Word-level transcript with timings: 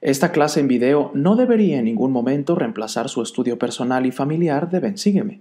Esta 0.00 0.30
clase 0.30 0.60
en 0.60 0.68
video 0.68 1.10
no 1.12 1.34
debería 1.34 1.78
en 1.78 1.86
ningún 1.86 2.12
momento 2.12 2.54
reemplazar 2.54 3.08
su 3.08 3.20
estudio 3.20 3.58
personal 3.58 4.06
y 4.06 4.12
familiar 4.12 4.70
de 4.70 4.78
Bensígueme. 4.78 5.40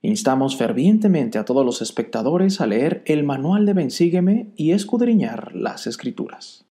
Instamos 0.00 0.56
fervientemente 0.56 1.38
a 1.38 1.44
todos 1.44 1.66
los 1.66 1.82
espectadores 1.82 2.60
a 2.60 2.66
leer 2.66 3.02
el 3.06 3.24
manual 3.24 3.66
de 3.66 3.72
Bensígueme 3.72 4.46
y 4.54 4.70
escudriñar 4.70 5.56
las 5.56 5.88
escrituras. 5.88 6.64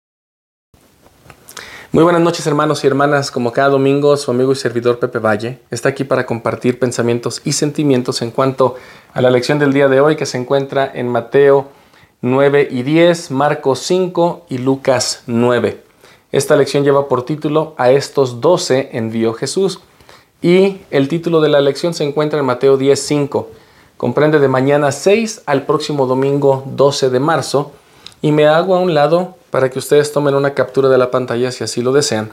Muy 1.90 2.04
buenas 2.04 2.22
noches 2.22 2.46
hermanos 2.46 2.84
y 2.84 2.86
hermanas, 2.86 3.32
como 3.32 3.52
cada 3.52 3.68
domingo 3.70 4.16
su 4.16 4.30
amigo 4.30 4.52
y 4.52 4.56
servidor 4.56 5.00
Pepe 5.00 5.18
Valle 5.18 5.58
está 5.72 5.88
aquí 5.88 6.04
para 6.04 6.26
compartir 6.26 6.78
pensamientos 6.78 7.42
y 7.44 7.52
sentimientos 7.52 8.22
en 8.22 8.30
cuanto 8.30 8.76
a 9.12 9.20
la 9.20 9.30
lección 9.30 9.58
del 9.58 9.72
día 9.72 9.88
de 9.88 10.00
hoy 10.00 10.14
que 10.14 10.26
se 10.26 10.38
encuentra 10.38 10.88
en 10.94 11.08
Mateo 11.08 11.68
9 12.20 12.68
y 12.70 12.84
10, 12.84 13.32
Marcos 13.32 13.80
5 13.80 14.46
y 14.48 14.58
Lucas 14.58 15.24
9. 15.26 15.83
Esta 16.34 16.56
lección 16.56 16.82
lleva 16.82 17.06
por 17.06 17.24
título 17.24 17.74
A 17.76 17.92
estos 17.92 18.40
12 18.40 18.88
envió 18.94 19.34
Jesús 19.34 19.78
y 20.42 20.80
el 20.90 21.06
título 21.06 21.40
de 21.40 21.48
la 21.48 21.60
lección 21.60 21.94
se 21.94 22.02
encuentra 22.02 22.40
en 22.40 22.44
Mateo 22.44 22.76
10, 22.76 22.98
5. 22.98 23.50
Comprende 23.96 24.40
de 24.40 24.48
mañana 24.48 24.90
6 24.90 25.42
al 25.46 25.64
próximo 25.64 26.06
domingo 26.06 26.64
12 26.66 27.10
de 27.10 27.20
marzo 27.20 27.70
y 28.20 28.32
me 28.32 28.48
hago 28.48 28.74
a 28.74 28.80
un 28.80 28.94
lado 28.94 29.36
para 29.52 29.70
que 29.70 29.78
ustedes 29.78 30.10
tomen 30.12 30.34
una 30.34 30.54
captura 30.54 30.88
de 30.88 30.98
la 30.98 31.12
pantalla 31.12 31.52
si 31.52 31.62
así 31.62 31.82
lo 31.82 31.92
desean. 31.92 32.32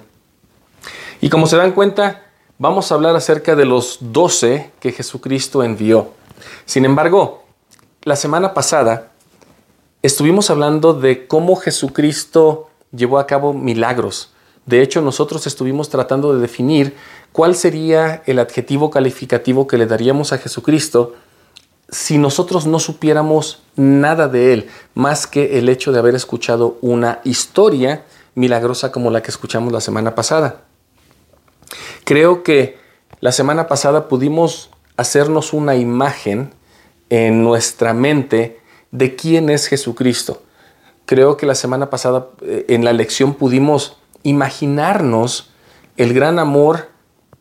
Y 1.22 1.30
como 1.30 1.46
se 1.46 1.58
dan 1.58 1.72
cuenta, 1.72 2.24
vamos 2.58 2.92
a 2.92 2.96
hablar 2.96 3.16
acerca 3.16 3.56
de 3.56 3.66
los 3.66 4.00
doce 4.02 4.72
que 4.80 4.94
Jesucristo 4.94 5.62
envió. 5.62 6.10
Sin 6.66 6.86
embargo, 6.86 7.44
la 8.02 8.16
semana 8.16 8.56
pasada 8.56 9.12
estuvimos 10.02 10.50
hablando 10.50 10.96
de 10.96 11.28
cómo 11.28 11.56
Jesucristo 11.56 12.71
llevó 12.92 13.20
a 13.20 13.28
cabo 13.28 13.54
milagros. 13.54 14.32
De 14.66 14.82
hecho, 14.82 15.02
nosotros 15.02 15.48
estuvimos 15.48 15.90
tratando 15.90 16.34
de 16.34 16.42
definir 16.42 16.96
cuál 17.32 17.56
sería 17.56 18.22
el 18.26 18.40
adjetivo 18.40 18.90
calificativo 18.90 19.68
que 19.68 19.78
le 19.78 19.86
daríamos 19.86 20.34
a 20.34 20.38
Jesucristo 20.38 21.16
si 21.90 22.18
nosotros 22.18 22.68
no 22.68 22.80
supiéramos 22.80 23.64
nada 23.76 24.30
de 24.30 24.54
Él, 24.54 24.70
más 24.94 25.28
que 25.28 25.60
el 25.60 25.68
hecho 25.68 25.92
de 25.92 26.00
haber 26.00 26.16
escuchado 26.16 26.78
una 26.82 27.20
historia 27.26 28.06
milagrosa 28.34 28.92
como 28.94 29.12
la 29.12 29.22
que 29.22 29.32
escuchamos 29.32 29.74
la 29.74 29.82
semana 29.82 30.16
pasada. 30.16 30.62
Creo 32.06 32.44
que 32.44 32.80
la 33.20 33.34
semana 33.34 33.68
pasada 33.68 34.08
pudimos 34.08 34.70
hacernos 34.96 35.52
una 35.52 35.76
imagen 35.76 36.54
en 37.10 37.44
nuestra 37.44 37.94
mente 37.94 38.62
de 38.92 39.16
quién 39.16 39.50
es 39.50 39.68
Jesucristo. 39.68 40.44
Creo 41.06 41.38
que 41.38 41.46
la 41.46 41.56
semana 41.56 41.90
pasada 41.90 42.28
eh, 42.42 42.66
en 42.70 42.86
la 42.86 42.94
lección 42.94 43.34
pudimos 43.34 43.98
imaginarnos 44.24 45.50
el 45.98 46.14
gran 46.14 46.40
amor 46.40 46.90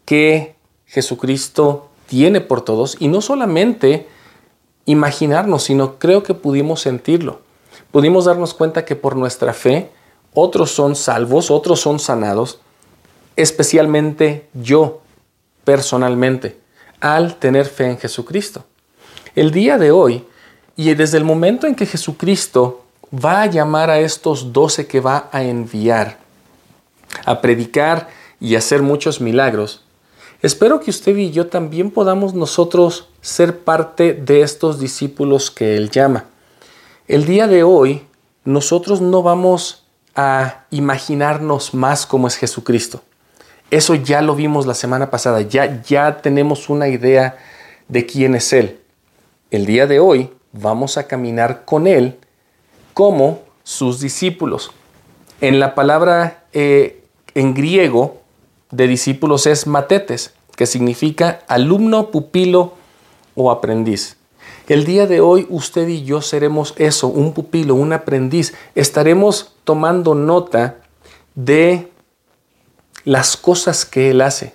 que 0.05 0.57
Jesucristo 0.87 1.89
tiene 2.07 2.41
por 2.41 2.63
todos 2.63 2.97
y 2.99 3.09
no 3.09 3.21
solamente 3.21 4.09
imaginarnos, 4.85 5.63
sino 5.63 5.99
creo 5.99 6.23
que 6.23 6.35
pudimos 6.35 6.81
sentirlo. 6.81 7.41
Pudimos 7.93 8.25
darnos 8.25 8.55
cuenta 8.55 8.85
que 8.85 8.97
por 8.97 9.17
nuestra 9.17 9.53
fe 9.53 9.91
otros 10.35 10.71
son 10.71 10.97
salvos, 10.97 11.51
otros 11.51 11.81
son 11.81 11.99
sanados, 11.99 12.61
especialmente 13.37 14.49
yo 14.55 15.01
personalmente, 15.65 16.59
al 17.01 17.37
tener 17.37 17.67
fe 17.67 17.87
en 17.87 17.99
Jesucristo. 17.99 18.65
El 19.35 19.51
día 19.53 19.79
de 19.79 19.93
hoy, 19.93 20.25
y 20.77 20.93
desde 20.95 21.19
el 21.19 21.25
momento 21.25 21.67
en 21.67 21.75
que 21.75 21.87
Jesucristo 21.87 22.85
va 23.13 23.43
a 23.43 23.47
llamar 23.47 23.91
a 23.91 24.01
estos 24.01 24.53
doce 24.53 24.87
que 24.87 25.01
va 25.01 25.29
a 25.33 25.43
enviar 25.43 26.19
a 27.25 27.41
predicar 27.41 28.09
y 28.41 28.55
hacer 28.55 28.83
muchos 28.83 29.21
milagros, 29.21 29.85
espero 30.43 30.81
que 30.81 30.91
usted 30.91 31.17
y 31.17 31.31
yo 31.31 31.49
también 31.49 31.91
podamos 31.91 32.35
nosotros 32.35 33.09
ser 33.21 33.61
parte 33.61 34.15
de 34.15 34.43
estos 34.43 34.79
discípulos 34.79 35.51
que 35.51 35.77
Él 35.77 35.91
llama. 35.91 36.27
El 37.09 37.27
día 37.27 37.47
de 37.47 37.65
hoy, 37.65 38.07
nosotros 38.45 39.01
no 39.01 39.23
vamos 39.23 39.85
a 40.15 40.65
imaginarnos 40.71 41.75
más 41.75 42.07
cómo 42.07 42.29
es 42.29 42.37
Jesucristo. 42.37 43.03
Eso 43.71 43.95
ya 43.95 44.23
lo 44.23 44.35
vimos 44.35 44.67
la 44.67 44.75
semana 44.75 45.11
pasada, 45.11 45.43
ya, 45.43 45.83
ya 45.83 46.23
tenemos 46.23 46.69
una 46.69 46.89
idea 46.89 47.37
de 47.89 48.07
quién 48.07 48.35
es 48.35 48.53
Él. 48.53 48.81
El 49.51 49.67
día 49.67 49.87
de 49.87 50.01
hoy 50.01 50.31
vamos 50.53 50.97
a 50.97 51.07
caminar 51.07 51.65
con 51.65 51.87
Él 51.87 52.19
como 52.95 53.41
sus 53.65 54.01
discípulos. 54.01 54.71
En 55.41 55.61
la 55.61 55.75
palabra 55.75 56.45
eh, 56.53 57.05
en 57.35 57.55
griego 57.55 58.21
de 58.71 58.87
discípulos 58.87 59.47
es 59.47 59.67
matetes, 59.67 60.35
que 60.57 60.67
significa 60.67 61.41
alumno, 61.49 62.11
pupilo 62.11 62.75
o 63.35 63.51
aprendiz. 63.51 64.17
El 64.69 64.85
día 64.85 65.07
de 65.07 65.21
hoy 65.21 65.47
usted 65.49 65.89
y 65.89 66.05
yo 66.05 66.23
seremos 66.23 66.75
eso, 66.77 67.09
un 67.09 67.33
pupilo, 67.33 67.75
un 67.75 67.93
aprendiz. 67.93 68.55
Estaremos 68.75 69.55
tomando 69.65 70.15
nota 70.15 70.77
de 71.35 71.91
las 73.05 73.37
cosas 73.37 73.85
que 73.85 74.11
Él 74.11 74.21
hace. 74.21 74.55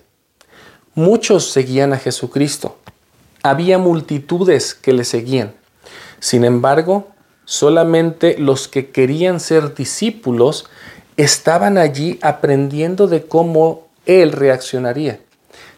Muchos 0.94 1.52
seguían 1.52 1.92
a 1.92 1.98
Jesucristo. 1.98 2.78
Había 3.44 3.78
multitudes 3.78 4.74
que 4.74 4.94
le 4.94 5.04
seguían. 5.04 5.54
Sin 6.20 6.46
embargo, 6.46 7.10
solamente 7.46 8.38
los 8.38 8.68
que 8.68 8.90
querían 8.90 9.40
ser 9.40 9.74
discípulos 9.74 10.70
estaban 11.18 11.78
allí 11.78 12.20
aprendiendo 12.22 13.08
de 13.08 13.26
cómo 13.26 13.88
Él 14.06 14.32
reaccionaría, 14.32 15.20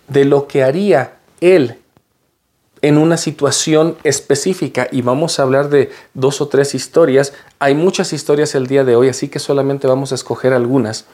de 0.08 0.26
lo 0.26 0.48
que 0.48 0.64
haría 0.64 1.18
Él 1.42 1.78
en 2.82 2.98
una 2.98 3.18
situación 3.18 3.98
específica 4.04 4.88
y 4.92 5.02
vamos 5.02 5.40
a 5.40 5.44
hablar 5.44 5.70
de 5.70 5.92
dos 6.14 6.42
o 6.42 6.48
tres 6.48 6.76
historias. 6.76 7.34
Hay 7.60 7.76
muchas 7.76 8.14
historias 8.14 8.56
el 8.56 8.68
día 8.68 8.84
de 8.84 8.96
hoy, 8.96 9.10
así 9.10 9.30
que 9.30 9.40
solamente 9.40 9.88
vamos 9.88 10.12
a 10.12 10.16
escoger 10.16 10.54
algunas. 10.54 11.06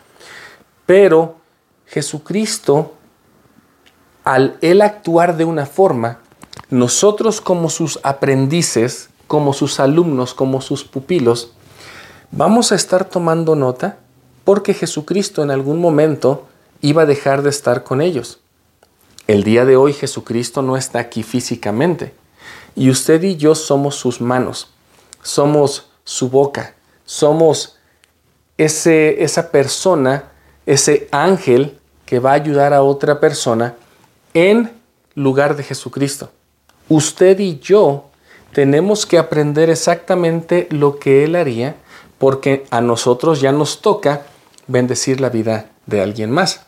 Pero 0.86 1.38
Jesucristo, 1.88 2.94
al 4.24 4.58
él 4.62 4.82
actuar 4.82 5.38
de 5.38 5.46
una 5.46 5.66
forma, 5.66 6.20
nosotros 6.70 7.40
como 7.40 7.70
sus 7.70 8.00
aprendices, 8.04 9.10
como 9.34 9.52
sus 9.54 9.80
alumnos, 9.80 10.36
como 10.36 10.62
sus 10.62 10.84
pupilos, 10.84 11.54
vamos 12.30 12.72
a 12.72 12.76
estar 12.76 13.04
tomando 13.04 13.56
nota 13.56 13.98
porque 14.44 14.76
Jesucristo 14.76 15.42
en 15.42 15.50
algún 15.50 15.80
momento 15.82 16.46
iba 16.82 17.02
a 17.02 17.06
dejar 17.08 17.42
de 17.42 17.50
estar 17.50 17.84
con 17.84 18.00
ellos. 18.00 18.42
El 19.26 19.44
día 19.44 19.66
de 19.66 19.76
hoy 19.76 19.94
Jesucristo 19.94 20.62
no 20.62 20.78
está 20.78 21.00
aquí 21.00 21.24
físicamente 21.24 22.14
y 22.76 22.92
usted 22.92 23.24
y 23.24 23.36
yo 23.36 23.56
somos 23.56 23.96
sus 23.96 24.22
manos, 24.22 24.70
somos 25.24 25.90
su 26.04 26.30
boca, 26.30 26.76
somos 27.04 27.80
ese, 28.60 29.24
esa 29.24 29.50
persona, 29.50 30.26
ese 30.68 31.08
ángel 31.10 31.80
que 32.06 32.20
va 32.20 32.34
a 32.34 32.36
ayudar 32.36 32.72
a 32.72 32.84
otra 32.84 33.20
persona 33.20 33.74
en 34.36 34.72
lugar 35.16 35.56
de 35.56 35.64
Jesucristo. 35.64 36.30
Usted 36.88 37.40
y 37.40 37.58
yo 37.58 38.12
tenemos 38.54 39.06
que 39.06 39.18
aprender 39.18 39.70
exactamente 39.70 40.68
lo 40.70 41.00
que 41.00 41.24
Él 41.24 41.36
haría 41.36 41.76
porque 42.18 42.66
a 42.70 42.82
nosotros 42.82 43.42
ya 43.42 43.52
nos 43.52 43.82
toca 43.82 44.22
bendecir 44.68 45.20
la 45.20 45.30
vida 45.30 45.72
de 45.86 46.02
alguien 46.02 46.32
más. 46.32 46.66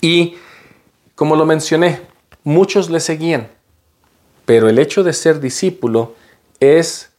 Y 0.00 0.36
como 1.14 1.36
lo 1.36 1.44
mencioné, 1.44 2.00
muchos 2.44 2.88
le 2.88 3.00
seguían, 3.00 3.48
pero 4.46 4.68
el 4.68 4.78
hecho 4.78 5.02
de 5.02 5.12
ser 5.12 5.40
discípulo 5.40 6.14
es 6.60 7.10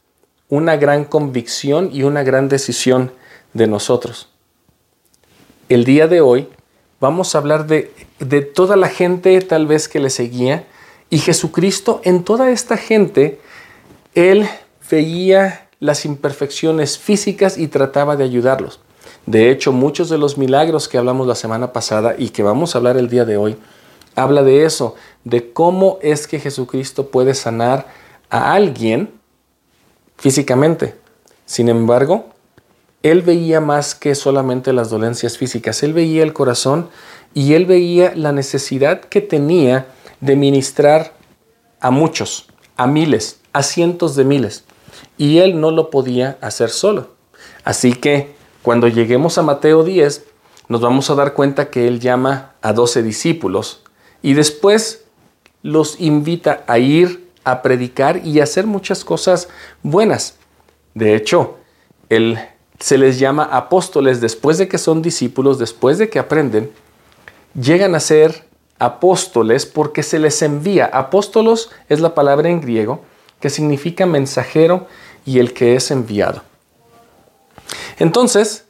una 0.48 0.76
gran 0.76 1.04
convicción 1.04 1.90
y 1.92 2.02
una 2.02 2.22
gran 2.22 2.48
decisión 2.48 3.12
de 3.52 3.66
nosotros. 3.66 4.28
El 5.68 5.84
día 5.84 6.08
de 6.08 6.20
hoy 6.20 6.48
vamos 7.00 7.34
a 7.34 7.38
hablar 7.38 7.66
de, 7.66 7.92
de 8.18 8.42
toda 8.42 8.76
la 8.76 8.88
gente 8.88 9.40
tal 9.40 9.66
vez 9.66 9.88
que 9.88 10.00
le 10.00 10.10
seguía 10.10 10.66
y 11.10 11.18
Jesucristo 11.18 12.00
en 12.04 12.24
toda 12.24 12.50
esta 12.50 12.76
gente, 12.76 13.40
Él 14.16 14.48
veía 14.90 15.68
las 15.78 16.06
imperfecciones 16.06 16.98
físicas 16.98 17.58
y 17.58 17.68
trataba 17.68 18.16
de 18.16 18.24
ayudarlos. 18.24 18.80
De 19.26 19.50
hecho, 19.50 19.72
muchos 19.72 20.08
de 20.08 20.16
los 20.16 20.38
milagros 20.38 20.88
que 20.88 20.96
hablamos 20.96 21.26
la 21.26 21.34
semana 21.34 21.74
pasada 21.74 22.14
y 22.16 22.30
que 22.30 22.42
vamos 22.42 22.74
a 22.74 22.78
hablar 22.78 22.96
el 22.96 23.10
día 23.10 23.26
de 23.26 23.36
hoy, 23.36 23.58
habla 24.14 24.42
de 24.42 24.64
eso, 24.64 24.94
de 25.24 25.52
cómo 25.52 25.98
es 26.00 26.26
que 26.26 26.40
Jesucristo 26.40 27.08
puede 27.10 27.34
sanar 27.34 27.88
a 28.30 28.54
alguien 28.54 29.10
físicamente. 30.16 30.94
Sin 31.44 31.68
embargo, 31.68 32.30
él 33.02 33.20
veía 33.20 33.60
más 33.60 33.94
que 33.94 34.14
solamente 34.14 34.72
las 34.72 34.88
dolencias 34.88 35.36
físicas, 35.36 35.82
él 35.82 35.92
veía 35.92 36.22
el 36.22 36.32
corazón 36.32 36.88
y 37.34 37.52
él 37.52 37.66
veía 37.66 38.14
la 38.16 38.32
necesidad 38.32 39.00
que 39.00 39.20
tenía 39.20 39.88
de 40.22 40.36
ministrar 40.36 41.12
a 41.80 41.90
muchos, 41.90 42.48
a 42.78 42.86
miles, 42.86 43.40
a 43.56 43.62
cientos 43.62 44.16
de 44.16 44.24
miles. 44.24 44.64
Y 45.16 45.38
él 45.38 45.60
no 45.60 45.70
lo 45.70 45.88
podía 45.88 46.36
hacer 46.42 46.68
solo. 46.68 47.08
Así 47.64 47.94
que 47.94 48.34
cuando 48.62 48.86
lleguemos 48.86 49.38
a 49.38 49.42
Mateo 49.42 49.82
10, 49.82 50.24
nos 50.68 50.80
vamos 50.82 51.08
a 51.08 51.14
dar 51.14 51.32
cuenta 51.32 51.70
que 51.70 51.88
Él 51.88 52.00
llama 52.00 52.52
a 52.60 52.72
doce 52.72 53.02
discípulos 53.02 53.82
y 54.22 54.34
después 54.34 55.04
los 55.62 56.00
invita 56.00 56.64
a 56.66 56.78
ir 56.78 57.30
a 57.44 57.62
predicar 57.62 58.26
y 58.26 58.40
a 58.40 58.42
hacer 58.42 58.66
muchas 58.66 59.04
cosas 59.04 59.48
buenas. 59.82 60.36
De 60.94 61.14
hecho, 61.14 61.56
Él 62.10 62.38
se 62.78 62.98
les 62.98 63.18
llama 63.18 63.44
apóstoles 63.44 64.20
después 64.20 64.58
de 64.58 64.68
que 64.68 64.76
son 64.76 65.00
discípulos, 65.00 65.58
después 65.58 65.96
de 65.96 66.10
que 66.10 66.18
aprenden, 66.18 66.70
llegan 67.54 67.94
a 67.94 68.00
ser 68.00 68.44
apóstoles 68.78 69.64
porque 69.64 70.02
se 70.02 70.18
les 70.18 70.42
envía. 70.42 70.86
Apóstolos 70.86 71.70
es 71.88 72.00
la 72.00 72.14
palabra 72.14 72.50
en 72.50 72.60
griego 72.60 73.00
que 73.40 73.50
significa 73.50 74.06
mensajero 74.06 74.86
y 75.24 75.38
el 75.38 75.52
que 75.52 75.74
es 75.74 75.90
enviado. 75.90 76.42
Entonces, 77.98 78.64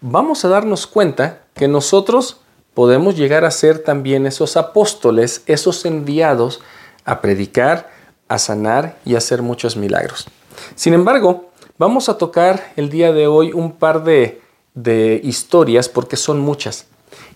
vamos 0.00 0.44
a 0.44 0.48
darnos 0.48 0.86
cuenta 0.86 1.42
que 1.54 1.68
nosotros 1.68 2.38
podemos 2.74 3.16
llegar 3.16 3.44
a 3.44 3.50
ser 3.50 3.80
también 3.80 4.26
esos 4.26 4.56
apóstoles, 4.56 5.42
esos 5.46 5.84
enviados 5.84 6.60
a 7.04 7.20
predicar, 7.20 7.90
a 8.28 8.38
sanar 8.38 8.98
y 9.04 9.14
a 9.14 9.18
hacer 9.18 9.42
muchos 9.42 9.76
milagros. 9.76 10.26
Sin 10.74 10.94
embargo, 10.94 11.50
vamos 11.78 12.08
a 12.08 12.18
tocar 12.18 12.72
el 12.76 12.88
día 12.88 13.12
de 13.12 13.26
hoy 13.26 13.52
un 13.52 13.72
par 13.72 14.04
de, 14.04 14.40
de 14.74 15.20
historias 15.22 15.88
porque 15.88 16.16
son 16.16 16.40
muchas. 16.40 16.86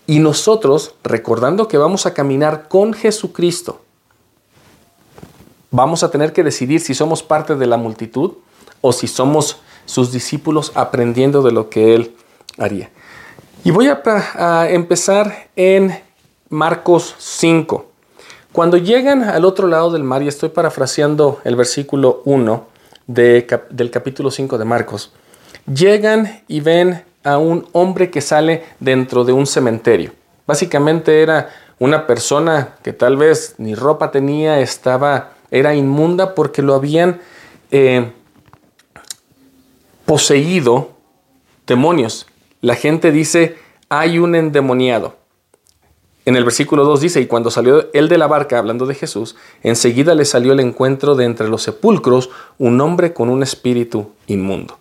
Y 0.07 0.19
nosotros, 0.19 0.95
recordando 1.03 1.67
que 1.67 1.77
vamos 1.77 2.05
a 2.05 2.13
caminar 2.13 2.67
con 2.67 2.93
Jesucristo, 2.93 3.81
vamos 5.71 6.03
a 6.03 6.11
tener 6.11 6.33
que 6.33 6.43
decidir 6.43 6.79
si 6.81 6.93
somos 6.93 7.23
parte 7.23 7.55
de 7.55 7.67
la 7.67 7.77
multitud 7.77 8.33
o 8.81 8.91
si 8.93 9.07
somos 9.07 9.59
sus 9.85 10.11
discípulos 10.11 10.71
aprendiendo 10.75 11.41
de 11.41 11.51
lo 11.51 11.69
que 11.69 11.95
Él 11.95 12.15
haría. 12.57 12.89
Y 13.63 13.71
voy 13.71 13.87
a, 13.89 14.67
empezar 14.69 15.49
en 15.55 15.99
Marcos 16.49 17.15
5. 17.17 17.85
Cuando 18.51 18.77
llegan 18.77 19.23
al 19.23 19.45
otro 19.45 19.67
lado 19.67 19.91
del 19.91 20.03
mar, 20.03 20.23
y 20.23 20.27
estoy 20.27 20.49
parafraseando 20.49 21.41
el 21.43 21.55
versículo 21.55 22.21
1 22.25 22.65
del 23.07 23.45
capítulo 23.91 24.31
5 24.31 24.57
de 24.57 24.65
Marcos, 24.65 25.11
llegan 25.71 26.43
y 26.47 26.61
ven 26.61 27.03
a 27.23 27.37
un 27.37 27.67
hombre 27.73 28.09
que 28.09 28.21
sale 28.21 28.63
dentro 28.79 29.25
de 29.25 29.33
un 29.33 29.45
cementerio. 29.45 30.11
Básicamente 30.45 31.21
era 31.21 31.49
una 31.79 32.07
persona 32.07 32.75
que 32.83 32.93
tal 32.93 33.17
vez 33.17 33.55
ni 33.57 33.75
ropa 33.75 34.11
tenía, 34.11 34.59
estaba, 34.59 35.31
era 35.51 35.75
inmunda 35.75 36.35
porque 36.35 36.61
lo 36.61 36.73
habían 36.73 37.21
eh, 37.71 38.11
poseído 40.05 40.91
demonios. 41.65 42.27
La 42.61 42.75
gente 42.75 43.11
dice, 43.11 43.57
hay 43.89 44.19
un 44.19 44.35
endemoniado. 44.35 45.15
En 46.25 46.35
el 46.35 46.43
versículo 46.43 46.83
2 46.83 47.01
dice, 47.01 47.21
y 47.21 47.27
cuando 47.27 47.51
salió 47.51 47.87
él 47.93 48.09
de 48.09 48.17
la 48.17 48.27
barca, 48.27 48.57
hablando 48.57 48.85
de 48.85 48.95
Jesús, 48.95 49.37
enseguida 49.63 50.13
le 50.13 50.25
salió 50.25 50.51
el 50.51 50.59
encuentro 50.59 51.15
de 51.15 51.23
entre 51.23 51.47
los 51.47 51.63
sepulcros 51.63 52.29
un 52.57 52.81
hombre 52.81 53.13
con 53.13 53.29
un 53.29 53.43
espíritu 53.43 54.11
inmundo. 54.27 54.77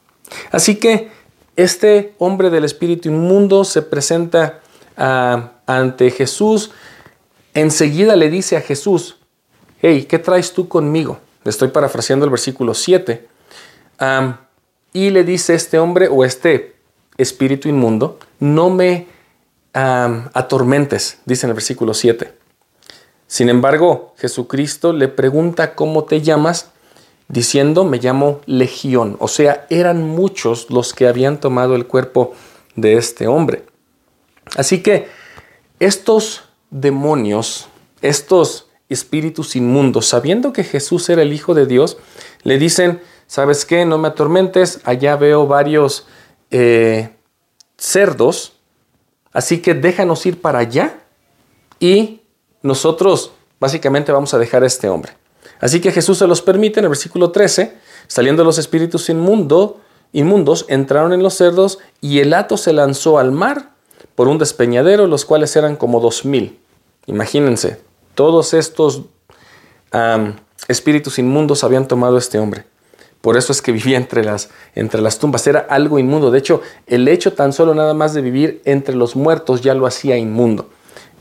Así 0.51 0.77
que 0.77 1.11
este 1.55 2.15
hombre 2.19 2.51
del 2.51 2.65
espíritu 2.65 3.09
inmundo 3.09 3.65
se 3.65 3.83
presenta 3.83 4.61
ah, 4.97 5.53
ante 5.67 6.11
Jesús, 6.11 6.73
enseguida 7.55 8.17
le 8.17 8.29
dice 8.29 8.57
a 8.57 8.61
Jesús, 8.61 9.16
hey, 9.89 10.05
¿qué 10.09 10.19
traes 10.19 10.53
tú 10.53 10.67
conmigo? 10.67 11.21
Estoy 11.45 11.69
parafraseando 11.69 12.25
el 12.25 12.31
versículo 12.31 12.75
7 12.75 13.29
y 14.93 15.11
le 15.11 15.23
dice 15.23 15.55
este 15.55 15.79
hombre 15.79 16.09
o 16.09 16.25
este 16.25 16.75
espíritu 17.17 17.69
inmundo, 17.69 18.19
no 18.41 18.69
me 18.69 19.07
atormentes, 19.73 21.21
dice 21.25 21.47
en 21.47 21.51
el 21.51 21.55
versículo 21.55 21.95
7. 21.95 22.33
Sin 23.29 23.49
embargo, 23.49 24.15
Jesucristo 24.19 24.93
le 24.93 25.07
pregunta 25.07 25.77
cómo 25.77 26.03
te 26.03 26.21
llamas, 26.21 26.73
diciendo, 27.29 27.85
me 27.85 27.99
llamo 27.99 28.41
Legión. 28.47 29.17
O 29.21 29.29
sea, 29.29 29.69
eran 29.71 30.03
muchos 30.03 30.69
los 30.69 30.95
que 30.95 31.07
habían 31.07 31.39
tomado 31.39 31.77
el 31.77 31.87
cuerpo 31.87 32.35
de 32.75 32.95
este 32.95 33.29
hombre. 33.29 33.65
Así 34.57 34.83
que 34.83 35.09
estos 35.79 36.43
demonios, 36.71 37.69
estos 38.03 38.66
espíritus 38.89 39.57
inmundos, 39.57 40.07
sabiendo 40.07 40.53
que 40.53 40.65
Jesús 40.65 41.09
era 41.09 41.23
el 41.23 41.33
Hijo 41.33 41.55
de 41.55 41.67
Dios, 41.67 41.99
le 42.43 42.59
dicen, 42.59 43.01
¿sabes 43.27 43.65
qué? 43.65 43.85
No 43.85 43.99
me 43.99 44.09
atormentes, 44.09 44.81
allá 44.85 45.17
veo 45.17 45.47
varios 45.47 46.07
eh, 46.51 47.11
cerdos, 47.77 48.55
así 49.33 49.61
que 49.61 49.75
déjanos 49.75 50.25
ir 50.27 50.41
para 50.41 50.61
allá 50.61 51.01
y 51.81 52.21
nosotros 52.63 53.33
básicamente 53.59 54.13
vamos 54.13 54.33
a 54.35 54.39
dejar 54.39 54.63
a 54.63 54.67
este 54.67 54.89
hombre. 54.89 55.13
Así 55.61 55.81
que 55.81 55.93
Jesús 55.93 56.19
se 56.19 56.27
los 56.27 56.43
permite 56.43 56.81
en 56.81 56.85
el 56.85 56.91
versículo 56.91 57.31
13, 57.31 57.77
saliendo 58.07 58.45
los 58.45 58.59
espíritus 58.59 59.09
inmundo, 59.09 59.81
inmundos, 60.13 60.67
entraron 60.69 61.13
en 61.13 61.23
los 61.23 61.35
cerdos 61.35 61.79
y 62.01 62.21
el 62.21 62.35
hato 62.35 62.57
se 62.57 62.73
lanzó 62.73 63.19
al 63.19 63.33
mar 63.33 63.71
por 64.15 64.29
un 64.29 64.39
despeñadero, 64.39 65.07
los 65.07 65.25
cuales 65.25 65.57
eran 65.57 65.77
como 65.77 66.01
dos 66.01 66.25
mil. 66.25 66.59
Imagínense, 67.07 67.81
todos 68.17 68.53
estos 68.55 69.03
espíritus 70.67 71.21
inmundos 71.21 71.63
habían 71.63 71.87
tomado 71.87 72.17
a 72.17 72.19
este 72.19 72.41
hombre. 72.41 72.65
Por 73.21 73.37
eso 73.37 73.53
es 73.53 73.63
que 73.63 73.73
vivía 73.81 73.97
entre 73.97 74.25
las, 74.25 74.51
entre 74.75 75.01
las 75.01 75.21
tumbas. 75.21 75.47
Era 75.47 75.61
algo 75.61 76.01
inmundo. 76.01 76.33
De 76.33 76.39
hecho, 76.39 76.63
el 76.89 77.07
hecho 77.07 77.33
tan 77.33 77.53
solo 77.53 77.75
nada 77.75 77.95
más 77.95 78.15
de 78.15 78.23
vivir 78.23 78.61
entre 78.65 78.97
los 78.97 79.15
muertos 79.15 79.61
ya 79.61 79.75
lo 79.75 79.87
hacía 79.87 80.17
inmundo. 80.17 80.69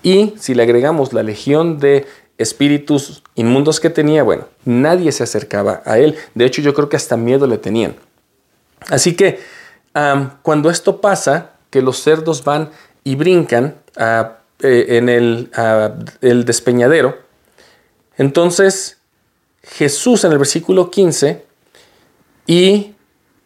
Y 0.02 0.34
si 0.40 0.56
le 0.56 0.64
agregamos 0.64 1.14
la 1.14 1.24
legión 1.24 1.80
de 1.80 2.06
espíritus 2.38 3.24
inmundos 3.36 3.80
que 3.80 3.90
tenía, 3.90 4.24
bueno, 4.24 4.46
nadie 4.66 5.12
se 5.12 5.24
acercaba 5.24 5.82
a 5.86 5.98
él. 6.00 6.16
De 6.34 6.46
hecho, 6.46 6.62
yo 6.62 6.74
creo 6.74 6.90
que 6.90 6.98
hasta 6.98 7.18
miedo 7.18 7.48
le 7.48 7.58
tenían. 7.58 7.96
Así 8.88 9.16
que 9.16 9.40
cuando 10.42 10.70
esto 10.70 11.02
pasa, 11.02 11.52
que 11.70 11.82
los 11.82 12.02
cerdos 12.02 12.44
van 12.44 12.70
y 13.04 13.16
brincan 13.16 13.76
eh, 14.60 14.98
en 14.98 15.10
el, 15.10 15.52
el 16.22 16.46
despeñadero, 16.46 17.18
entonces 18.18 18.98
Jesús 19.64 20.24
en 20.24 20.32
el 20.32 20.38
versículo 20.38 20.92
15 20.92 21.46
y 22.48 22.94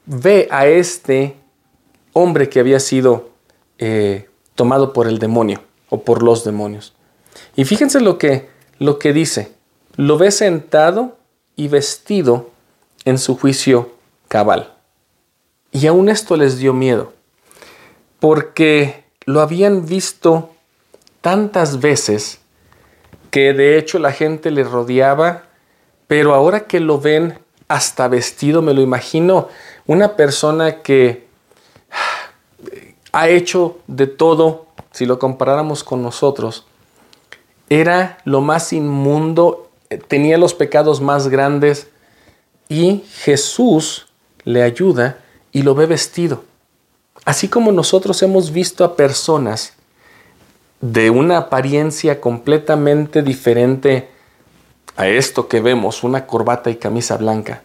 ve 0.05 0.47
a 0.51 0.67
este 0.67 1.35
hombre 2.13 2.49
que 2.49 2.59
había 2.59 2.79
sido 2.79 3.29
eh, 3.77 4.29
tomado 4.55 4.91
por 4.91 5.07
el 5.07 5.19
demonio 5.19 5.63
o 5.89 6.03
por 6.03 6.21
los 6.21 6.43
demonios. 6.43 6.93
Y 7.55 7.65
fíjense 7.65 8.01
lo 8.01 8.17
que, 8.17 8.49
lo 8.77 8.99
que 8.99 9.13
dice. 9.13 9.53
Lo 9.95 10.17
ve 10.17 10.31
sentado 10.31 11.17
y 11.55 11.67
vestido 11.67 12.49
en 13.05 13.17
su 13.17 13.37
juicio 13.37 13.93
cabal. 14.27 14.73
Y 15.71 15.87
aún 15.87 16.09
esto 16.09 16.35
les 16.35 16.57
dio 16.57 16.73
miedo, 16.73 17.13
porque 18.19 19.05
lo 19.25 19.41
habían 19.41 19.85
visto 19.85 20.55
tantas 21.21 21.79
veces 21.79 22.39
que 23.31 23.53
de 23.53 23.77
hecho 23.77 23.99
la 23.99 24.11
gente 24.11 24.51
le 24.51 24.63
rodeaba, 24.63 25.43
pero 26.07 26.33
ahora 26.33 26.61
que 26.61 26.79
lo 26.79 26.99
ven 26.99 27.39
hasta 27.67 28.07
vestido, 28.07 28.61
me 28.61 28.73
lo 28.73 28.81
imagino, 28.81 29.47
una 29.85 30.15
persona 30.15 30.81
que 30.81 31.27
ha 33.11 33.29
hecho 33.29 33.79
de 33.87 34.07
todo, 34.07 34.65
si 34.91 35.05
lo 35.05 35.19
comparáramos 35.19 35.83
con 35.83 36.01
nosotros, 36.01 36.65
era 37.69 38.17
lo 38.25 38.41
más 38.41 38.73
inmundo, 38.73 39.69
tenía 40.07 40.37
los 40.37 40.55
pecados 40.55 41.01
más 41.01 41.27
grandes 41.27 41.87
y 42.67 43.03
Jesús 43.11 44.07
le 44.43 44.63
ayuda 44.63 45.19
y 45.51 45.61
lo 45.61 45.75
ve 45.75 45.85
vestido. 45.85 46.43
Así 47.25 47.47
como 47.47 47.71
nosotros 47.71 48.21
hemos 48.23 48.51
visto 48.51 48.83
a 48.83 48.95
personas 48.95 49.73
de 50.81 51.09
una 51.09 51.37
apariencia 51.37 52.21
completamente 52.21 53.21
diferente 53.21 54.09
a 54.95 55.07
esto 55.07 55.47
que 55.47 55.61
vemos, 55.61 56.03
una 56.03 56.25
corbata 56.25 56.69
y 56.69 56.75
camisa 56.75 57.17
blanca. 57.17 57.61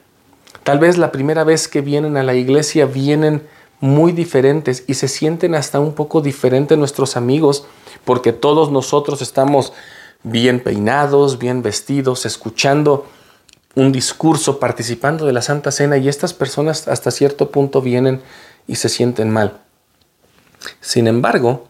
Tal 0.62 0.78
vez 0.78 0.98
la 0.98 1.12
primera 1.12 1.44
vez 1.44 1.68
que 1.68 1.80
vienen 1.80 2.16
a 2.16 2.22
la 2.22 2.34
iglesia 2.34 2.86
vienen 2.86 3.46
muy 3.80 4.12
diferentes 4.12 4.84
y 4.86 4.94
se 4.94 5.08
sienten 5.08 5.54
hasta 5.54 5.78
un 5.78 5.94
poco 5.94 6.22
diferentes 6.22 6.78
nuestros 6.78 7.16
amigos 7.16 7.66
porque 8.04 8.32
todos 8.32 8.70
nosotros 8.70 9.20
estamos 9.20 9.72
bien 10.22 10.60
peinados, 10.60 11.38
bien 11.38 11.62
vestidos, 11.62 12.24
escuchando 12.24 13.06
un 13.74 13.92
discurso, 13.92 14.58
participando 14.58 15.26
de 15.26 15.32
la 15.32 15.42
Santa 15.42 15.70
Cena 15.70 15.98
y 15.98 16.08
estas 16.08 16.32
personas 16.32 16.88
hasta 16.88 17.10
cierto 17.10 17.50
punto 17.50 17.82
vienen 17.82 18.22
y 18.66 18.76
se 18.76 18.88
sienten 18.88 19.30
mal. 19.30 19.60
Sin 20.80 21.06
embargo, 21.06 21.68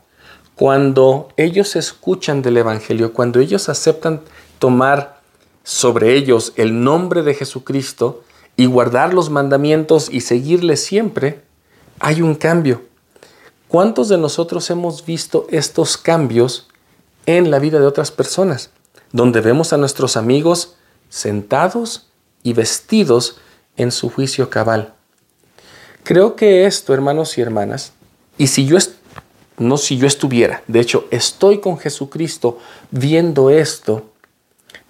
cuando 0.56 1.28
ellos 1.36 1.76
escuchan 1.76 2.42
del 2.42 2.56
Evangelio, 2.56 3.12
cuando 3.12 3.40
ellos 3.40 3.68
aceptan 3.68 4.20
tomar 4.58 5.20
sobre 5.64 6.14
ellos 6.14 6.52
el 6.56 6.84
nombre 6.84 7.22
de 7.22 7.34
Jesucristo 7.34 8.22
y 8.56 8.66
guardar 8.66 9.14
los 9.14 9.30
mandamientos 9.30 10.08
y 10.10 10.20
seguirle 10.20 10.76
siempre, 10.76 11.42
hay 11.98 12.22
un 12.22 12.34
cambio. 12.34 12.82
¿Cuántos 13.68 14.08
de 14.08 14.18
nosotros 14.18 14.70
hemos 14.70 15.04
visto 15.04 15.46
estos 15.50 15.96
cambios 15.96 16.68
en 17.26 17.50
la 17.50 17.58
vida 17.58 17.80
de 17.80 17.86
otras 17.86 18.12
personas? 18.12 18.70
Donde 19.10 19.40
vemos 19.40 19.72
a 19.72 19.76
nuestros 19.76 20.16
amigos 20.16 20.76
sentados 21.08 22.06
y 22.44 22.52
vestidos 22.52 23.38
en 23.76 23.90
su 23.90 24.10
juicio 24.10 24.50
cabal. 24.50 24.94
Creo 26.04 26.36
que 26.36 26.66
esto, 26.66 26.94
hermanos 26.94 27.38
y 27.38 27.40
hermanas, 27.40 27.92
y 28.36 28.48
si 28.48 28.66
yo 28.66 28.76
no 29.58 29.76
si 29.76 29.96
yo 29.96 30.06
estuviera, 30.06 30.62
de 30.66 30.80
hecho 30.80 31.06
estoy 31.10 31.58
con 31.58 31.78
Jesucristo 31.78 32.58
viendo 32.90 33.50
esto, 33.50 34.04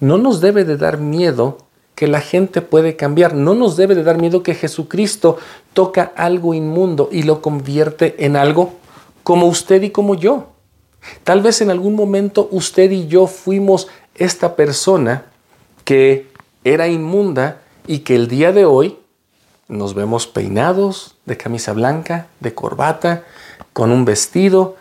no 0.00 0.18
nos 0.18 0.40
debe 0.40 0.64
de 0.64 0.76
dar 0.76 0.98
miedo 0.98 1.58
que 1.94 2.08
la 2.08 2.20
gente 2.20 2.60
puede 2.60 2.96
cambiar, 2.96 3.34
no 3.34 3.54
nos 3.54 3.76
debe 3.76 3.94
de 3.94 4.02
dar 4.02 4.18
miedo 4.18 4.42
que 4.42 4.54
Jesucristo 4.54 5.38
toca 5.72 6.12
algo 6.16 6.54
inmundo 6.54 7.08
y 7.12 7.22
lo 7.22 7.40
convierte 7.40 8.24
en 8.24 8.36
algo 8.36 8.74
como 9.22 9.46
usted 9.46 9.82
y 9.82 9.90
como 9.90 10.14
yo. 10.14 10.48
Tal 11.22 11.40
vez 11.40 11.60
en 11.60 11.70
algún 11.70 11.94
momento 11.94 12.48
usted 12.50 12.90
y 12.90 13.06
yo 13.06 13.26
fuimos 13.26 13.88
esta 14.14 14.56
persona 14.56 15.26
que 15.84 16.28
era 16.64 16.88
inmunda 16.88 17.60
y 17.86 18.00
que 18.00 18.16
el 18.16 18.28
día 18.28 18.52
de 18.52 18.64
hoy 18.64 18.98
nos 19.68 19.94
vemos 19.94 20.26
peinados, 20.26 21.16
de 21.26 21.36
camisa 21.36 21.72
blanca, 21.72 22.26
de 22.40 22.54
corbata, 22.54 23.24
con 23.74 23.90
un 23.90 24.06
vestido, 24.06 24.76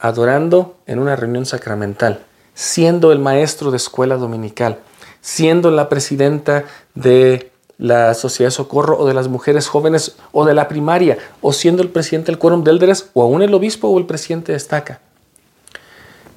adorando 0.00 0.76
en 0.86 0.98
una 0.98 1.14
reunión 1.14 1.46
sacramental, 1.46 2.24
siendo 2.54 3.12
el 3.12 3.20
maestro 3.20 3.70
de 3.70 3.76
escuela 3.76 4.16
dominical, 4.16 4.78
siendo 5.20 5.70
la 5.70 5.88
presidenta 5.88 6.64
de 6.94 7.52
la 7.76 8.14
Sociedad 8.14 8.48
de 8.48 8.56
Socorro 8.56 8.98
o 8.98 9.06
de 9.06 9.14
las 9.14 9.28
mujeres 9.28 9.68
jóvenes 9.68 10.16
o 10.32 10.44
de 10.44 10.54
la 10.54 10.66
primaria, 10.66 11.18
o 11.42 11.52
siendo 11.52 11.82
el 11.82 11.90
presidente 11.90 12.32
del 12.32 12.38
quórum 12.38 12.64
de 12.64 12.72
Elders, 12.72 13.10
o 13.12 13.22
aún 13.22 13.42
el 13.42 13.54
obispo 13.54 13.88
o 13.88 13.98
el 13.98 14.06
presidente 14.06 14.52
de 14.52 14.58
estaca. 14.58 15.00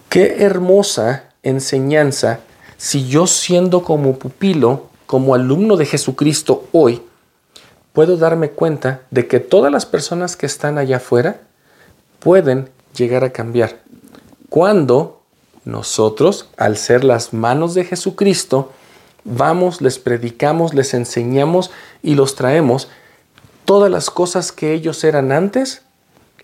Qué 0.09 0.43
hermosa 0.43 1.29
enseñanza 1.41 2.41
si 2.77 3.07
yo 3.07 3.25
siendo 3.25 3.83
como 3.83 4.19
pupilo, 4.19 4.87
como 5.05 5.33
alumno 5.33 5.77
de 5.77 5.85
Jesucristo 5.85 6.67
hoy, 6.73 7.01
puedo 7.93 8.17
darme 8.17 8.49
cuenta 8.49 9.01
de 9.11 9.27
que 9.27 9.39
todas 9.39 9.71
las 9.71 9.85
personas 9.85 10.35
que 10.35 10.45
están 10.45 10.77
allá 10.77 10.97
afuera 10.97 11.41
pueden 12.21 12.69
llegar 12.95 13.25
a 13.25 13.33
cambiar. 13.33 13.81
Cuando 14.49 15.21
nosotros, 15.65 16.49
al 16.55 16.77
ser 16.77 17.03
las 17.03 17.33
manos 17.33 17.73
de 17.73 17.83
Jesucristo, 17.83 18.71
vamos, 19.23 19.81
les 19.81 19.99
predicamos, 19.99 20.73
les 20.73 20.93
enseñamos 20.93 21.71
y 22.01 22.15
los 22.15 22.35
traemos, 22.35 22.87
todas 23.65 23.91
las 23.91 24.09
cosas 24.09 24.51
que 24.51 24.73
ellos 24.73 25.03
eran 25.03 25.31
antes, 25.31 25.81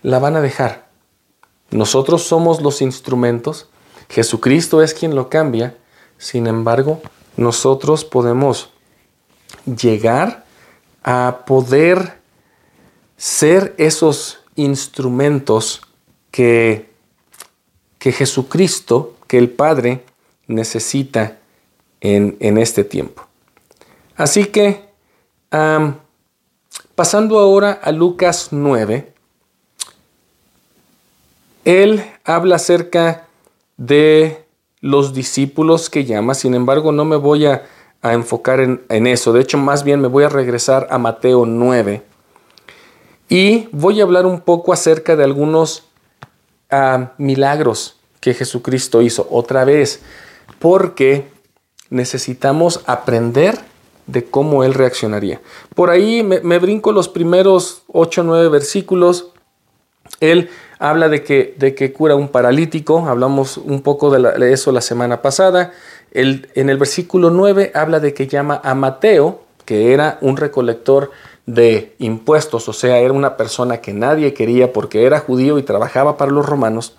la 0.02 0.18
van 0.18 0.36
a 0.36 0.40
dejar. 0.40 0.88
Nosotros 1.70 2.22
somos 2.22 2.60
los 2.60 2.82
instrumentos, 2.82 3.68
Jesucristo 4.08 4.82
es 4.82 4.94
quien 4.94 5.14
lo 5.14 5.28
cambia, 5.28 5.76
sin 6.16 6.46
embargo, 6.46 7.00
nosotros 7.36 8.04
podemos 8.04 8.70
llegar 9.64 10.44
a 11.04 11.44
poder 11.46 12.18
ser 13.16 13.74
esos 13.78 14.40
instrumentos 14.58 15.80
que, 16.30 16.90
que 17.98 18.12
Jesucristo, 18.12 19.16
que 19.26 19.38
el 19.38 19.50
Padre 19.50 20.04
necesita 20.46 21.38
en, 22.00 22.58
este 22.58 22.84
tiempo. 22.84 23.26
Así 24.16 24.46
que, 24.46 24.84
pasando 26.94 27.38
ahora 27.38 27.72
a 27.72 27.92
Lucas 27.92 28.48
9, 28.50 29.12
él 31.64 32.04
habla 32.24 32.56
acerca 32.56 33.26
de 33.76 34.44
los 34.80 35.12
discípulos 35.12 35.90
que 35.90 36.04
llama, 36.04 36.34
sin 36.34 36.54
embargo 36.54 36.92
no 36.92 37.04
me 37.04 37.16
voy 37.16 37.46
a, 37.46 37.64
enfocar 38.00 38.60
en, 38.60 39.06
eso, 39.06 39.32
de 39.32 39.40
hecho 39.40 39.58
más 39.58 39.82
bien 39.82 40.00
me 40.00 40.06
voy 40.06 40.22
a 40.24 40.28
regresar 40.28 40.86
a 40.90 40.98
Mateo 40.98 41.44
9 41.46 42.07
y 43.28 43.68
voy 43.72 44.00
a 44.00 44.04
hablar 44.04 44.26
un 44.26 44.40
poco 44.40 44.72
acerca 44.72 45.16
de 45.16 45.24
algunos 45.24 45.84
milagros 47.16 47.96
que 48.20 48.34
Jesucristo 48.34 49.00
hizo 49.02 49.26
otra 49.30 49.64
vez, 49.64 50.00
porque 50.58 51.28
necesitamos 51.90 52.82
aprender 52.86 53.58
de 54.06 54.24
cómo 54.24 54.64
Él 54.64 54.74
reaccionaría. 54.74 55.40
Por 55.74 55.90
ahí 55.90 56.22
me, 56.22 56.58
brinco 56.58 56.92
los 56.92 57.08
primeros 57.08 57.82
8 57.88 58.22
o 58.22 58.24
9 58.24 58.48
versículos. 58.48 59.32
Él 60.20 60.50
habla 60.78 61.08
de 61.08 61.22
que, 61.22 61.54
de 61.58 61.74
que 61.74 61.92
cura 61.92 62.16
un 62.16 62.28
paralítico, 62.28 63.06
hablamos 63.06 63.58
un 63.58 63.82
poco 63.82 64.10
de, 64.10 64.52
eso 64.52 64.72
la 64.72 64.80
semana 64.80 65.22
pasada. 65.22 65.72
en 66.12 66.70
el 66.70 66.78
versículo 66.78 67.30
9 67.30 67.72
habla 67.74 68.00
de 68.00 68.14
que 68.14 68.26
llama 68.26 68.60
a 68.64 68.74
Mateo, 68.74 69.42
que 69.64 69.92
era 69.92 70.18
un 70.22 70.38
recolector 70.38 71.10
de 71.48 71.94
impuestos, 71.98 72.68
o 72.68 72.74
sea, 72.74 72.98
era 72.98 73.14
una 73.14 73.38
persona 73.38 73.78
que 73.78 73.94
nadie 73.94 74.34
quería 74.34 74.70
porque 74.70 75.06
era 75.06 75.18
judío 75.18 75.58
y 75.58 75.62
trabajaba 75.62 76.18
para 76.18 76.30
los 76.30 76.44
romanos, 76.44 76.96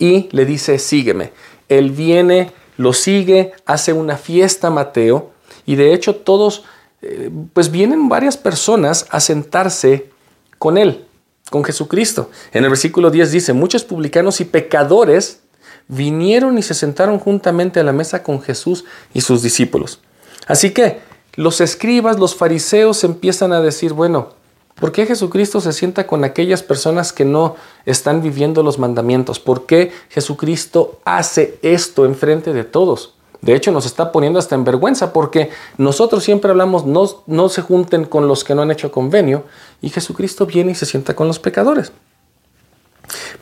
y 0.00 0.28
le 0.32 0.44
dice, 0.44 0.80
sígueme. 0.80 1.30
Él 1.68 1.92
viene 1.92 2.52
lo 2.76 2.92
sigue, 2.92 3.52
hace 3.66 3.92
una 3.92 4.16
fiesta 4.16 4.68
Mateo 4.68 5.30
y 5.64 5.76
de 5.76 5.94
hecho 5.94 6.16
todos, 6.16 6.64
eh, 7.02 7.30
pues 7.52 7.70
vienen 7.70 8.08
varias 8.08 8.36
personas 8.36 9.06
a 9.10 9.20
sentarse 9.20 10.10
con 10.58 10.76
él, 10.76 11.06
con 11.50 11.62
Jesucristo. 11.62 12.30
En 12.52 12.64
el 12.64 12.70
versículo 12.70 13.12
10 13.12 13.30
dice, 13.30 13.52
muchos 13.52 13.84
publicanos 13.84 14.40
y 14.40 14.44
pecadores 14.44 15.40
vinieron 15.86 16.58
y 16.58 16.62
se 16.62 16.74
sentaron 16.74 17.20
juntamente 17.20 17.78
a 17.78 17.84
la 17.84 17.92
mesa 17.92 18.24
con 18.24 18.42
Jesús 18.42 18.84
y 19.12 19.20
sus 19.20 19.40
discípulos. 19.40 20.00
Así 20.48 20.72
que 20.72 20.98
los 21.36 21.60
escribas, 21.60 22.18
los 22.18 22.36
fariseos 22.36 23.04
empiezan 23.04 23.52
a 23.52 23.60
decir, 23.60 23.92
bueno, 23.92 24.30
¿Por 24.74 24.90
qué 24.90 25.06
Jesucristo 25.06 25.60
se 25.60 25.72
sienta 25.72 26.06
con 26.06 26.24
aquellas 26.24 26.62
personas 26.62 27.12
que 27.12 27.24
no 27.24 27.54
están 27.86 28.22
viviendo 28.22 28.62
los 28.62 28.78
mandamientos? 28.78 29.38
¿Por 29.38 29.66
qué 29.66 29.92
Jesucristo 30.08 31.00
hace 31.04 31.58
esto 31.62 32.04
enfrente 32.04 32.52
de 32.52 32.64
todos? 32.64 33.14
De 33.40 33.54
hecho, 33.54 33.70
nos 33.70 33.86
está 33.86 34.10
poniendo 34.10 34.38
hasta 34.38 34.54
en 34.54 34.64
vergüenza 34.64 35.12
porque 35.12 35.50
nosotros 35.76 36.24
siempre 36.24 36.50
hablamos 36.50 36.86
no, 36.86 37.08
no 37.26 37.48
se 37.48 37.62
junten 37.62 38.04
con 38.04 38.26
los 38.26 38.42
que 38.42 38.54
no 38.54 38.62
han 38.62 38.70
hecho 38.70 38.90
convenio 38.90 39.44
y 39.80 39.90
Jesucristo 39.90 40.46
viene 40.46 40.72
y 40.72 40.74
se 40.74 40.86
sienta 40.86 41.14
con 41.14 41.28
los 41.28 41.38
pecadores. 41.38 41.92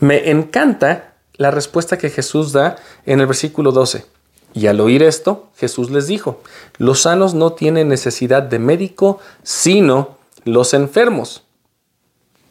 Me 0.01 0.31
encanta 0.31 1.15
la 1.35 1.51
respuesta 1.51 1.97
que 1.97 2.11
Jesús 2.11 2.53
da 2.53 2.77
en 3.07 3.21
el 3.21 3.27
versículo 3.27 3.73
12. 3.73 4.05
Y 4.55 4.67
al 4.67 4.81
oír 4.81 5.03
esto, 5.03 5.49
Jesús 5.57 5.91
les 5.91 6.07
dijo, 6.07 6.41
los 6.79 7.03
sanos 7.03 7.35
no 7.35 7.53
tienen 7.53 7.89
necesidad 7.89 8.43
de 8.43 8.59
médico, 8.59 9.19
sino 9.43 10.17
los 10.45 10.75
enfermos. 10.75 11.43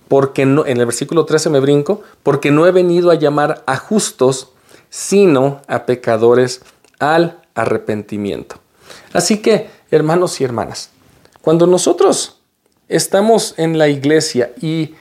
Porque 0.08 0.46
no, 0.46 0.66
en 0.66 0.80
el 0.80 0.86
versículo 0.86 1.26
13 1.26 1.50
me 1.50 1.60
brinco, 1.60 2.02
porque 2.24 2.52
no 2.52 2.66
he 2.66 2.72
venido 2.72 3.12
a 3.12 3.16
llamar 3.16 3.64
a 3.66 3.78
justos, 3.78 4.50
sino 4.90 5.62
a 5.68 5.86
pecadores 5.86 6.62
al 7.00 7.40
arrepentimiento. 7.54 8.58
Así 9.14 9.42
que, 9.42 9.70
hermanos 9.90 10.42
y 10.42 10.44
hermanas, 10.44 10.90
cuando 11.42 11.68
nosotros 11.68 12.40
estamos 12.88 13.54
en 13.58 13.78
la 13.78 13.88
iglesia 13.88 14.52
y 14.62 14.96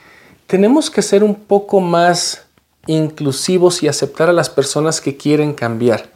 tenemos 0.47 0.89
que 0.89 1.01
ser 1.01 1.23
un 1.23 1.35
poco 1.35 1.81
más 1.81 2.43
inclusivos 2.87 3.83
y 3.83 3.87
aceptar 3.87 4.29
a 4.29 4.33
las 4.33 4.49
personas 4.49 5.01
que 5.01 5.17
quieren 5.17 5.53
cambiar. 5.53 6.09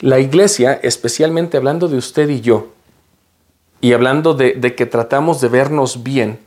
La 0.00 0.20
iglesia, 0.20 0.78
especialmente 0.82 1.56
hablando 1.56 1.88
de 1.88 1.96
usted 1.96 2.28
y 2.28 2.40
yo, 2.40 2.68
y 3.80 3.94
hablando 3.94 4.34
de, 4.34 4.74
que 4.76 4.86
tratamos 4.86 5.40
de 5.40 5.48
vernos 5.48 6.04
bien, 6.04 6.38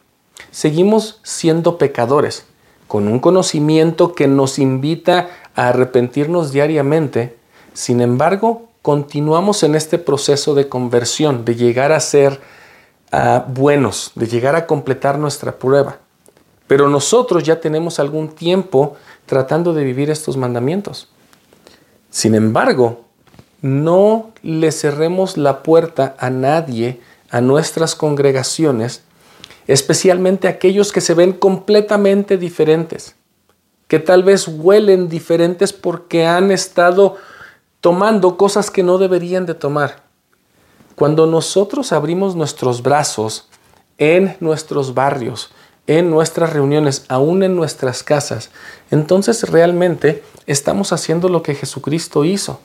seguimos 0.52 1.20
siendo 1.24 1.78
pecadores, 1.78 2.46
con 2.88 3.08
un 3.08 3.20
conocimiento 3.20 4.14
que 4.14 4.28
nos 4.28 4.58
invita 4.58 5.30
a 5.56 5.70
arrepentirnos 5.70 6.54
diariamente. 6.54 7.38
Sin 7.74 8.00
embargo, 8.00 8.70
continuamos 8.82 9.64
en 9.64 9.76
este 9.76 9.98
proceso 9.98 10.56
de 10.56 10.70
conversión, 10.70 11.44
de 11.44 11.56
llegar 11.56 11.92
a 11.92 12.00
ser 12.00 12.40
ah, 13.12 13.46
buenos, 13.50 14.12
de 14.16 14.28
llegar 14.28 14.56
a 14.56 14.66
completar 14.66 15.20
nuestra 15.20 15.58
prueba. 15.58 16.00
Pero 16.68 16.88
nosotros 16.88 17.44
ya 17.44 17.60
tenemos 17.60 18.00
algún 18.00 18.30
tiempo 18.30 18.96
tratando 19.26 19.74
de 19.74 19.84
vivir 19.84 20.10
estos 20.10 20.38
mandamientos. 20.38 21.10
Sin 22.10 22.36
embargo, 22.36 23.11
no 23.62 24.32
le 24.42 24.72
cerremos 24.72 25.38
la 25.38 25.64
puerta 25.64 26.16
a 26.18 26.30
nadie 26.30 27.00
a 27.30 27.42
nuestras 27.42 27.96
congregaciones, 27.96 29.04
especialmente 29.68 30.48
aquellos 30.48 30.92
que 30.92 31.02
se 31.02 31.14
ven 31.14 31.32
completamente 31.32 32.38
diferentes, 32.38 33.16
que 33.88 34.00
tal 34.00 34.24
vez 34.24 34.48
huelen 34.48 35.10
diferentes 35.10 35.74
porque 35.74 36.26
han 36.26 36.52
estado 36.52 37.18
tomando 37.80 38.38
cosas 38.38 38.70
que 38.70 38.84
no 38.84 38.98
deberían 38.98 39.46
de 39.46 39.54
tomar. 39.54 40.04
Cuando 40.96 41.26
nosotros 41.26 41.92
abrimos 41.92 42.36
nuestros 42.36 42.84
brazos 42.84 43.50
en 43.98 44.36
nuestros 44.40 44.94
barrios, 44.94 45.52
en 45.88 46.10
nuestras 46.10 46.54
reuniones, 46.54 47.06
aún 47.08 47.44
en 47.44 47.56
nuestras 47.56 48.04
casas, 48.04 48.52
entonces 48.92 49.50
realmente 49.50 50.24
estamos 50.48 50.94
haciendo 50.94 51.28
lo 51.30 51.44
que 51.44 51.56
Jesucristo 51.56 52.24
hizo. 52.24 52.60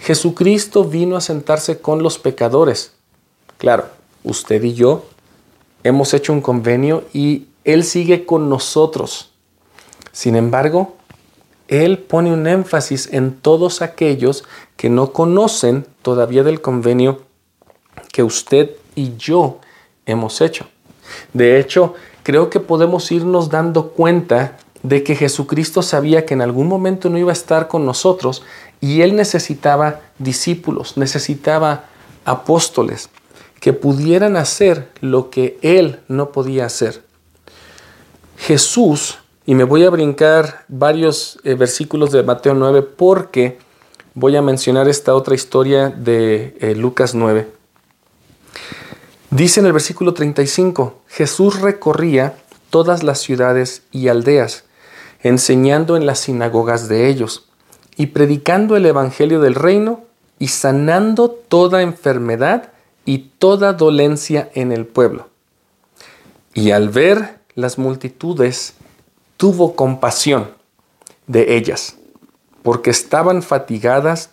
Jesucristo 0.00 0.84
vino 0.84 1.16
a 1.16 1.20
sentarse 1.20 1.80
con 1.80 2.02
los 2.02 2.18
pecadores. 2.18 2.92
Claro, 3.58 3.86
usted 4.24 4.62
y 4.62 4.74
yo 4.74 5.04
hemos 5.84 6.14
hecho 6.14 6.32
un 6.32 6.40
convenio 6.40 7.04
y 7.12 7.48
Él 7.64 7.84
sigue 7.84 8.24
con 8.24 8.48
nosotros. 8.48 9.30
Sin 10.12 10.36
embargo, 10.36 10.96
Él 11.68 11.98
pone 11.98 12.32
un 12.32 12.46
énfasis 12.46 13.10
en 13.12 13.34
todos 13.36 13.82
aquellos 13.82 14.44
que 14.76 14.88
no 14.88 15.12
conocen 15.12 15.86
todavía 16.02 16.42
del 16.42 16.60
convenio 16.60 17.20
que 18.10 18.22
usted 18.22 18.70
y 18.94 19.16
yo 19.16 19.60
hemos 20.06 20.40
hecho. 20.40 20.66
De 21.34 21.60
hecho, 21.60 21.94
creo 22.22 22.48
que 22.48 22.60
podemos 22.60 23.12
irnos 23.12 23.50
dando 23.50 23.88
cuenta 23.90 24.56
de 24.82 25.04
que 25.04 25.14
Jesucristo 25.14 25.82
sabía 25.82 26.24
que 26.24 26.34
en 26.34 26.40
algún 26.40 26.66
momento 26.66 27.10
no 27.10 27.18
iba 27.18 27.30
a 27.30 27.34
estar 27.34 27.68
con 27.68 27.84
nosotros 27.84 28.42
y 28.80 29.02
él 29.02 29.16
necesitaba 29.16 30.00
discípulos, 30.18 30.96
necesitaba 30.96 31.84
apóstoles 32.24 33.10
que 33.60 33.72
pudieran 33.72 34.36
hacer 34.36 34.88
lo 35.00 35.30
que 35.30 35.58
él 35.62 36.00
no 36.08 36.32
podía 36.32 36.64
hacer. 36.64 37.02
Jesús, 38.38 39.18
y 39.44 39.54
me 39.54 39.64
voy 39.64 39.84
a 39.84 39.90
brincar 39.90 40.64
varios 40.68 41.38
eh, 41.44 41.54
versículos 41.54 42.10
de 42.10 42.22
Mateo 42.22 42.54
9 42.54 42.82
porque 42.82 43.58
voy 44.14 44.34
a 44.36 44.42
mencionar 44.42 44.88
esta 44.88 45.14
otra 45.14 45.34
historia 45.34 45.90
de 45.90 46.56
eh, 46.60 46.74
Lucas 46.74 47.14
9. 47.14 47.48
Dice 49.30 49.60
en 49.60 49.66
el 49.66 49.72
versículo 49.72 50.14
35, 50.14 51.02
Jesús 51.06 51.60
recorría 51.60 52.34
todas 52.70 53.02
las 53.02 53.20
ciudades 53.20 53.82
y 53.92 54.08
aldeas, 54.08 54.64
enseñando 55.22 55.96
en 55.96 56.06
las 56.06 56.20
sinagogas 56.20 56.88
de 56.88 57.08
ellos, 57.08 57.49
y 58.00 58.06
predicando 58.06 58.76
el 58.76 58.86
Evangelio 58.86 59.42
del 59.42 59.54
reino, 59.54 60.04
y 60.38 60.48
sanando 60.48 61.28
toda 61.28 61.82
enfermedad 61.82 62.72
y 63.04 63.18
toda 63.38 63.74
dolencia 63.74 64.50
en 64.54 64.72
el 64.72 64.86
pueblo. 64.86 65.28
Y 66.54 66.70
al 66.70 66.88
ver 66.88 67.40
las 67.54 67.76
multitudes, 67.76 68.72
tuvo 69.36 69.76
compasión 69.76 70.48
de 71.26 71.58
ellas, 71.58 71.96
porque 72.62 72.88
estaban 72.88 73.42
fatigadas 73.42 74.30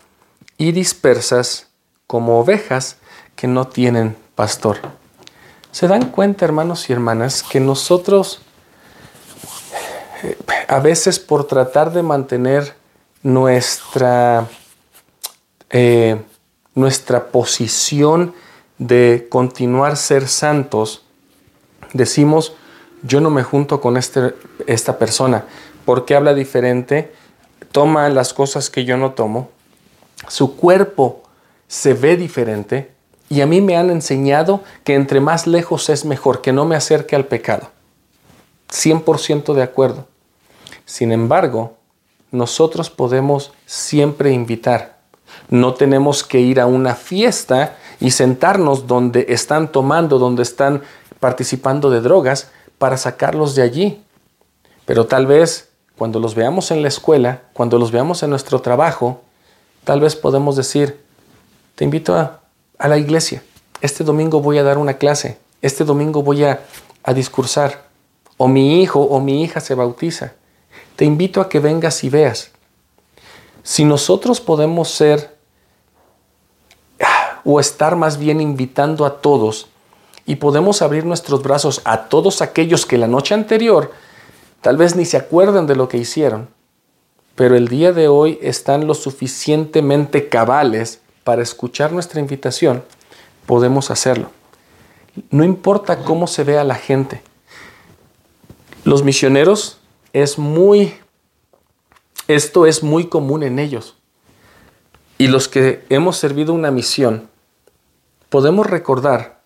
y 0.57 0.71
dispersas 0.71 1.67
como 2.07 2.39
ovejas 2.39 2.95
que 3.35 3.47
no 3.47 3.67
tienen 3.67 4.15
pastor. 4.35 4.77
¿Se 5.71 5.89
dan 5.89 6.09
cuenta, 6.11 6.45
hermanos 6.45 6.89
y 6.89 6.93
hermanas, 6.93 7.43
que 7.43 7.59
nosotros 7.59 8.39
eh, 10.23 10.37
a 10.69 10.79
veces 10.79 11.19
por 11.19 11.47
tratar 11.47 11.91
de 11.91 12.01
mantener 12.01 12.77
nuestra, 13.23 14.47
eh, 15.69 16.21
nuestra 16.75 17.27
posición 17.27 18.33
de 18.77 19.27
continuar 19.29 19.97
ser 19.97 20.27
santos, 20.27 21.03
decimos, 21.93 22.53
yo 23.03 23.21
no 23.21 23.29
me 23.29 23.43
junto 23.43 23.81
con 23.81 23.97
este, 23.97 24.33
esta 24.65 24.97
persona 24.97 25.45
porque 25.85 26.15
habla 26.15 26.33
diferente, 26.33 27.13
toma 27.71 28.09
las 28.09 28.33
cosas 28.33 28.69
que 28.69 28.83
yo 28.83 28.97
no 28.97 29.11
tomo, 29.11 29.49
su 30.27 30.57
cuerpo 30.57 31.23
se 31.67 31.93
ve 31.93 32.17
diferente, 32.17 32.91
y 33.29 33.41
a 33.41 33.45
mí 33.45 33.61
me 33.61 33.77
han 33.77 33.89
enseñado 33.89 34.63
que 34.83 34.95
entre 34.95 35.19
más 35.19 35.47
lejos 35.47 35.89
es 35.89 36.05
mejor, 36.05 36.41
que 36.41 36.53
no 36.53 36.65
me 36.65 36.75
acerque 36.75 37.15
al 37.15 37.25
pecado. 37.25 37.71
100% 38.71 39.53
de 39.53 39.63
acuerdo. 39.63 40.07
Sin 40.85 41.11
embargo, 41.11 41.76
nosotros 42.31 42.89
podemos 42.89 43.51
siempre 43.65 44.31
invitar. 44.31 44.97
No 45.49 45.73
tenemos 45.73 46.23
que 46.23 46.39
ir 46.39 46.59
a 46.59 46.65
una 46.65 46.95
fiesta 46.95 47.77
y 47.99 48.11
sentarnos 48.11 48.87
donde 48.87 49.25
están 49.29 49.71
tomando, 49.71 50.19
donde 50.19 50.43
están 50.43 50.83
participando 51.19 51.89
de 51.89 52.01
drogas 52.01 52.49
para 52.77 52.97
sacarlos 52.97 53.55
de 53.55 53.61
allí. 53.61 54.03
Pero 54.85 55.05
tal 55.05 55.25
vez 55.25 55.69
cuando 55.97 56.19
los 56.19 56.35
veamos 56.35 56.71
en 56.71 56.81
la 56.81 56.87
escuela, 56.87 57.41
cuando 57.53 57.79
los 57.79 57.91
veamos 57.91 58.23
en 58.23 58.29
nuestro 58.29 58.61
trabajo, 58.61 59.21
tal 59.83 59.99
vez 59.99 60.15
podemos 60.15 60.55
decir, 60.55 61.01
te 61.75 61.83
invito 61.83 62.15
a 62.15 62.41
a 62.77 62.87
la 62.87 62.97
iglesia. 62.97 63.43
Este 63.81 64.03
domingo 64.03 64.41
voy 64.41 64.57
a 64.57 64.63
dar 64.63 64.77
una 64.77 64.95
clase. 64.95 65.37
Este 65.61 65.83
domingo 65.83 66.23
voy 66.23 66.43
a, 66.43 66.61
a 67.03 67.13
discursar. 67.13 67.87
O 68.37 68.47
mi 68.47 68.81
hijo 68.81 69.01
o 69.01 69.19
mi 69.19 69.43
hija 69.43 69.59
se 69.59 69.75
bautiza. 69.75 70.33
Te 70.97 71.05
invito 71.05 71.41
a 71.41 71.47
que 71.47 71.59
vengas 71.59 72.03
y 72.03 72.09
veas. 72.09 72.51
Si 73.63 73.85
nosotros 73.85 74.41
podemos 74.41 74.89
ser 74.89 75.37
o 77.45 77.59
estar 77.59 77.95
más 77.95 78.17
bien 78.17 78.41
invitando 78.41 79.05
a 79.05 79.21
todos 79.21 79.67
y 80.25 80.35
podemos 80.35 80.81
abrir 80.81 81.05
nuestros 81.05 81.43
brazos 81.43 81.81
a 81.85 82.09
todos 82.09 82.41
aquellos 82.41 82.85
que 82.85 82.97
la 82.97 83.07
noche 83.07 83.33
anterior 83.35 83.93
tal 84.61 84.75
vez 84.75 84.95
ni 84.95 85.05
se 85.05 85.17
acuerdan 85.17 85.67
de 85.67 85.75
lo 85.75 85.87
que 85.87 85.97
hicieron, 85.97 86.49
pero 87.35 87.55
el 87.55 87.67
día 87.67 87.93
de 87.93 88.07
hoy 88.07 88.39
están 88.41 88.87
lo 88.87 88.95
suficientemente 88.95 90.27
cabales 90.27 90.99
para 91.23 91.43
escuchar 91.43 91.91
nuestra 91.91 92.19
invitación, 92.19 92.83
podemos 93.45 93.91
hacerlo. 93.91 94.31
No 95.29 95.43
importa 95.43 95.99
cómo 95.99 96.25
se 96.25 96.43
vea 96.43 96.63
la 96.63 96.75
gente. 96.75 97.21
Los 98.83 99.03
misioneros 99.03 99.76
es 100.23 100.39
muy, 100.39 100.95
esto 102.27 102.65
es 102.65 102.81
muy 102.81 103.07
común 103.07 103.43
en 103.43 103.59
ellos. 103.59 103.95
Y 105.19 105.27
los 105.27 105.47
que 105.47 105.85
hemos 105.89 106.17
servido 106.17 106.53
una 106.53 106.71
misión, 106.71 107.29
podemos 108.29 108.67
recordar 108.67 109.41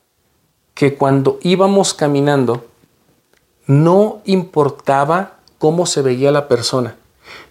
que 0.73 0.95
cuando 0.95 1.39
íbamos 1.41 1.93
caminando, 1.93 2.65
no 3.67 4.21
importaba 4.25 5.39
cómo 5.59 5.85
se 5.85 6.01
veía 6.01 6.31
la 6.31 6.47
persona, 6.47 6.95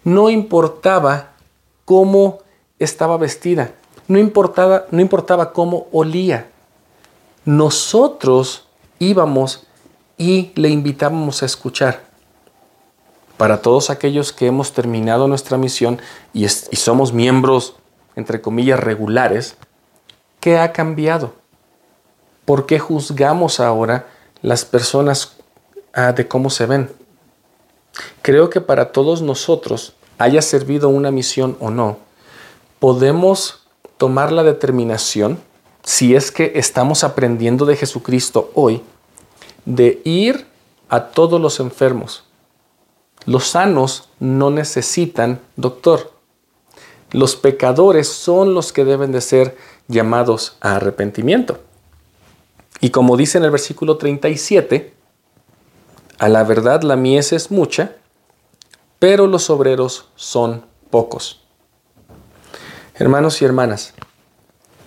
no 0.02 0.30
importaba 0.30 1.32
cómo 1.84 2.38
estaba 2.78 3.18
vestida, 3.18 3.74
no 4.08 4.18
importaba, 4.18 4.86
no 4.90 5.00
importaba 5.00 5.52
cómo 5.52 5.88
olía. 5.92 6.50
Nosotros 7.44 8.66
íbamos 8.98 9.66
y 10.16 10.52
le 10.54 10.70
invitábamos 10.70 11.42
a 11.42 11.46
escuchar. 11.46 12.09
Para 13.40 13.62
todos 13.62 13.88
aquellos 13.88 14.34
que 14.34 14.48
hemos 14.48 14.74
terminado 14.74 15.26
nuestra 15.26 15.56
misión 15.56 15.98
y, 16.34 16.46
somos 16.46 17.14
miembros, 17.14 17.74
entre 18.14 18.42
comillas, 18.42 18.78
regulares, 18.78 19.56
¿qué 20.40 20.58
ha 20.58 20.74
cambiado? 20.74 21.32
¿Por 22.44 22.66
qué 22.66 22.78
juzgamos 22.78 23.58
ahora 23.58 24.08
las 24.42 24.66
personas 24.66 25.36
ah, 25.94 26.12
de 26.12 26.28
cómo 26.28 26.50
se 26.50 26.66
ven? 26.66 26.90
Creo 28.20 28.50
que 28.50 28.60
para 28.60 28.92
todos 28.92 29.22
nosotros, 29.22 29.94
haya 30.18 30.42
servido 30.42 30.90
una 30.90 31.10
misión 31.10 31.56
o 31.60 31.70
no, 31.70 31.96
podemos 32.78 33.66
tomar 33.96 34.32
la 34.32 34.42
determinación, 34.42 35.40
si 35.82 36.14
es 36.14 36.30
que 36.30 36.52
estamos 36.56 37.04
aprendiendo 37.04 37.64
de 37.64 37.76
Jesucristo 37.76 38.50
hoy, 38.52 38.82
de 39.64 40.02
ir 40.04 40.46
a 40.90 41.04
todos 41.04 41.40
los 41.40 41.58
enfermos. 41.58 42.24
Los 43.26 43.48
sanos 43.48 44.08
no 44.18 44.50
necesitan 44.50 45.40
doctor. 45.56 46.12
Los 47.12 47.36
pecadores 47.36 48.08
son 48.08 48.54
los 48.54 48.72
que 48.72 48.84
deben 48.84 49.12
de 49.12 49.20
ser 49.20 49.56
llamados 49.88 50.56
a 50.60 50.76
arrepentimiento. 50.76 51.60
Y 52.80 52.90
como 52.90 53.16
dice 53.16 53.38
en 53.38 53.44
el 53.44 53.50
versículo 53.50 53.98
37, 53.98 54.94
a 56.18 56.28
la 56.28 56.44
verdad 56.44 56.82
la 56.82 56.96
mies 56.96 57.32
es 57.32 57.50
mucha, 57.50 57.96
pero 58.98 59.26
los 59.26 59.50
obreros 59.50 60.08
son 60.14 60.64
pocos. 60.90 61.42
Hermanos 62.94 63.40
y 63.42 63.44
hermanas, 63.44 63.94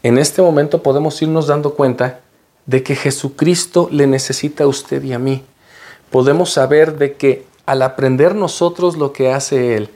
en 0.04 0.18
este 0.18 0.42
momento 0.42 0.84
podemos 0.84 1.22
irnos 1.22 1.48
dando 1.48 1.74
cuenta 1.74 2.22
de 2.66 2.84
que 2.84 2.96
Jesucristo 2.96 3.90
le 3.92 4.08
necesita 4.08 4.64
a 4.64 4.68
usted 4.68 5.04
y 5.04 5.14
a 5.14 5.20
mí. 5.20 5.44
Podemos 6.12 6.52
saber 6.52 6.98
de 6.98 7.16
que 7.16 7.46
al 7.66 7.82
aprender 7.82 8.36
nosotros 8.36 8.98
lo 8.98 9.14
que 9.14 9.32
hace 9.32 9.76
Él, 9.76 9.90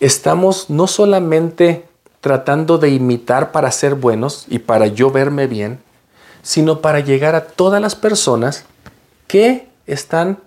estamos 0.00 0.70
no 0.70 0.86
solamente 0.86 1.86
tratando 2.20 2.78
de 2.78 2.90
imitar 2.90 3.52
para 3.52 3.70
ser 3.72 3.94
buenos 3.94 4.46
y 4.48 4.58
para 4.60 4.86
yo 4.86 5.10
verme 5.10 5.46
bien, 5.46 5.80
sino 6.42 6.80
para 6.80 7.00
llegar 7.00 7.34
a 7.34 7.46
todas 7.46 7.80
las 7.80 7.94
personas 7.94 8.64
que 9.26 9.68
están 9.86 10.38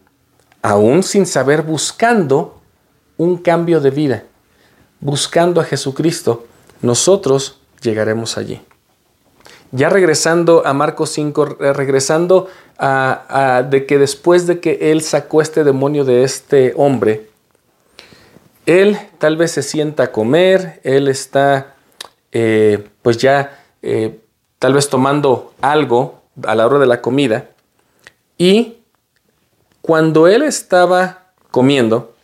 aún 0.62 1.04
sin 1.04 1.26
saber 1.26 1.62
buscando 1.62 2.62
un 3.18 3.38
cambio 3.38 3.80
de 3.80 3.92
vida, 3.92 4.24
buscando 5.00 5.62
a 5.62 5.64
Jesucristo 5.64 6.46
nosotros 6.82 7.60
llegaremos 7.82 8.38
allí. 8.38 8.62
Ya 9.76 9.90
regresando 9.90 10.66
a 10.66 10.74
Marcos 10.74 11.10
5, 11.12 11.58
regresando 11.74 12.48
a, 12.78 13.66
de 13.70 13.86
que 13.86 13.98
después 13.98 14.48
de 14.48 14.62
que 14.62 14.92
él 14.92 15.02
sacó 15.02 15.42
este 15.42 15.66
demonio 15.66 16.06
de 16.06 16.24
este 16.24 16.74
hombre, 16.78 17.28
él 18.66 18.98
tal 19.18 19.36
vez 19.36 19.52
se 19.52 19.64
sienta 19.64 20.04
a 20.04 20.12
comer, 20.14 20.80
él 20.84 21.10
está 21.10 21.76
eh, 22.32 22.88
pues 23.02 23.18
ya 23.18 23.60
eh, 23.82 24.18
tal 24.60 24.74
vez 24.74 24.90
tomando 24.90 25.54
algo 25.60 26.22
a 26.44 26.56
la 26.56 26.66
hora 26.66 26.80
de 26.80 26.88
la 26.88 27.02
comida 27.02 27.50
y 28.38 28.78
cuando 29.82 30.28
él 30.28 30.42
estaba 30.42 31.34
comiendo, 31.52 32.16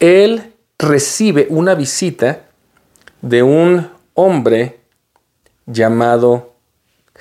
él 0.00 0.52
recibe 0.76 1.46
una 1.50 1.76
visita 1.76 2.42
de 3.22 3.44
un 3.44 3.90
hombre 4.14 4.80
llamado 5.66 6.53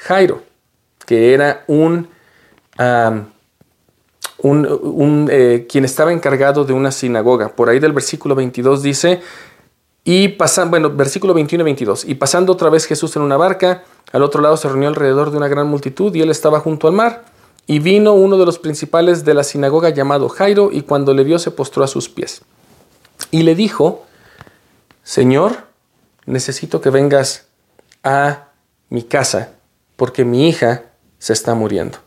Jairo, 0.04 0.44
que 1.06 1.34
era 1.34 1.64
un, 1.68 2.10
un, 4.40 5.30
eh, 5.32 5.66
quien 5.70 5.86
estaba 5.86 6.12
encargado 6.12 6.66
de 6.66 6.74
una 6.74 6.92
sinagoga. 6.92 7.56
Por 7.56 7.70
ahí 7.70 7.80
del 7.80 7.94
versículo 7.94 8.36
22 8.36 8.84
dice, 8.84 9.22
y 10.04 10.28
pasando, 10.30 10.72
bueno, 10.72 10.90
versículo 10.90 11.34
21 11.34 11.62
y 11.62 11.66
22, 11.66 12.06
y 12.06 12.16
pasando 12.16 12.52
otra 12.52 12.70
vez 12.70 12.86
Jesús 12.86 13.16
en 13.16 13.22
una 13.22 13.38
barca, 13.38 13.84
al 14.12 14.24
otro 14.24 14.42
lado 14.42 14.58
se 14.58 14.68
reunió 14.68 14.90
alrededor 14.90 15.32
de 15.32 15.38
una 15.38 15.48
gran 15.48 15.68
multitud 15.68 16.14
y 16.14 16.22
él 16.22 16.30
estaba 16.30 16.60
junto 16.60 16.88
al 16.88 16.94
mar. 16.94 17.26
Y 17.66 17.80
vino 17.80 18.12
uno 18.12 18.38
de 18.38 18.46
los 18.46 18.60
principales 18.60 19.24
de 19.24 19.34
la 19.34 19.46
sinagoga 19.46 19.90
llamado 19.90 20.28
Jairo, 20.28 20.70
y 20.70 20.82
cuando 20.82 21.14
le 21.14 21.24
vio 21.24 21.40
se 21.40 21.52
postró 21.52 21.86
a 21.86 21.88
sus 21.88 22.10
pies. 22.10 22.42
Y 23.32 23.44
le 23.44 23.56
dijo, 23.56 24.06
Señor, 25.04 25.68
necesito 26.26 26.82
que 26.82 26.90
vengas 26.90 27.46
a 28.04 28.50
mi 28.90 29.04
casa, 29.04 29.54
porque 29.96 30.26
mi 30.26 30.48
hija 30.48 30.84
se 31.20 31.34
está 31.34 31.56
muriendo. 31.56 32.00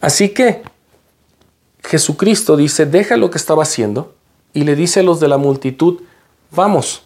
Así 0.00 0.30
que 0.30 0.62
Jesucristo 1.84 2.56
dice, 2.56 2.86
deja 2.86 3.16
lo 3.16 3.30
que 3.30 3.38
estaba 3.38 3.62
haciendo, 3.62 4.14
y 4.52 4.64
le 4.64 4.76
dice 4.76 5.00
a 5.00 5.02
los 5.02 5.20
de 5.20 5.28
la 5.28 5.38
multitud, 5.38 6.02
vamos. 6.50 7.04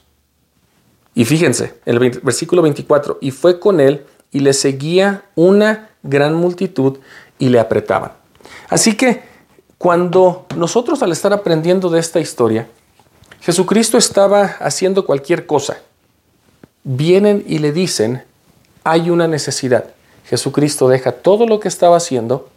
Y 1.14 1.24
fíjense, 1.24 1.74
el 1.86 1.98
versículo 1.98 2.62
24, 2.62 3.18
y 3.20 3.30
fue 3.30 3.58
con 3.60 3.80
él 3.80 4.04
y 4.32 4.40
le 4.40 4.52
seguía 4.52 5.24
una 5.34 5.90
gran 6.02 6.34
multitud 6.34 6.98
y 7.38 7.48
le 7.48 7.58
apretaban. 7.58 8.12
Así 8.68 8.96
que 8.96 9.22
cuando 9.78 10.46
nosotros 10.56 11.02
al 11.02 11.12
estar 11.12 11.32
aprendiendo 11.32 11.88
de 11.88 12.00
esta 12.00 12.20
historia, 12.20 12.68
Jesucristo 13.40 13.96
estaba 13.96 14.44
haciendo 14.60 15.06
cualquier 15.06 15.46
cosa, 15.46 15.78
vienen 16.84 17.44
y 17.46 17.58
le 17.58 17.72
dicen, 17.72 18.24
hay 18.86 19.10
una 19.10 19.26
necesidad. 19.26 19.86
Jesucristo 20.26 20.88
deja 20.88 21.10
todo 21.10 21.48
lo 21.48 21.58
que 21.58 21.66
estaba 21.66 21.96
haciendo 21.96 22.48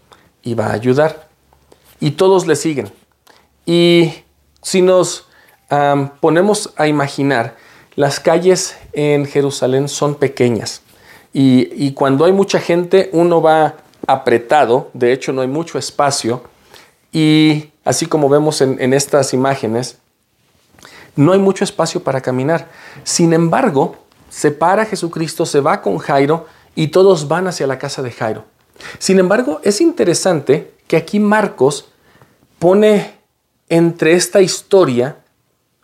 y 0.44 0.54
va 0.54 0.68
a 0.68 0.74
ayudar. 0.74 1.28
Y 2.00 2.12
todos 2.12 2.46
le 2.46 2.56
siguen. 2.56 2.92
Y 3.65 4.13
si 4.62 4.84
nos 4.84 5.28
ponemos 6.20 6.72
a 6.78 6.88
imaginar, 6.88 7.56
las 7.96 8.20
calles 8.20 8.78
en 8.94 9.26
Jerusalén 9.26 9.88
son 9.89 10.13
pequeñas. 10.15 10.84
Y, 11.34 11.92
cuando 11.94 12.26
hay 12.26 12.32
mucha 12.32 12.60
gente, 12.60 13.10
uno 13.12 13.42
va 13.42 13.78
apretado, 14.06 14.92
de 14.94 15.13
hecho 15.13 15.34
no 15.34 15.42
hay 15.42 15.48
mucho 15.48 15.80
espacio. 15.80 16.44
Y 17.12 17.72
así 17.84 18.06
como 18.06 18.30
vemos 18.30 18.62
en, 18.62 18.80
en 18.80 18.94
estas 18.94 19.34
imágenes, 19.34 19.98
no 21.15 21.34
hay 21.34 21.39
mucho 21.39 21.63
espacio 21.63 22.04
para 22.04 22.22
caminar. 22.22 22.68
Sin 23.04 23.34
embargo, 23.34 23.96
se 24.39 24.52
para 24.52 24.86
Jesucristo, 24.86 25.45
se 25.45 25.60
va 25.60 25.82
con 25.82 25.97
Jairo 25.97 26.45
y 26.73 26.88
todos 26.88 27.28
van 27.28 27.49
hacia 27.49 27.67
la 27.67 27.78
casa 27.78 28.02
de 28.02 28.10
Jairo. 28.10 28.45
Sin 28.97 29.19
embargo, 29.19 29.60
es 29.65 29.82
interesante 29.82 30.75
que 30.88 30.95
aquí 30.95 31.19
Marcos 31.19 31.89
pone 32.58 33.15
entre 33.67 34.13
esta 34.13 34.39
historia 34.39 35.17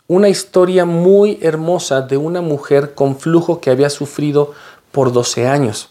una 0.06 0.30
historia 0.30 0.86
muy 0.86 1.38
hermosa 1.42 2.00
de 2.00 2.16
una 2.16 2.40
mujer 2.40 2.94
con 2.94 3.18
flujo 3.18 3.60
que 3.60 3.68
había 3.68 3.90
sufrido 3.90 4.54
por 4.90 5.12
12 5.12 5.46
años. 5.46 5.90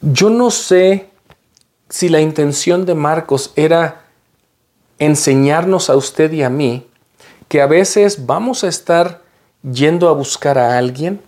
Yo 0.00 0.30
no 0.30 0.50
sé 0.50 1.10
si 1.90 2.08
la 2.08 2.22
intención 2.22 2.86
de 2.86 2.94
Marcos 2.94 3.52
era 3.54 4.06
enseñarnos 4.98 5.90
a 5.90 5.96
usted 5.96 6.32
y 6.32 6.42
a 6.42 6.48
mí 6.48 6.86
que 7.48 7.60
a 7.60 7.66
veces 7.66 8.24
vamos 8.24 8.64
a 8.64 8.68
estar 8.68 9.28
yendo 9.62 10.08
a 10.08 10.12
buscar 10.12 10.58
a 10.58 10.78
alguien, 10.78 11.20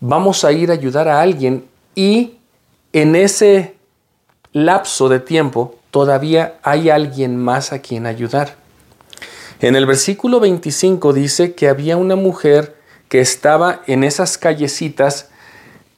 vamos 0.00 0.44
a 0.44 0.52
ir 0.52 0.70
a 0.70 0.74
ayudar 0.74 1.08
a 1.08 1.20
alguien 1.20 1.66
y 1.94 2.38
en 2.92 3.16
ese 3.16 3.76
lapso 4.52 5.08
de 5.08 5.20
tiempo 5.20 5.76
todavía 5.90 6.58
hay 6.62 6.90
alguien 6.90 7.36
más 7.36 7.72
a 7.72 7.80
quien 7.80 8.06
ayudar. 8.06 8.56
En 9.60 9.76
el 9.76 9.86
versículo 9.86 10.40
25 10.40 11.12
dice 11.12 11.54
que 11.54 11.68
había 11.68 11.96
una 11.96 12.16
mujer 12.16 12.76
que 13.08 13.20
estaba 13.20 13.82
en 13.86 14.04
esas 14.04 14.36
callecitas 14.36 15.28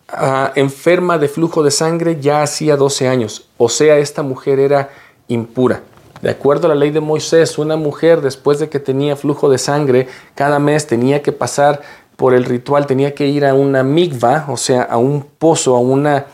ah, 0.09 0.53
enferma 0.55 1.19
de 1.19 1.29
flujo 1.29 1.63
de 1.63 1.71
sangre 1.71 2.21
ya 2.21 2.43
hacía 2.43 2.77
12 2.77 3.09
años. 3.09 3.49
O 3.57 3.69
sea, 3.69 3.99
esta 3.99 4.23
mujer 4.23 4.61
era 4.61 4.91
impura. 5.27 5.83
De 6.23 6.31
acuerdo 6.31 6.67
a 6.67 6.71
la 6.71 6.75
ley 6.75 6.91
de 6.91 7.01
Moisés, 7.01 7.59
una 7.59 7.77
mujer 7.77 8.21
después 8.21 8.59
de 8.59 8.69
que 8.69 8.81
tenía 8.81 9.17
flujo 9.17 9.49
de 9.49 9.59
sangre, 9.59 10.09
cada 10.35 10.59
mes 10.59 10.87
tenía 10.87 11.23
que 11.23 11.33
pasar 11.33 11.81
por 12.17 12.35
el 12.35 12.45
ritual, 12.45 12.87
tenía 12.87 13.15
que 13.15 13.29
ir 13.29 13.45
a 13.45 13.55
una 13.55 13.85
migva, 13.85 14.47
o 14.49 14.57
sea, 14.57 14.83
a 14.83 14.97
un 14.97 15.23
pozo, 15.23 15.77
a 15.77 15.81
una 15.81 16.27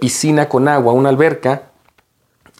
piscina 0.00 0.48
con 0.48 0.68
agua, 0.68 0.92
a 0.92 0.94
una 0.94 1.08
alberca, 1.08 1.70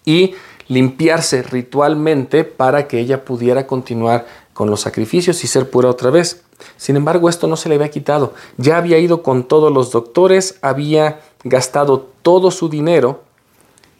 y 0.04 0.34
limpiarse 0.68 1.42
ritualmente 1.42 2.44
para 2.44 2.88
que 2.88 2.98
ella 2.98 3.24
pudiera 3.24 3.66
continuar 3.66 4.26
con 4.52 4.68
los 4.68 4.80
sacrificios 4.80 5.44
y 5.44 5.46
ser 5.46 5.70
pura 5.70 5.88
otra 5.88 6.10
vez. 6.10 6.42
Sin 6.76 6.96
embargo, 6.96 7.28
esto 7.28 7.46
no 7.46 7.56
se 7.56 7.68
le 7.68 7.76
había 7.76 7.90
quitado. 7.90 8.34
Ya 8.56 8.76
había 8.76 8.98
ido 8.98 9.22
con 9.22 9.44
todos 9.44 9.72
los 9.72 9.90
doctores, 9.92 10.58
había 10.62 11.20
gastado 11.44 12.08
todo 12.22 12.50
su 12.50 12.68
dinero 12.68 13.22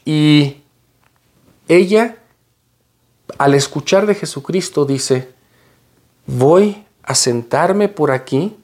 y 0.04 0.61
ella, 1.76 2.18
al 3.38 3.54
escuchar 3.54 4.06
de 4.06 4.14
Jesucristo, 4.14 4.84
dice, 4.84 5.30
voy 6.26 6.84
a 7.02 7.14
sentarme 7.14 7.88
por 7.88 8.10
aquí, 8.10 8.56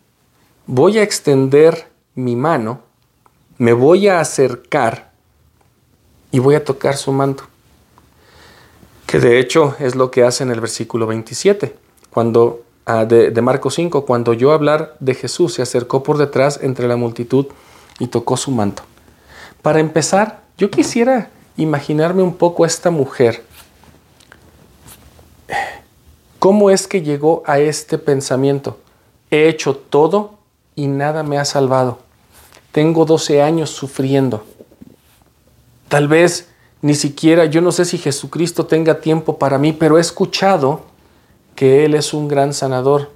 voy 0.67 0.99
a 0.99 1.03
extender 1.03 1.89
mi 2.15 2.37
mano, 2.37 2.81
me 3.59 3.73
voy 3.73 4.09
a 4.09 4.21
acercar 4.21 5.13
y 6.31 6.39
voy 6.39 6.55
a 6.55 6.65
tocar 6.65 6.97
su 6.97 7.13
manto 7.13 7.45
que 9.09 9.19
de 9.19 9.41
hecho 9.41 9.75
es 9.81 9.95
lo 9.97 10.11
que 10.11 10.23
hace 10.23 10.45
en 10.45 10.51
el 10.51 10.61
versículo 10.61 11.07
27, 11.07 11.75
cuando, 12.11 12.65
ah, 12.85 13.07
de, 13.07 13.31
de 13.31 13.41
Marcos 13.41 13.75
5, 13.77 14.05
cuando 14.05 14.33
oyó 14.33 14.53
hablar 14.53 14.97
de 15.01 15.15
Jesús, 15.15 15.55
se 15.55 15.63
acercó 15.63 16.03
por 16.03 16.19
detrás 16.19 16.61
entre 16.63 16.87
la 16.87 16.97
multitud 16.97 17.47
y 17.99 18.09
tocó 18.09 18.37
su 18.37 18.51
manto. 18.51 18.83
Para 19.63 19.81
empezar, 19.81 20.43
yo 20.59 20.71
quisiera 20.71 21.31
imaginarme 21.59 22.23
un 22.23 22.35
poco 22.35 22.65
a 22.65 22.67
esta 22.67 22.91
mujer. 22.91 23.45
¿Cómo 26.39 26.71
es 26.71 26.87
que 26.87 27.03
llegó 27.03 27.43
a 27.47 27.59
este 27.59 27.99
pensamiento? 27.99 28.79
He 29.31 29.49
hecho 29.49 29.77
todo 29.77 30.39
y 30.75 30.87
nada 30.87 31.23
me 31.23 31.37
ha 31.37 31.45
salvado. 31.45 31.99
Tengo 32.73 33.05
12 33.05 33.43
años 33.43 33.71
sufriendo. 33.71 34.47
Tal 35.89 36.07
vez 36.07 36.49
ni 36.81 36.95
siquiera, 36.95 37.47
yo 37.47 37.61
no 37.61 37.73
sé 37.73 37.85
si 37.85 37.99
Jesucristo 37.99 38.67
tenga 38.67 39.01
tiempo 39.01 39.37
para 39.37 39.59
mí, 39.59 39.73
pero 39.73 39.99
he 39.99 40.01
escuchado 40.01 40.83
que 41.57 41.85
Él 41.85 41.95
es 41.95 42.15
un 42.15 42.29
gran 42.29 42.55
sanador. 42.55 43.11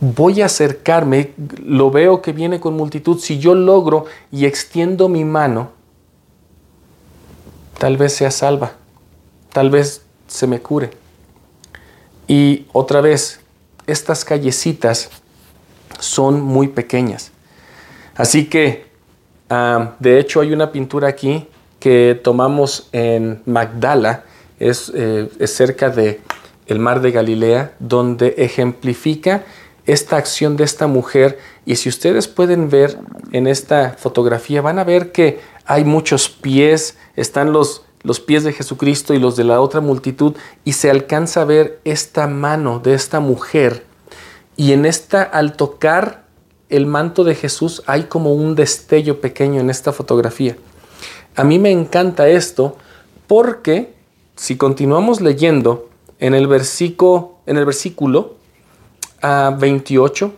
Voy 0.00 0.40
a 0.40 0.46
acercarme, 0.46 1.32
lo 1.64 1.90
veo 1.90 2.22
que 2.22 2.32
viene 2.32 2.60
con 2.60 2.74
multitud, 2.74 3.18
si 3.18 3.40
yo 3.40 3.56
logro 3.56 4.04
y 4.30 4.44
extiendo 4.44 5.08
mi 5.08 5.24
mano, 5.24 5.70
tal 7.84 7.98
vez 7.98 8.14
sea 8.14 8.30
salva, 8.30 8.72
tal 9.52 9.68
vez 9.68 10.00
se 10.26 10.46
me 10.46 10.58
cure. 10.58 10.88
Y 12.26 12.64
otra 12.72 13.02
vez, 13.02 13.40
estas 13.86 14.24
callecitas 14.24 15.10
son 15.98 16.40
muy 16.40 16.68
pequeñas. 16.68 17.30
Así 18.16 18.46
que, 18.46 18.86
de 19.98 20.18
hecho, 20.18 20.40
hay 20.40 20.54
una 20.54 20.72
pintura 20.72 21.08
aquí 21.08 21.46
que 21.78 22.18
tomamos 22.24 22.88
en 22.92 23.42
Magdala, 23.44 24.24
es, 24.58 24.90
eh, 24.94 25.28
cerca 25.46 25.90
de 25.90 26.22
el 26.66 26.78
mar 26.78 27.02
de 27.02 27.10
Galilea, 27.10 27.74
donde 27.80 28.34
ejemplifica 28.38 29.44
esta 29.84 30.16
acción 30.16 30.56
de 30.56 30.64
esta 30.64 30.86
mujer. 30.86 31.38
Y 31.66 31.76
si 31.76 31.90
ustedes 31.90 32.28
pueden 32.28 32.70
ver 32.70 32.98
en 33.32 33.46
esta 33.46 33.90
fotografía, 33.90 34.62
van 34.62 34.78
a 34.78 34.84
ver 34.84 35.12
que 35.12 35.40
hay 35.66 35.84
muchos 35.84 36.28
pies, 36.28 36.96
están 37.16 37.52
los, 37.52 37.84
los 38.02 38.20
pies 38.20 38.44
de 38.44 38.52
Jesucristo 38.52 39.14
y 39.14 39.18
los 39.18 39.36
de 39.36 39.44
la 39.44 39.60
otra 39.60 39.80
multitud, 39.80 40.34
y 40.64 40.72
se 40.74 40.90
alcanza 40.90 41.42
a 41.42 41.46
ver 41.46 41.80
esta 41.84 42.26
mano 42.26 42.78
de 42.78 42.94
esta 42.94 43.20
mujer. 43.20 43.84
Y 44.56 44.72
en 44.72 44.86
esta, 44.86 45.22
al 45.22 45.56
tocar 45.56 46.24
el 46.68 46.86
manto 46.86 47.24
de 47.24 47.34
Jesús 47.34 47.82
hay 47.86 48.04
como 48.04 48.32
un 48.32 48.54
destello 48.54 49.20
pequeño 49.20 49.60
en 49.60 49.70
esta 49.70 49.92
fotografía. 49.92 50.56
A 51.36 51.44
mí 51.44 51.58
me 51.58 51.70
encanta 51.70 52.28
esto 52.28 52.76
porque 53.26 53.94
si 54.36 54.56
continuamos 54.56 55.20
leyendo 55.20 55.88
en 56.18 56.34
el 56.34 56.46
versículo, 56.46 57.38
en 57.46 57.58
el 57.58 57.64
versículo 57.64 58.36
a 59.20 59.56
28, 59.58 60.32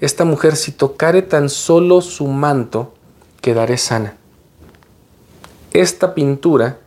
esta 0.00 0.24
mujer 0.24 0.56
si 0.56 0.72
tocare 0.72 1.22
tan 1.22 1.48
solo 1.48 2.00
su 2.00 2.26
manto, 2.26 2.94
quedaré 3.40 3.78
sana. 3.78 4.17
Esta 5.72 6.14
pintura 6.14 6.78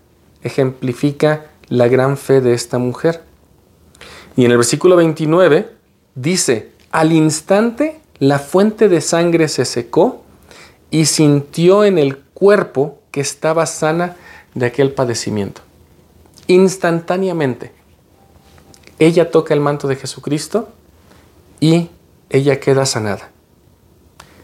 ejemplifica 0.44 1.48
la 1.68 1.88
gran 1.88 2.18
fe 2.18 2.42
de 2.42 2.54
esta 2.54 2.78
mujer. 2.78 3.24
Y 4.36 4.46
en 4.46 4.52
el 4.52 4.58
versículo 4.58 4.96
29 4.96 5.70
dice, 6.16 6.72
al 6.92 7.12
instante 7.12 8.00
la 8.20 8.40
fuente 8.40 8.90
de 8.90 9.02
sangre 9.02 9.48
se 9.48 9.66
secó 9.66 10.24
y 10.90 11.06
sintió 11.06 11.86
en 11.86 11.98
el 11.98 12.18
cuerpo 12.18 13.00
que 13.12 13.22
estaba 13.22 13.66
sana 13.66 14.16
de 14.54 14.66
aquel 14.66 14.92
padecimiento. 14.94 15.62
Instantáneamente, 16.48 17.72
ella 19.00 19.32
toca 19.32 19.54
el 19.54 19.62
manto 19.62 19.88
de 19.88 19.96
Jesucristo 19.96 20.70
y 21.60 21.90
ella 22.30 22.60
queda 22.60 22.86
sanada. 22.86 23.32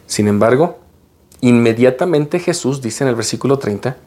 Sin 0.08 0.28
embargo, 0.28 0.80
inmediatamente 1.42 2.40
Jesús 2.40 2.82
dice 2.82 3.04
en 3.04 3.10
el 3.10 3.16
versículo 3.16 3.60
30, 3.60 3.98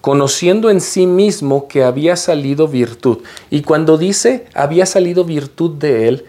conociendo 0.00 0.70
en 0.70 0.80
sí 0.80 1.06
mismo 1.06 1.68
que 1.68 1.84
había 1.84 2.16
salido 2.16 2.68
virtud. 2.68 3.18
Y 3.50 3.62
cuando 3.62 3.98
dice 3.98 4.46
había 4.54 4.86
salido 4.86 5.24
virtud 5.24 5.72
de 5.72 6.08
él, 6.08 6.24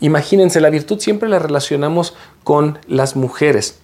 imagínense, 0.00 0.60
la 0.60 0.70
virtud 0.70 1.00
siempre 1.00 1.28
la 1.28 1.38
relacionamos 1.38 2.14
con 2.44 2.78
las 2.86 3.16
mujeres. 3.16 3.78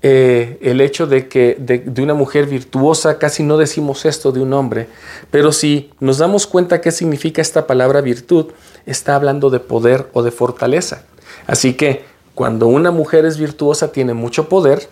Eh, 0.00 0.58
el 0.62 0.80
hecho 0.80 1.08
de 1.08 1.26
que 1.26 1.56
de, 1.58 2.00
una 2.00 2.14
mujer 2.14 2.46
virtuosa, 2.46 3.18
casi 3.18 3.42
no 3.42 3.56
decimos 3.56 4.04
esto 4.04 4.30
de 4.30 4.40
un 4.40 4.52
hombre, 4.52 4.86
pero 5.32 5.50
si 5.50 5.90
nos 5.98 6.18
damos 6.18 6.46
cuenta 6.46 6.80
qué 6.80 6.92
significa 6.92 7.42
esta 7.42 7.66
palabra 7.66 8.00
virtud, 8.00 8.46
está 8.86 9.16
hablando 9.16 9.50
de 9.50 9.58
poder 9.58 10.08
o 10.12 10.22
de 10.22 10.30
fortaleza. 10.30 11.02
Así 11.48 11.74
que 11.74 12.04
cuando 12.36 12.68
una 12.68 12.92
mujer 12.92 13.24
es 13.24 13.38
virtuosa 13.38 13.90
tiene 13.90 14.14
mucho 14.14 14.48
poder, 14.48 14.88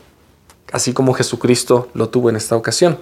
así 0.72 0.92
como 0.92 1.14
Jesucristo 1.14 1.88
lo 1.94 2.08
tuvo 2.08 2.28
en 2.28 2.34
esta 2.34 2.56
ocasión. 2.56 2.98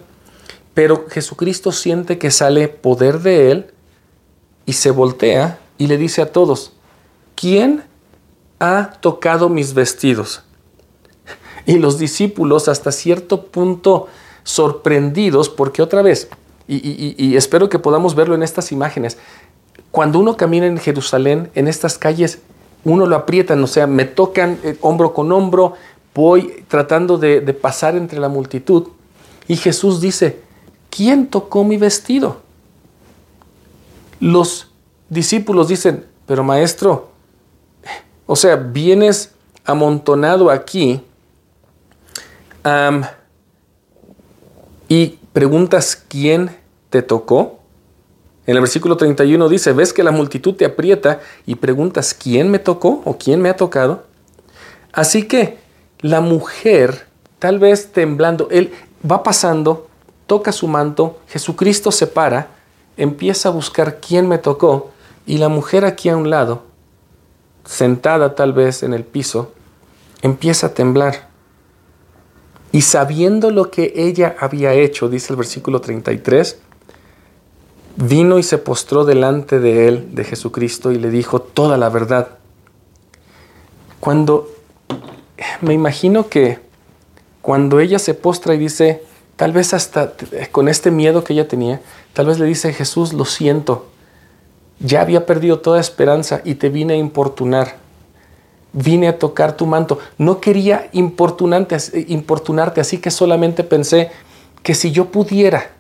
Pero 0.75 1.07
Jesucristo 1.09 1.71
siente 1.71 2.19
que 2.19 2.33
sale 2.33 2.67
poder 2.69 3.21
de 3.21 3.53
él 3.53 3.67
y 4.67 4.73
se 4.73 4.91
voltea 4.91 5.61
y 5.79 5.87
le 5.87 5.97
dice 5.97 6.21
a 6.21 6.33
todos, 6.33 6.73
¿quién 7.37 7.85
ha 8.59 8.93
tocado 9.01 9.49
mis 9.49 9.73
vestidos? 9.73 10.43
Y 11.67 11.79
los 11.79 11.99
discípulos 11.99 12.69
hasta 12.69 12.93
cierto 12.93 13.47
punto 13.47 14.09
sorprendidos 14.43 15.49
porque 15.49 15.81
otra 15.81 16.03
vez, 16.03 16.29
y, 16.69 17.37
espero 17.37 17.71
que 17.71 17.79
podamos 17.79 18.15
verlo 18.15 18.35
en 18.35 18.43
estas 18.43 18.71
imágenes, 18.71 19.17
cuando 19.91 20.19
uno 20.19 20.37
camina 20.37 20.67
en 20.67 20.77
Jerusalén, 20.77 21.51
en 21.55 21.67
estas 21.67 21.97
calles, 21.97 22.41
uno 22.85 23.07
lo 23.07 23.17
aprietan, 23.17 23.65
o 23.65 23.67
sea, 23.67 23.87
me 23.87 24.05
tocan 24.05 24.59
eh, 24.63 24.77
hombro 24.83 25.15
con 25.15 25.33
hombro, 25.33 25.73
voy 26.15 26.65
tratando 26.69 27.17
de 27.17 27.41
pasar 27.55 27.97
entre 27.97 28.19
la 28.19 28.29
multitud. 28.29 28.89
Y 29.49 29.57
Jesús 29.57 30.03
dice, 30.03 30.44
¿quién 30.95 31.27
tocó 31.27 31.65
mi 31.65 31.77
vestido? 31.77 32.41
Los 34.21 34.69
discípulos 35.09 35.69
dicen, 35.69 36.05
pero 36.27 36.45
maestro, 36.45 37.11
o 38.27 38.37
sea, 38.37 38.57
vienes 38.57 39.33
amontonado 39.65 40.51
aquí 40.51 41.03
y 44.89 45.19
preguntas 45.33 46.03
quién 46.09 46.57
te 46.91 47.03
tocó. 47.03 47.59
En 48.47 48.55
el 48.55 48.61
versículo 48.61 48.97
31 48.97 49.49
dice, 49.49 49.73
ves 49.73 49.93
que 49.93 50.03
la 50.05 50.11
multitud 50.13 50.55
te 50.55 50.65
aprieta 50.65 51.21
y 51.45 51.57
preguntas 51.57 52.15
quién 52.15 52.51
me 52.51 52.59
tocó 52.59 53.03
o 53.05 53.19
quién 53.19 53.41
me 53.41 53.49
ha 53.49 53.57
tocado. 53.57 54.05
Así 54.93 55.27
que 55.27 55.59
la 56.01 56.21
mujer, 56.21 57.07
tal 57.39 57.59
vez 57.59 57.93
temblando, 57.93 58.49
él 58.51 58.73
va 59.11 59.23
pasando 59.23 59.89
toca 60.27 60.53
su 60.53 60.69
manto, 60.69 61.21
Jesucristo 61.29 61.91
se 61.93 62.07
para, 62.07 62.49
empieza 62.97 63.49
a 63.49 63.53
buscar 63.53 64.01
quién 64.01 64.29
me 64.29 64.39
tocó 64.39 64.91
y 65.27 65.39
la 65.39 65.49
mujer 65.49 65.85
aquí 65.85 66.09
a 66.09 66.17
un 66.17 66.31
lado, 66.31 66.63
sentada 67.65 68.35
tal 68.35 68.53
vez 68.53 68.83
en 68.83 68.95
el 68.95 69.05
piso, 69.05 69.53
empieza 70.23 70.69
a 70.69 70.75
temblar. 70.75 71.29
Y 72.73 72.83
sabiendo 72.83 73.51
lo 73.51 73.71
que 73.71 73.93
ella 73.97 74.37
había 74.39 74.73
hecho, 74.75 75.09
dice 75.09 75.33
el 75.33 75.37
versículo 75.37 75.81
33, 75.81 76.59
vino 77.97 78.39
y 78.39 78.43
se 78.43 78.59
postró 78.59 79.05
delante 79.05 79.61
de 79.61 79.89
él, 79.89 80.15
de 80.15 80.25
Jesucristo, 80.25 80.91
y 80.91 80.99
le 80.99 81.11
dijo 81.11 81.41
toda 81.41 81.79
la 81.79 81.89
verdad. 81.89 82.39
Cuando 84.01 84.51
me 85.61 85.75
imagino 85.75 86.29
que 86.29 86.59
cuando 87.43 87.81
ella 87.81 87.99
se 87.99 88.15
postra 88.15 88.55
y 88.55 88.59
dice, 88.59 89.03
Tal 89.37 89.53
vez 89.53 89.75
hasta 89.75 90.13
con 90.53 90.69
este 90.69 90.91
miedo 90.91 91.25
que 91.25 91.33
ella 91.33 91.49
tenía, 91.49 91.81
tal 92.13 92.27
vez 92.27 92.39
le 92.39 92.47
dice 92.47 92.73
Jesús, 92.73 93.13
lo 93.13 93.25
siento, 93.25 93.89
ya 94.79 95.01
había 95.01 95.27
perdido 95.27 95.61
toda 95.61 95.81
esperanza 95.81 96.41
y 96.45 96.55
te 96.55 96.69
vine 96.69 96.95
a 96.95 96.97
importunar. 96.97 97.77
Vine 98.73 99.09
a 99.09 99.19
tocar 99.19 99.57
tu 99.57 99.67
manto. 99.67 99.99
No 100.19 100.41
quería 100.41 100.89
importunarte, 100.93 102.81
así 102.81 102.99
que 102.99 103.11
solamente 103.11 103.63
pensé 103.63 104.11
que 104.63 104.75
si 104.75 104.91
yo 104.91 105.07
pudiera 105.07 105.71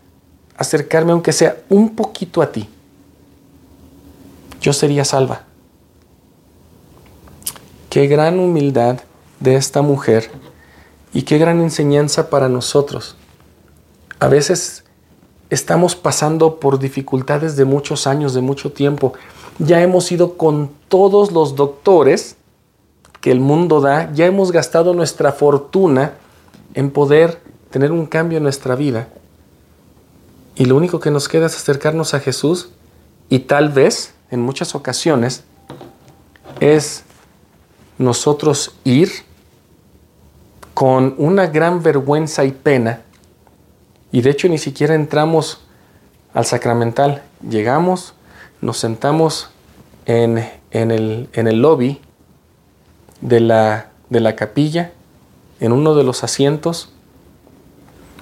acercarme, 0.57 1.12
aunque 1.12 1.33
sea 1.33 1.57
un 1.69 1.97
poquito 1.97 2.40
a 2.40 2.53
ti, 2.53 2.69
yo 4.61 4.73
sería 4.73 5.05
salva. 5.05 5.43
Qué 7.90 8.07
gran 8.07 8.38
humildad 8.38 9.01
de 9.40 9.57
esta 9.57 9.83
mujer 9.83 10.31
y 11.12 11.23
qué 11.23 11.38
gran 11.38 11.61
enseñanza 11.61 12.31
para 12.31 12.49
nosotros 12.49 13.17
a 14.25 14.29
veces 14.29 14.85
estamos 15.51 15.97
pasando 15.97 16.59
por 16.59 16.79
dificultades 16.79 17.57
de 17.57 17.67
muchos 17.67 18.07
años, 18.07 18.33
de 18.33 18.41
mucho 18.41 18.73
tiempo. 18.73 19.13
Ya 19.59 19.83
hemos 19.83 20.11
ido 20.11 20.39
con 20.39 20.71
todos 20.89 21.31
los 21.31 21.57
doctores 21.57 22.37
que 23.21 23.31
el 23.31 23.41
mundo 23.41 23.83
da, 23.83 24.11
ya 24.15 24.25
hemos 24.25 24.51
gastado 24.51 24.95
nuestra 24.95 25.33
fortuna 25.33 26.15
en 26.73 26.91
poder 26.91 27.43
tener 27.71 27.93
un 27.93 28.07
cambio 28.07 28.39
en 28.39 28.45
nuestra 28.45 28.75
vida. 28.75 29.09
Y 30.55 30.65
lo 30.65 30.77
único 30.77 31.01
que 31.01 31.11
nos 31.11 31.29
queda 31.29 31.45
es 31.45 31.57
acercarnos 31.57 32.15
a 32.15 32.21
Jesús 32.21 32.71
y 33.29 33.41
tal 33.41 33.69
vez, 33.69 34.15
en 34.31 34.41
muchas 34.41 34.75
ocasiones, 34.75 35.45
es 36.61 37.05
nosotros 37.99 38.75
ir 38.85 39.11
con 40.73 41.15
una 41.19 41.47
gran 41.47 41.83
vergüenza 41.83 42.47
y 42.47 42.53
pena 42.53 43.04
y 44.14 44.22
de 44.22 44.31
hecho 44.31 44.48
ni 44.48 44.59
siquiera 44.59 44.94
entramos 44.94 45.59
al 46.35 46.44
sacramental. 46.44 47.24
Llegamos, 47.50 48.14
nos 48.61 48.79
sentamos 48.79 49.50
en, 50.07 50.38
el, 50.70 51.29
en 51.33 51.48
el, 51.48 51.61
lobby 51.61 52.00
de 53.20 53.40
la, 53.40 53.90
de 54.11 54.20
la 54.20 54.37
capilla, 54.37 54.92
en 55.59 55.72
uno 55.72 55.96
de 55.96 56.05
los 56.05 56.22
asientos, 56.22 56.92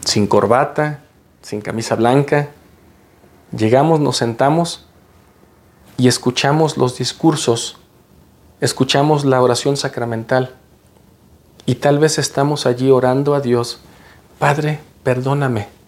sin 0.03 0.27
corbata, 0.27 1.01
sin 1.43 1.61
camisa 1.61 1.95
blanca. 1.95 2.49
Llegamos, 3.55 4.01
nos 4.01 4.17
sentamos 4.17 4.87
y 5.99 6.09
escuchamos 6.09 6.79
los 6.79 6.97
discursos, 6.97 7.77
escuchamos 8.63 9.27
la 9.27 9.43
oración 9.43 9.77
sacramental 9.77 10.55
y 11.67 11.75
tal 11.75 11.99
vez 11.99 12.17
estamos 12.19 12.65
allí 12.65 12.91
orando 12.91 13.35
a 13.35 13.43
Dios, 13.43 13.81
Padre, 14.39 14.81
perdóname 15.03 15.82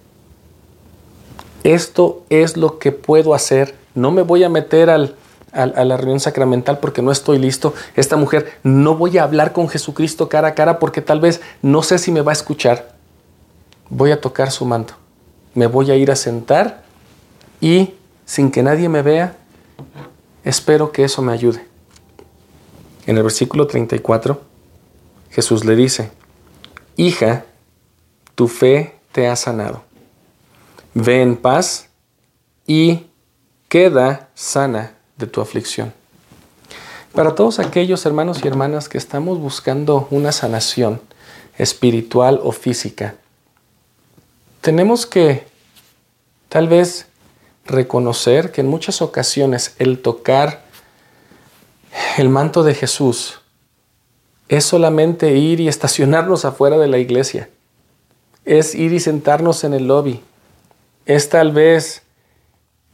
esto 1.64 2.22
es 2.29 2.57
lo 2.57 2.79
que 2.79 2.92
puedo 2.92 3.35
hacer, 3.35 3.74
no 3.94 4.11
me 4.12 4.22
voy 4.22 4.44
a 4.44 4.48
meter 4.48 4.90
al, 4.90 5.16
a 5.53 5.66
la 5.66 5.96
reunión 5.96 6.20
sacramental 6.20 6.79
porque 6.79 7.00
no 7.00 7.11
estoy 7.11 7.38
listo. 7.38 7.74
Esta 7.96 8.16
mujer, 8.16 8.59
no 8.62 8.96
voy 8.96 9.18
a 9.18 9.22
hablar 9.22 9.53
con 9.53 9.68
Jesucristo 9.68 10.29
cara 10.29 10.48
a 10.48 10.55
cara 10.55 10.79
porque 10.79 11.00
tal 11.00 11.20
vez 11.20 11.40
no 11.62 11.83
sé 11.83 11.98
si 11.98 12.12
me 12.12 12.20
va 12.20 12.33
a 12.33 12.35
escuchar. 12.35 12.94
Voy 13.88 14.11
a 14.11 14.20
tocar 14.20 14.50
su 14.50 14.64
manto. 14.64 14.94
Me 15.55 15.66
voy 15.66 15.90
a 15.90 15.96
ir 15.96 16.11
a 16.11 16.16
sentar 16.16 16.83
y 17.61 17.94
sin 18.27 18.50
que 18.50 18.62
nadie 18.62 18.88
me 18.88 19.03
vea, 19.03 19.37
espero 20.44 20.92
que 20.92 21.05
eso 21.05 21.22
me 21.22 21.33
ayude. 21.33 21.64
En 23.07 23.16
el 23.16 23.22
versículo 23.22 23.66
34, 23.66 24.40
Jesús 25.31 25.64
le 25.64 25.77
dice, 25.77 26.11
hija, 26.96 27.44
tu 28.35 28.48
fe 28.48 28.96
te 29.12 29.29
ha 29.29 29.37
sanado 29.37 29.93
ve 30.94 31.22
en 31.22 31.37
paz 31.37 31.88
y 32.66 33.07
queda 33.68 34.28
sana 34.35 34.94
de 35.16 35.26
tu 35.26 35.40
aflicción. 35.40 35.92
Para 37.12 37.35
todos 37.35 37.59
aquellos 37.59 38.07
hermanos 38.07 38.40
y 38.42 38.48
hermanas 38.48 38.88
que 38.88 38.98
estamos 38.98 39.38
buscando 39.38 40.09
una 40.11 40.33
sanación 40.33 41.00
espiritual 41.59 42.40
o 42.42 42.52
física, 42.52 43.16
tenemos 44.61 45.07
que 45.07 45.46
tal 46.48 46.68
vez 46.68 47.07
reconocer 47.66 48.52
que 48.52 48.61
en 48.61 48.68
muchas 48.68 49.02
ocasiones 49.02 49.74
el 49.78 50.00
tocar 50.00 50.64
el 52.18 52.28
manto 52.28 52.62
de 52.62 52.74
Jesús 52.74 53.40
es 54.48 54.64
solamente 54.64 55.37
ir 55.37 55.61
y 55.61 55.68
estacionarnos 55.68 56.44
afuera 56.44 56.78
de 56.78 56.88
la 56.88 56.98
iglesia. 56.98 57.48
Es 58.44 58.74
ir 58.74 58.92
y 58.92 59.00
sentarnos 59.00 59.64
en 59.64 59.74
el 59.74 59.87
lobby. 59.87 60.22
Es 61.06 61.28
tal 61.28 61.52
vez 61.52 62.02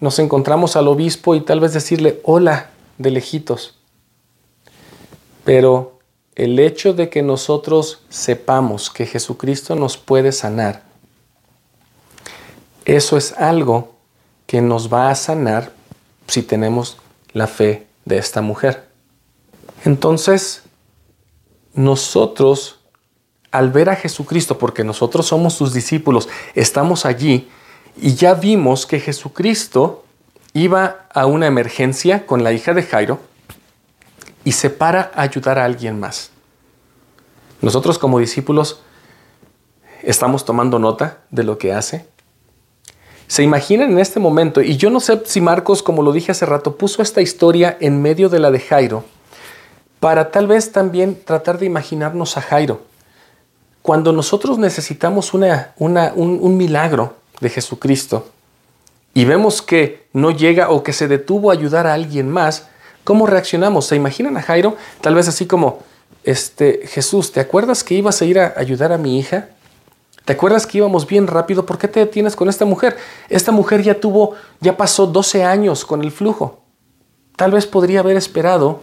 nos 0.00 0.18
encontramos 0.18 0.76
al 0.76 0.88
obispo 0.88 1.34
y 1.34 1.42
tal 1.42 1.60
vez 1.60 1.74
decirle 1.74 2.20
hola 2.24 2.70
de 2.98 3.10
lejitos. 3.10 3.78
Pero 5.44 5.98
el 6.34 6.58
hecho 6.58 6.94
de 6.94 7.10
que 7.10 7.22
nosotros 7.22 8.02
sepamos 8.08 8.90
que 8.90 9.06
Jesucristo 9.06 9.76
nos 9.76 9.96
puede 9.96 10.32
sanar, 10.32 10.82
eso 12.84 13.16
es 13.16 13.32
algo 13.32 13.94
que 14.46 14.60
nos 14.60 14.92
va 14.92 15.10
a 15.10 15.14
sanar 15.14 15.72
si 16.26 16.42
tenemos 16.42 16.96
la 17.32 17.46
fe 17.46 17.86
de 18.04 18.18
esta 18.18 18.40
mujer. 18.40 18.88
Entonces, 19.84 20.62
nosotros, 21.74 22.80
al 23.50 23.70
ver 23.70 23.90
a 23.90 23.96
Jesucristo, 23.96 24.58
porque 24.58 24.82
nosotros 24.82 25.26
somos 25.26 25.54
sus 25.54 25.72
discípulos, 25.72 26.28
estamos 26.54 27.06
allí 27.06 27.48
y 28.00 28.14
ya 28.14 28.34
vimos 28.34 28.86
que 28.86 29.00
Jesucristo 29.00 30.04
iba 30.52 31.06
a 31.12 31.26
una 31.26 31.46
emergencia 31.46 32.26
con 32.26 32.42
la 32.42 32.52
hija 32.52 32.74
de 32.74 32.82
Jairo 32.82 33.20
y 34.44 34.52
se 34.52 34.70
para 34.70 35.10
a 35.14 35.22
ayudar 35.22 35.58
a 35.58 35.64
alguien 35.64 36.00
más. 36.00 36.30
Nosotros 37.60 37.98
como 37.98 38.18
discípulos 38.18 38.80
estamos 40.02 40.44
tomando 40.44 40.78
nota 40.78 41.18
de 41.30 41.44
lo 41.44 41.58
que 41.58 41.72
hace. 41.72 42.06
Se 43.26 43.42
imaginan 43.42 43.92
en 43.92 43.98
este 44.00 44.18
momento, 44.18 44.60
y 44.60 44.76
yo 44.76 44.90
no 44.90 44.98
sé 44.98 45.22
si 45.24 45.40
Marcos, 45.40 45.82
como 45.82 46.02
lo 46.02 46.12
dije 46.12 46.32
hace 46.32 46.46
rato, 46.46 46.76
puso 46.76 47.00
esta 47.00 47.20
historia 47.20 47.76
en 47.80 48.02
medio 48.02 48.28
de 48.28 48.40
la 48.40 48.50
de 48.50 48.58
Jairo, 48.58 49.04
para 50.00 50.32
tal 50.32 50.48
vez 50.48 50.72
también 50.72 51.16
tratar 51.24 51.58
de 51.58 51.66
imaginarnos 51.66 52.36
a 52.36 52.40
Jairo. 52.40 52.80
Cuando 53.82 54.12
nosotros 54.12 54.58
necesitamos 54.58 55.32
una, 55.32 55.74
un, 55.76 56.56
milagro 56.56 57.19
de 57.40 57.50
Jesucristo 57.50 58.26
y 59.14 59.24
vemos 59.24 59.61
que 59.62 60.07
no 60.12 60.31
llega 60.31 60.70
o 60.70 60.83
que 60.83 60.92
se 60.92 61.09
detuvo 61.09 61.50
a 61.50 61.55
ayudar 61.55 61.87
a 61.87 61.94
alguien 61.94 62.31
más, 62.31 62.68
¿cómo 63.05 63.26
reaccionamos? 63.26 63.87
¿Se 63.87 63.96
imaginan 63.96 64.37
a 64.37 64.42
Jairo? 64.42 64.76
Tal 65.00 65.14
vez 65.14 65.26
así 65.29 65.46
como, 65.46 65.81
este, 66.22 66.87
Jesús, 66.87 67.33
¿te 67.33 67.40
acuerdas 67.40 67.83
que 67.83 67.94
ibas 67.94 68.22
a 68.22 68.24
ir 68.24 68.38
a 68.38 68.55
ayudar 68.57 68.92
a 68.92 68.98
mi 68.98 69.18
hija? 69.18 69.48
¿Te 70.24 70.35
acuerdas 70.35 70.66
que 70.66 70.79
íbamos 70.79 71.07
bien 71.07 71.26
rápido? 71.26 71.66
¿Por 71.66 71.79
qué 71.79 71.88
te 71.88 72.00
detienes 72.00 72.37
con 72.37 72.48
esta 72.48 72.64
mujer? 72.64 72.96
Esta 73.29 73.50
mujer 73.50 73.83
ya 73.83 73.98
tuvo, 73.98 74.35
ya 74.61 74.76
pasó 74.76 75.07
12 75.07 75.42
años 75.42 75.85
con 75.85 76.03
el 76.03 76.12
flujo. 76.12 76.61
Tal 77.37 77.50
vez 77.50 77.66
podría 77.66 78.00
haber 78.00 78.16
esperado 78.16 78.83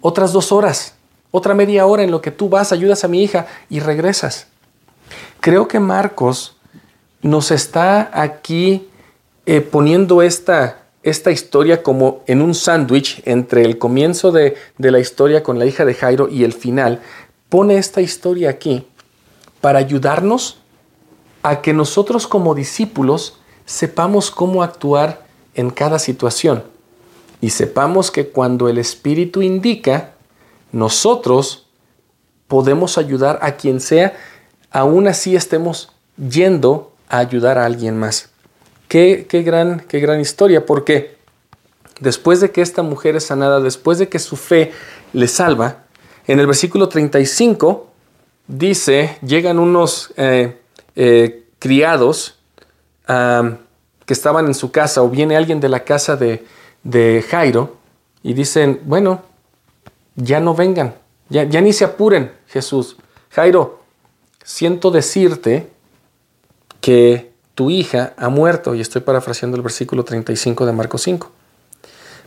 otras 0.00 0.32
dos 0.32 0.52
horas, 0.52 0.94
otra 1.30 1.54
media 1.54 1.86
hora 1.86 2.02
en 2.02 2.10
lo 2.10 2.20
que 2.20 2.30
tú 2.30 2.50
vas, 2.50 2.72
ayudas 2.72 3.04
a 3.04 3.08
mi 3.08 3.22
hija 3.22 3.46
y 3.70 3.80
regresas. 3.80 4.48
Creo 5.40 5.68
que 5.68 5.80
Marcos 5.80 6.53
nos 7.24 7.50
está 7.50 8.10
aquí 8.12 8.86
eh, 9.46 9.62
poniendo 9.62 10.20
esta, 10.20 10.82
esta 11.02 11.30
historia 11.30 11.82
como 11.82 12.22
en 12.26 12.42
un 12.42 12.54
sándwich 12.54 13.22
entre 13.24 13.64
el 13.64 13.78
comienzo 13.78 14.30
de, 14.30 14.56
de 14.76 14.90
la 14.90 15.00
historia 15.00 15.42
con 15.42 15.58
la 15.58 15.64
hija 15.64 15.86
de 15.86 15.94
Jairo 15.94 16.28
y 16.28 16.44
el 16.44 16.52
final. 16.52 17.00
Pone 17.48 17.78
esta 17.78 18.02
historia 18.02 18.50
aquí 18.50 18.86
para 19.62 19.78
ayudarnos 19.78 20.58
a 21.42 21.62
que 21.62 21.72
nosotros 21.72 22.26
como 22.26 22.54
discípulos 22.54 23.40
sepamos 23.64 24.30
cómo 24.30 24.62
actuar 24.62 25.24
en 25.54 25.70
cada 25.70 25.98
situación 25.98 26.64
y 27.40 27.50
sepamos 27.50 28.10
que 28.10 28.28
cuando 28.28 28.68
el 28.68 28.76
Espíritu 28.76 29.40
indica, 29.40 30.12
nosotros 30.72 31.68
podemos 32.48 32.98
ayudar 32.98 33.38
a 33.40 33.52
quien 33.52 33.80
sea, 33.80 34.14
aún 34.70 35.08
así 35.08 35.36
estemos 35.36 35.90
yendo 36.18 36.93
a 37.08 37.18
ayudar 37.18 37.58
a 37.58 37.64
alguien 37.64 37.98
más. 37.98 38.30
Qué, 38.88 39.26
qué, 39.28 39.42
gran, 39.42 39.80
qué 39.80 40.00
gran 40.00 40.20
historia, 40.20 40.66
porque 40.66 41.16
después 42.00 42.40
de 42.40 42.50
que 42.50 42.62
esta 42.62 42.82
mujer 42.82 43.16
es 43.16 43.24
sanada, 43.24 43.60
después 43.60 43.98
de 43.98 44.08
que 44.08 44.18
su 44.18 44.36
fe 44.36 44.72
le 45.12 45.28
salva, 45.28 45.84
en 46.26 46.40
el 46.40 46.46
versículo 46.46 46.88
35 46.88 47.90
dice, 48.46 49.18
llegan 49.22 49.58
unos 49.58 50.12
eh, 50.16 50.58
eh, 50.96 51.44
criados 51.58 52.38
que 53.06 54.14
estaban 54.14 54.46
en 54.46 54.54
su 54.54 54.70
casa, 54.70 55.02
o 55.02 55.10
viene 55.10 55.36
alguien 55.36 55.60
de 55.60 55.68
la 55.68 55.84
casa 55.84 56.16
de, 56.16 56.46
de 56.82 57.22
Jairo 57.28 57.76
y 58.22 58.32
dicen, 58.32 58.80
bueno, 58.84 59.22
ya 60.16 60.40
no 60.40 60.54
vengan, 60.54 60.94
ya, 61.28 61.44
ya 61.44 61.60
ni 61.60 61.74
se 61.74 61.84
apuren, 61.84 62.32
Jesús. 62.46 62.96
Jairo, 63.30 63.80
siento 64.42 64.90
decirte 64.90 65.70
que 66.84 67.32
tu 67.54 67.70
hija 67.70 68.12
ha 68.18 68.28
muerto, 68.28 68.74
y 68.74 68.82
estoy 68.82 69.00
parafraseando 69.00 69.56
el 69.56 69.62
versículo 69.62 70.04
35 70.04 70.66
de 70.66 70.72
Marcos 70.72 71.00
5. 71.00 71.32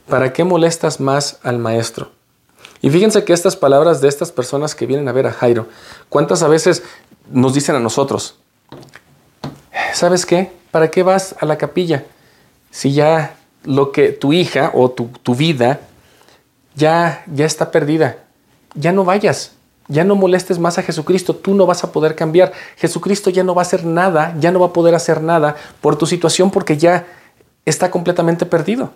¿Para 0.10 0.34
qué 0.34 0.44
molestas 0.44 1.00
más 1.00 1.38
al 1.44 1.60
maestro? 1.60 2.10
Y 2.82 2.90
fíjense 2.90 3.24
que 3.24 3.34
estas 3.34 3.56
palabras 3.56 4.02
de 4.02 4.08
estas 4.08 4.32
personas 4.32 4.74
que 4.74 4.88
vienen 4.88 5.08
a 5.10 5.12
ver 5.12 5.28
a 5.28 5.32
Jairo, 5.32 5.68
¿cuántas 6.10 6.42
a 6.42 6.48
veces 6.48 6.82
nos 7.30 7.54
dicen 7.54 7.76
a 7.76 7.80
nosotros? 7.80 8.34
¿Sabes 9.94 10.26
qué? 10.26 10.52
¿Para 10.72 10.90
qué 10.90 11.04
vas 11.04 11.36
a 11.40 11.46
la 11.46 11.60
capilla 11.60 12.06
si 12.72 12.94
ya 12.94 13.36
lo 13.64 13.92
que 13.92 14.12
tu 14.12 14.34
hija 14.34 14.72
o 14.74 14.90
tu, 14.90 15.36
vida 15.36 15.82
ya, 16.76 17.24
ya 17.32 17.46
está 17.46 17.70
perdida. 17.70 18.18
Ya 18.74 18.92
no 18.92 19.06
vayas, 19.06 19.52
ya 19.88 20.04
no 20.04 20.16
molestes 20.16 20.60
más 20.60 20.78
a 20.78 20.84
Jesucristo, 20.84 21.36
tú 21.36 21.54
no 21.54 21.66
vas 21.66 21.84
a 21.84 21.92
poder 21.92 22.16
cambiar. 22.16 22.52
Jesucristo 22.78 23.30
ya 23.30 23.44
no 23.44 23.56
va 23.56 23.62
a 23.62 23.66
hacer 23.66 23.86
nada, 23.86 24.36
ya 24.40 24.52
no 24.52 24.60
va 24.60 24.68
a 24.68 24.74
poder 24.74 24.96
hacer 24.96 25.22
nada 25.22 25.56
por 25.82 25.98
tu 25.98 26.06
situación 26.06 26.52
porque 26.52 26.78
ya 26.78 27.08
está 27.66 27.92
completamente 27.92 28.46
perdido. 28.46 28.92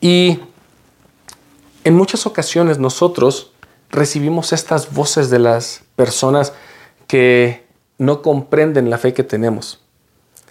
Y 0.00 0.40
en 1.84 1.94
muchas 1.94 2.26
ocasiones 2.26 2.78
nosotros 2.78 3.52
recibimos 3.90 4.52
estas 4.52 4.92
voces 4.92 5.30
de 5.30 5.38
las 5.38 5.82
personas 5.96 6.52
que 7.06 7.64
no 7.98 8.22
comprenden 8.22 8.90
la 8.90 8.98
fe 8.98 9.14
que 9.14 9.22
tenemos. 9.22 9.80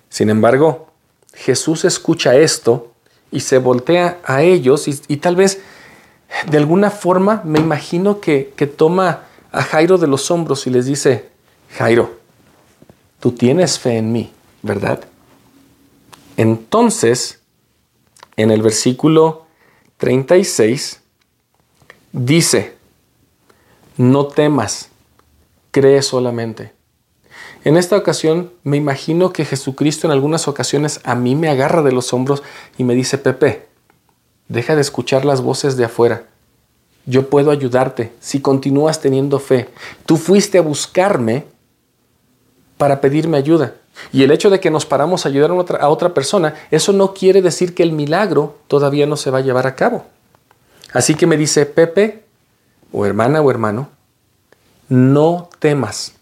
Sin 0.10 0.30
embargo, 0.30 0.88
Jesús 1.34 1.86
escucha 1.86 2.36
esto 2.36 2.92
y 3.32 3.42
se 3.42 3.58
voltea 3.58 4.20
a 4.26 4.44
ellos 4.44 4.88
y, 4.88 5.18
tal 5.18 5.36
vez 5.36 5.62
de 6.48 6.58
alguna 6.58 6.90
forma 6.90 7.42
me 7.46 7.60
imagino 7.60 8.20
que, 8.20 8.54
que 8.56 8.68
toma 8.68 9.24
a 9.52 9.64
Jairo 9.64 9.98
de 9.98 10.08
los 10.08 10.32
hombros 10.32 10.66
y 10.68 10.70
les 10.70 10.86
dice, 10.86 11.30
Jairo, 11.78 12.18
tú 13.20 13.32
tienes 13.32 13.80
fe 13.80 13.98
en 13.98 14.12
mí, 14.12 14.32
¿verdad? 14.62 15.02
Entonces, 16.38 17.42
en 18.38 18.52
el 18.52 18.62
versículo 18.62 19.46
36, 19.98 21.02
dice, 22.12 22.76
no 23.98 24.28
temas, 24.28 24.90
cree 25.72 26.02
solamente. 26.02 26.74
En 27.64 27.78
esta 27.78 27.96
ocasión 27.96 28.52
me 28.64 28.78
imagino 28.78 29.32
que 29.34 29.46
Jesucristo 29.46 30.08
en 30.08 30.12
algunas 30.12 30.48
ocasiones 30.48 31.00
a 31.04 31.14
mí 31.14 31.36
me 31.36 31.50
agarra 31.50 31.84
de 31.84 31.92
los 31.92 32.14
hombros 32.14 32.42
y 32.78 32.84
me 32.84 32.96
dice, 32.96 33.18
Pepe, 33.18 33.68
deja 34.48 34.76
de 34.76 34.82
escuchar 34.82 35.26
las 35.26 35.42
voces 35.42 35.78
de 35.78 35.86
afuera. 35.86 36.24
Yo 37.06 37.30
puedo 37.30 37.52
ayudarte 37.52 38.12
si 38.20 38.42
continúas 38.42 39.02
teniendo 39.02 39.40
fe. 39.40 39.70
Tú 40.06 40.18
fuiste 40.18 40.58
a 40.58 40.62
buscarme 40.62 41.46
para 42.78 43.02
pedirme 43.02 43.38
ayuda. 43.38 43.76
Y 44.12 44.24
el 44.24 44.32
hecho 44.32 44.50
de 44.50 44.60
que 44.60 44.72
nos 44.72 44.86
paramos 44.86 45.26
a 45.26 45.30
ayudar 45.30 45.52
a 45.52 45.56
otra, 45.56 45.78
a 45.80 45.90
otra 45.90 46.14
persona, 46.14 46.56
eso 46.72 46.94
no 46.94 47.14
quiere 47.14 47.42
decir 47.42 47.76
que 47.76 47.84
el 47.84 47.92
milagro 47.92 48.58
todavía 48.68 49.06
no 49.06 49.18
se 49.18 49.32
va 49.32 49.40
a 49.40 49.42
llevar 49.42 49.68
a 49.68 49.76
cabo. 49.76 50.06
Así 50.94 51.16
que 51.16 51.28
me 51.28 51.38
dice, 51.38 51.66
Pepe, 51.66 52.24
o 52.92 53.06
hermana 53.06 53.42
o 53.42 53.50
hermano, 53.50 53.90
no 54.90 55.50
temas. 55.60 56.14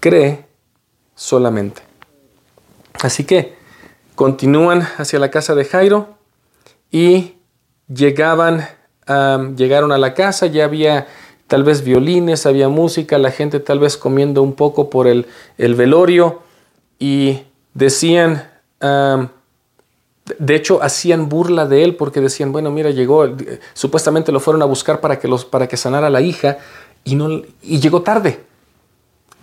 Cree 0.00 0.46
solamente. 1.14 1.82
Así 3.02 3.24
que 3.24 3.56
continúan 4.14 4.82
hacia 4.98 5.18
la 5.18 5.30
casa 5.30 5.54
de 5.54 5.64
Jairo 5.64 6.16
y 6.92 7.34
llegaban, 7.92 8.68
llegaron 9.56 9.90
a 9.90 9.98
la 9.98 10.14
casa, 10.14 10.46
ya 10.46 10.64
había 10.64 11.08
tal 11.48 11.64
vez 11.64 11.82
violines, 11.82 12.46
había 12.46 12.68
música, 12.68 13.18
la 13.18 13.30
gente 13.30 13.58
tal 13.58 13.80
vez 13.80 13.96
comiendo 13.96 14.42
un 14.42 14.52
poco 14.52 14.88
por 14.88 15.06
el, 15.08 15.26
el 15.58 15.74
velorio 15.74 16.40
y 16.98 17.40
decían, 17.74 18.48
De 18.80 20.54
hecho, 20.54 20.82
hacían 20.82 21.28
burla 21.28 21.66
de 21.66 21.82
él 21.82 21.96
porque 21.96 22.20
decían, 22.20 22.52
bueno, 22.52 22.70
mira, 22.70 22.90
llegó, 22.90 23.26
supuestamente 23.74 24.30
lo 24.30 24.38
fueron 24.38 24.62
a 24.62 24.66
buscar 24.66 25.00
para 25.00 25.18
que, 25.18 25.26
los, 25.28 25.44
para 25.44 25.66
que 25.66 25.76
sanara 25.76 26.10
la 26.10 26.20
hija 26.20 26.58
y, 27.04 27.16
no, 27.16 27.42
y 27.62 27.80
llegó 27.80 28.02
tarde. 28.02 28.40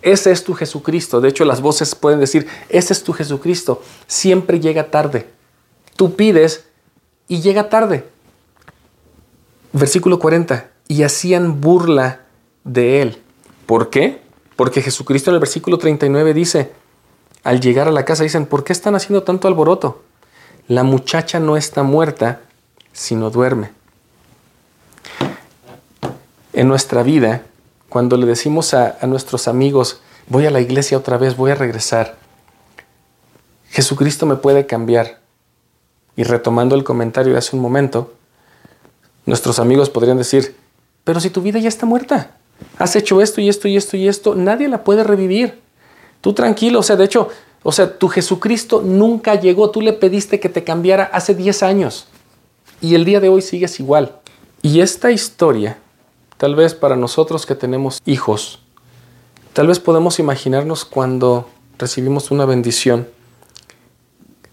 Ese 0.02 0.30
es 0.30 0.42
tu 0.42 0.54
Jesucristo. 0.54 1.20
De 1.20 1.28
hecho, 1.28 1.44
las 1.44 1.60
voces 1.60 1.94
pueden 1.94 2.20
decir, 2.20 2.46
ese 2.70 2.92
es 2.94 3.04
tu 3.04 3.12
Jesucristo. 3.12 3.82
Siempre 4.06 4.58
llega 4.58 4.90
tarde. 4.90 5.26
Tú 5.96 6.16
pides 6.16 6.64
y 7.30 7.40
llega 7.42 7.68
tarde. 7.68 8.08
Versículo 9.72 10.18
40. 10.18 10.68
Y 10.88 11.04
hacían 11.04 11.60
burla 11.60 12.22
de 12.64 13.02
él. 13.02 13.22
¿Por 13.66 13.88
qué? 13.88 14.20
Porque 14.56 14.82
Jesucristo 14.82 15.30
en 15.30 15.34
el 15.34 15.40
versículo 15.40 15.78
39 15.78 16.34
dice, 16.34 16.72
al 17.44 17.60
llegar 17.60 17.86
a 17.86 17.92
la 17.92 18.04
casa 18.04 18.24
dicen, 18.24 18.46
¿por 18.46 18.64
qué 18.64 18.72
están 18.72 18.96
haciendo 18.96 19.22
tanto 19.22 19.46
alboroto? 19.46 20.02
La 20.66 20.82
muchacha 20.82 21.38
no 21.38 21.56
está 21.56 21.84
muerta, 21.84 22.40
sino 22.92 23.30
duerme. 23.30 23.70
En 26.52 26.66
nuestra 26.66 27.04
vida, 27.04 27.42
cuando 27.88 28.16
le 28.16 28.26
decimos 28.26 28.74
a, 28.74 28.98
nuestros 29.06 29.46
amigos, 29.46 30.00
voy 30.26 30.46
a 30.46 30.50
la 30.50 30.60
iglesia 30.60 30.98
otra 30.98 31.16
vez, 31.16 31.36
voy 31.36 31.52
a 31.52 31.54
regresar, 31.54 32.18
Jesucristo 33.68 34.26
me 34.26 34.34
puede 34.34 34.66
cambiar. 34.66 35.19
Y 36.16 36.24
retomando 36.24 36.74
el 36.74 36.84
comentario 36.84 37.32
de 37.32 37.38
hace 37.38 37.56
un 37.56 37.62
momento, 37.62 38.12
nuestros 39.26 39.58
amigos 39.58 39.90
podrían 39.90 40.18
decir, 40.18 40.56
pero 41.04 41.20
si 41.20 41.30
tu 41.30 41.42
vida 41.42 41.58
ya 41.58 41.68
está 41.68 41.86
muerta, 41.86 42.36
has 42.78 42.96
hecho 42.96 43.20
esto 43.20 43.40
y 43.40 43.48
esto 43.48 43.68
y 43.68 43.76
esto 43.76 43.96
y 43.96 44.08
esto, 44.08 44.34
nadie 44.34 44.68
la 44.68 44.84
puede 44.84 45.04
revivir. 45.04 45.60
Tú 46.20 46.32
tranquilo, 46.34 46.80
o 46.80 46.82
sea, 46.82 46.96
de 46.96 47.04
hecho, 47.04 47.28
o 47.62 47.72
sea, 47.72 47.98
tu 47.98 48.08
Jesucristo 48.08 48.82
nunca 48.82 49.34
llegó, 49.34 49.70
tú 49.70 49.80
le 49.80 49.92
pediste 49.92 50.40
que 50.40 50.48
te 50.48 50.64
cambiara 50.64 51.04
hace 51.12 51.34
10 51.34 51.62
años 51.62 52.08
y 52.80 52.94
el 52.94 53.04
día 53.04 53.20
de 53.20 53.28
hoy 53.28 53.42
sigues 53.42 53.80
igual. 53.80 54.16
Y 54.62 54.80
esta 54.80 55.10
historia, 55.10 55.78
tal 56.36 56.54
vez 56.54 56.74
para 56.74 56.96
nosotros 56.96 57.46
que 57.46 57.54
tenemos 57.54 58.00
hijos, 58.04 58.60
tal 59.52 59.66
vez 59.66 59.78
podemos 59.78 60.18
imaginarnos 60.18 60.84
cuando 60.84 61.48
recibimos 61.78 62.30
una 62.30 62.44
bendición. 62.44 63.08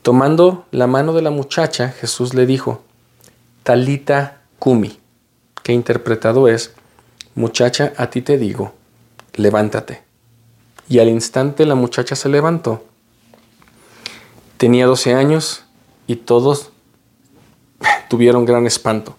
Tomando 0.07 0.65
la 0.71 0.87
mano 0.87 1.11
de 1.11 1.21
la 1.21 1.31
muchacha, 1.31 1.89
Jesús 1.89 2.33
le 2.33 2.45
dijo, 2.45 2.81
Talita 3.63 4.39
Kumi, 4.57 4.97
que 5.63 5.73
interpretado 5.73 6.47
es, 6.47 6.71
muchacha, 7.35 7.91
a 7.97 8.09
ti 8.09 8.21
te 8.21 8.37
digo, 8.37 8.73
levántate. 9.33 10.03
Y 10.87 10.99
al 10.99 11.09
instante 11.09 11.65
la 11.65 11.75
muchacha 11.75 12.15
se 12.15 12.29
levantó. 12.29 12.85
Tenía 14.55 14.85
12 14.85 15.13
años 15.13 15.65
y 16.07 16.15
todos 16.15 16.69
tuvieron 18.09 18.45
gran 18.45 18.65
espanto. 18.65 19.17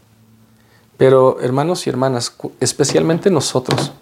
Pero 0.96 1.38
hermanos 1.42 1.86
y 1.86 1.90
hermanas, 1.90 2.34
especialmente 2.60 3.28
nosotros, 3.28 3.92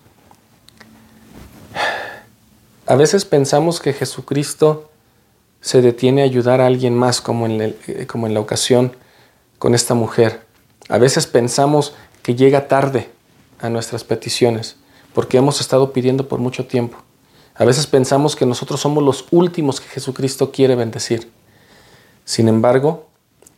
a 2.87 2.95
veces 2.95 3.25
pensamos 3.25 3.81
que 3.81 3.93
Jesucristo 3.93 4.89
se 5.67 5.83
detiene 5.83 6.23
a 6.23 6.27
ayudar 6.27 6.61
a 6.61 6.67
alguien 6.69 6.95
más, 6.95 7.21
como 7.21 7.45
en, 7.45 7.61
eh, 7.61 8.07
como 8.07 8.29
en 8.29 8.35
la 8.35 8.39
ocasión 8.39 8.95
con 9.59 9.75
esta 9.75 9.95
mujer. 9.95 10.47
A 10.89 10.97
veces 10.97 11.27
pensamos 11.27 11.93
que 12.23 12.37
llega 12.37 12.69
tarde 12.69 13.11
a 13.59 13.69
nuestras 13.69 14.05
peticiones, 14.05 14.77
porque 15.13 15.39
hemos 15.39 15.61
estado 15.61 15.93
pidiendo 15.93 16.29
por 16.29 16.39
mucho 16.39 16.67
tiempo. 16.67 16.99
A 17.57 17.65
veces 17.65 17.89
pensamos 17.89 18.37
que 18.37 18.47
nosotros 18.47 18.79
somos 18.79 19.03
los 19.03 19.27
últimos 19.33 19.81
que 19.81 19.89
Jesucristo 19.89 20.53
quiere 20.53 20.77
bendecir. 20.77 21.33
Sin 22.25 22.47
embargo, 22.47 23.09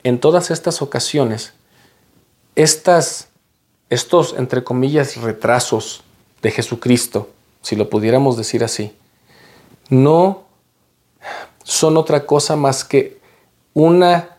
en 0.02 0.18
todas 0.18 0.50
estas 0.50 0.80
ocasiones, 0.80 1.52
estas, 2.54 3.28
estos, 3.90 4.34
entre 4.38 4.64
comillas, 4.64 5.18
retrasos 5.18 6.04
de 6.40 6.52
Jesucristo, 6.52 7.28
si 7.60 7.76
lo 7.76 7.90
pudiéramos 7.90 8.38
decir 8.38 8.64
así, 8.64 8.96
no 9.90 10.47
son 11.68 11.98
otra 11.98 12.24
cosa 12.24 12.56
más 12.56 12.82
que 12.82 13.20
una 13.74 14.38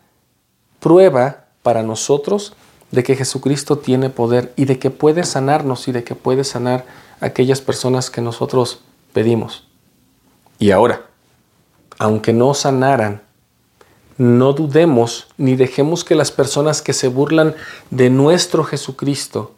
prueba 0.80 1.44
para 1.62 1.84
nosotros 1.84 2.54
de 2.90 3.04
que 3.04 3.14
Jesucristo 3.14 3.78
tiene 3.78 4.10
poder 4.10 4.52
y 4.56 4.64
de 4.64 4.80
que 4.80 4.90
puede 4.90 5.22
sanarnos 5.22 5.86
y 5.86 5.92
de 5.92 6.02
que 6.02 6.16
puede 6.16 6.42
sanar 6.42 6.86
aquellas 7.20 7.60
personas 7.60 8.10
que 8.10 8.20
nosotros 8.20 8.80
pedimos. 9.12 9.68
Y 10.58 10.72
ahora, 10.72 11.06
aunque 12.00 12.32
no 12.32 12.52
sanaran, 12.52 13.22
no 14.18 14.52
dudemos 14.52 15.28
ni 15.36 15.54
dejemos 15.54 16.02
que 16.02 16.16
las 16.16 16.32
personas 16.32 16.82
que 16.82 16.92
se 16.92 17.06
burlan 17.06 17.54
de 17.90 18.10
nuestro 18.10 18.64
Jesucristo 18.64 19.52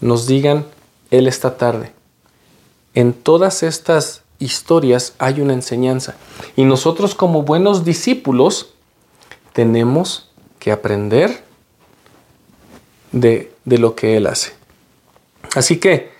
nos 0.00 0.26
digan, 0.26 0.64
Él 1.10 1.28
está 1.28 1.58
tarde. 1.58 1.92
En 2.94 3.12
todas 3.12 3.62
estas 3.62 4.22
historias 4.38 5.14
hay 5.18 5.40
una 5.40 5.52
enseñanza. 5.52 6.16
Y 6.56 6.64
nosotros 6.64 7.14
como 7.14 7.42
buenos 7.42 7.84
discípulos 7.84 8.74
tenemos 9.52 10.30
que 10.58 10.72
aprender 10.72 11.44
de, 13.12 13.52
lo 13.64 13.94
que 13.94 14.16
Él 14.16 14.26
hace. 14.26 14.52
Así 15.54 15.78
que, 15.78 16.12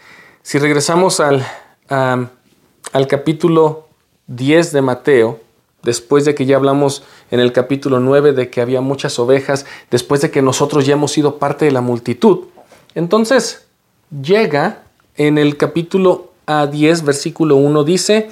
si 0.43 0.59
regresamos 0.59 1.21
al, 1.21 1.47
al 1.89 3.07
capítulo 3.09 3.89
10 4.29 4.73
de 4.73 4.83
Mateo, 4.83 5.41
después 5.83 6.25
de 6.25 6.35
que 6.35 6.47
ya 6.47 6.57
hablamos 6.57 7.05
en 7.31 7.41
el 7.41 7.53
capítulo 7.53 8.01
9 8.01 8.33
de 8.33 8.51
que 8.51 8.61
había 8.61 8.81
muchas 8.81 9.19
ovejas, 9.19 9.67
después 9.91 10.21
de 10.21 10.31
que 10.31 10.43
nosotros 10.43 10.87
ya 10.87 10.95
hemos 10.95 11.13
sido 11.13 11.39
parte 11.39 11.65
de 11.65 11.71
la 11.71 11.81
multitud, 11.81 12.47
entonces 12.95 13.67
llega 14.11 14.83
en 15.17 15.39
el 15.39 15.57
capítulo 15.57 16.26
a 16.47 16.67
10, 16.67 17.05
versículo 17.05 17.57
1, 17.57 17.85
dice, 17.85 18.31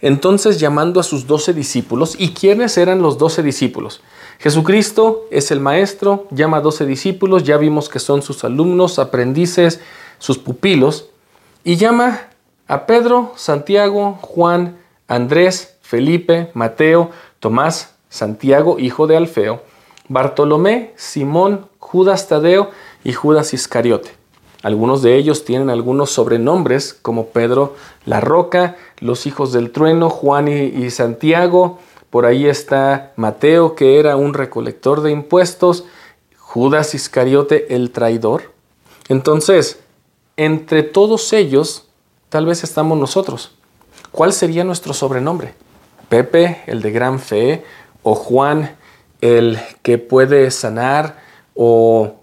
entonces 0.00 0.58
llamando 0.58 0.98
a 0.98 1.04
sus 1.04 1.26
doce 1.26 1.52
discípulos, 1.54 2.16
¿y 2.18 2.30
quiénes 2.30 2.76
eran 2.76 3.02
los 3.02 3.18
doce 3.18 3.42
discípulos? 3.42 4.02
Jesucristo 4.38 5.26
es 5.30 5.50
el 5.52 5.60
maestro, 5.60 6.26
llama 6.30 6.56
a 6.56 6.60
doce 6.60 6.84
discípulos, 6.84 7.44
ya 7.44 7.56
vimos 7.56 7.88
que 7.88 8.00
son 8.00 8.22
sus 8.22 8.42
alumnos, 8.42 8.98
aprendices, 8.98 9.80
sus 10.18 10.38
pupilos, 10.38 11.06
y 11.62 11.76
llama 11.76 12.22
a 12.66 12.86
Pedro, 12.86 13.32
Santiago, 13.36 14.18
Juan, 14.20 14.78
Andrés, 15.06 15.76
Felipe, 15.82 16.50
Mateo, 16.54 17.10
Tomás, 17.38 17.94
Santiago, 18.08 18.78
hijo 18.78 19.06
de 19.06 19.16
Alfeo, 19.16 19.62
Bartolomé, 20.08 20.92
Simón, 20.96 21.68
Judas 21.78 22.28
Tadeo 22.28 22.70
y 23.04 23.12
Judas 23.12 23.54
Iscariote. 23.54 24.21
Algunos 24.62 25.02
de 25.02 25.16
ellos 25.16 25.44
tienen 25.44 25.70
algunos 25.70 26.10
sobrenombres 26.10 26.94
como 26.94 27.26
Pedro 27.26 27.74
la 28.04 28.20
Roca, 28.20 28.76
los 29.00 29.26
hijos 29.26 29.52
del 29.52 29.72
trueno, 29.72 30.08
Juan 30.08 30.48
y, 30.48 30.90
Santiago. 30.90 31.78
Por 32.10 32.26
ahí 32.26 32.46
está 32.46 33.12
Mateo, 33.16 33.74
que 33.74 33.98
era 33.98 34.16
un 34.16 34.34
recolector 34.34 35.00
de 35.00 35.10
impuestos, 35.10 35.84
Judas 36.38 36.94
Iscariote, 36.94 37.74
el 37.74 37.90
traidor. 37.90 38.52
Entonces, 39.08 39.80
entre 40.36 40.82
todos 40.82 41.32
ellos 41.32 41.88
tal 42.28 42.46
vez 42.46 42.62
estamos 42.62 42.96
nosotros. 42.98 43.52
¿Cuál 44.12 44.32
sería 44.32 44.62
nuestro 44.62 44.94
sobrenombre? 44.94 45.54
Pepe, 46.08 46.62
el 46.66 46.82
de 46.82 46.92
gran 46.92 47.18
fe, 47.18 47.64
o 48.02 48.14
Juan, 48.14 48.76
el 49.20 49.58
que 49.82 49.98
puede 49.98 50.50
sanar, 50.50 51.22
o 51.54 52.21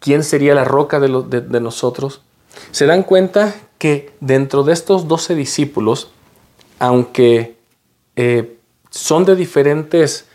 quién 0.00 0.24
sería 0.24 0.54
la 0.54 0.64
roca 0.64 0.98
de, 0.98 1.60
nosotros. 1.60 2.22
Se 2.72 2.86
dan 2.86 3.04
cuenta 3.04 3.54
que 3.78 4.12
dentro 4.20 4.64
de 4.64 4.72
estos 4.72 5.06
doce 5.06 5.34
discípulos, 5.34 6.10
aunque 6.78 7.56
eh, 8.16 8.56
son 8.90 9.24
de 9.24 9.36
diferentes 9.36 10.26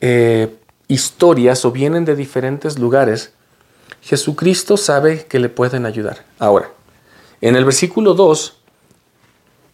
eh, 0.00 0.56
historias 0.88 1.64
o 1.64 1.70
vienen 1.70 2.04
de 2.04 2.16
diferentes 2.16 2.78
lugares, 2.78 3.32
Jesucristo 4.02 4.76
sabe 4.76 5.26
que 5.26 5.38
le 5.38 5.48
pueden 5.48 5.86
ayudar. 5.86 6.24
Ahora, 6.38 6.70
en 7.40 7.56
el 7.56 7.64
versículo 7.64 8.14
2 8.14 8.56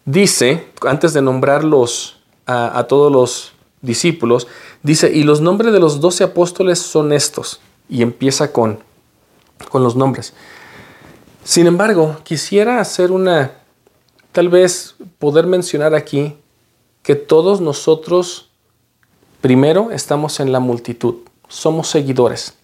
dice, 0.05 0.69
antes 0.83 1.13
de 1.13 1.23
nombrarlos 1.23 2.21
a, 2.47 2.79
a 2.79 2.87
todos 2.87 3.13
los 3.13 3.53
discípulos, 3.83 4.49
dice, 4.83 5.13
y 5.13 5.23
los 5.23 5.41
nombres 5.41 5.73
de 5.73 5.81
los 5.81 6.01
doce 6.01 6.25
apóstoles 6.25 6.79
son 6.79 7.13
estos, 7.13 7.61
y 7.89 8.03
empieza 8.03 8.53
con, 8.53 8.79
con 9.69 9.83
los 9.83 9.97
nombres. 9.97 10.35
Sin 11.45 11.67
embargo, 11.67 12.19
quisiera 12.23 12.81
hacer 12.81 13.11
una, 13.11 13.53
tal 14.33 14.49
vez 14.49 14.95
poder 15.19 15.47
mencionar 15.47 15.95
aquí 15.95 16.37
que 17.03 17.15
todos 17.15 17.61
nosotros, 17.61 18.51
primero, 19.41 19.91
estamos 19.91 20.41
en 20.41 20.53
la 20.53 20.61
multitud, 20.61 21.17
somos 21.49 21.89
seguidores. 21.89 22.55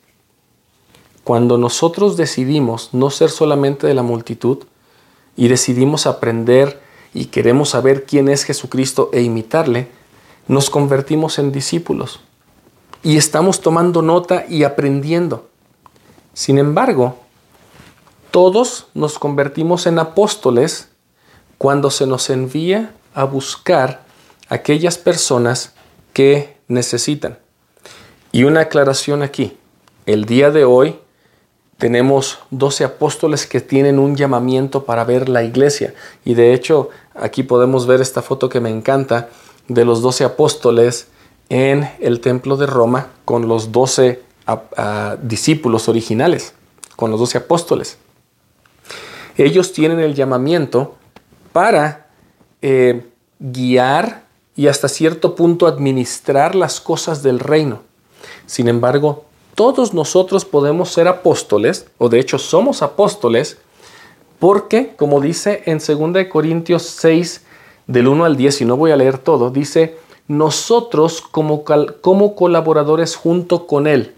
Cuando 1.24 1.58
nosotros 1.58 2.16
decidimos 2.16 2.90
no 2.92 3.10
ser 3.10 3.30
solamente 3.30 3.86
de 3.86 3.94
la 3.94 4.02
multitud, 4.02 4.64
y 5.38 5.46
decidimos 5.46 6.06
aprender 6.06 6.82
y 7.14 7.26
queremos 7.26 7.70
saber 7.70 8.04
quién 8.04 8.28
es 8.28 8.42
Jesucristo 8.42 9.08
e 9.12 9.22
imitarle, 9.22 9.88
nos 10.48 10.68
convertimos 10.68 11.38
en 11.38 11.52
discípulos. 11.52 12.20
y 13.04 13.16
estamos 13.16 13.60
tomando 13.60 14.02
nota 14.02 14.44
y 14.48 14.64
aprendiendo. 14.64 15.47
Sin 16.38 16.58
embargo, 16.58 17.16
todos 18.30 18.86
nos 18.94 19.18
convertimos 19.18 19.88
en 19.88 19.98
apóstoles 19.98 20.88
cuando 21.58 21.90
se 21.90 22.06
nos 22.06 22.30
envía 22.30 22.94
a 23.12 23.24
buscar 23.24 24.04
aquellas 24.48 24.98
personas 24.98 25.72
que 26.12 26.56
necesitan. 26.68 27.40
Y 28.30 28.44
una 28.44 28.60
aclaración 28.60 29.24
aquí. 29.24 29.58
El 30.06 30.26
día 30.26 30.52
de 30.52 30.64
hoy 30.64 31.00
tenemos 31.76 32.38
12 32.52 32.84
apóstoles 32.84 33.44
que 33.48 33.60
tienen 33.60 33.98
un 33.98 34.14
llamamiento 34.14 34.84
para 34.84 35.02
ver 35.02 35.28
la 35.28 35.42
iglesia. 35.42 35.92
Y 36.24 36.34
de 36.34 36.54
hecho, 36.54 36.90
aquí 37.16 37.42
podemos 37.42 37.88
ver 37.88 38.00
esta 38.00 38.22
foto 38.22 38.48
que 38.48 38.60
me 38.60 38.70
encanta 38.70 39.28
de 39.66 39.84
los 39.84 40.02
12 40.02 40.22
apóstoles 40.22 41.08
en 41.48 41.90
el 41.98 42.20
templo 42.20 42.56
de 42.56 42.66
Roma 42.66 43.08
con 43.24 43.48
los 43.48 43.72
12 43.72 44.27
discípulos 45.22 45.88
originales, 45.88 46.54
con 46.96 47.10
los 47.10 47.20
12 47.20 47.38
apóstoles. 47.38 47.98
Ellos 49.36 49.72
tienen 49.72 50.00
el 50.00 50.14
llamamiento 50.14 50.96
para 51.52 52.08
eh, 52.60 53.06
guiar 53.38 54.24
y 54.56 54.66
hasta 54.66 54.88
cierto 54.88 55.36
punto 55.36 55.66
administrar 55.66 56.54
las 56.54 56.80
cosas 56.80 57.22
del 57.22 57.38
reino. 57.38 57.82
Sin 58.46 58.66
embargo, 58.66 59.24
todos 59.54 59.94
nosotros 59.94 60.44
podemos 60.44 60.90
ser 60.90 61.06
apóstoles, 61.08 61.86
o 61.98 62.08
de 62.08 62.18
hecho 62.18 62.38
somos 62.38 62.82
apóstoles, 62.82 63.58
porque, 64.38 64.94
como 64.96 65.20
dice 65.20 65.62
en 65.66 65.78
2 65.78 66.26
Corintios 66.30 66.82
6, 66.82 67.44
del 67.86 68.08
1 68.08 68.24
al 68.24 68.36
10, 68.36 68.60
y 68.60 68.64
no 68.64 68.76
voy 68.76 68.90
a 68.90 68.96
leer 68.96 69.18
todo, 69.18 69.50
dice, 69.50 69.98
nosotros 70.28 71.20
como, 71.20 71.64
como 72.00 72.34
colaboradores 72.34 73.16
junto 73.16 73.66
con 73.66 73.86
Él. 73.86 74.14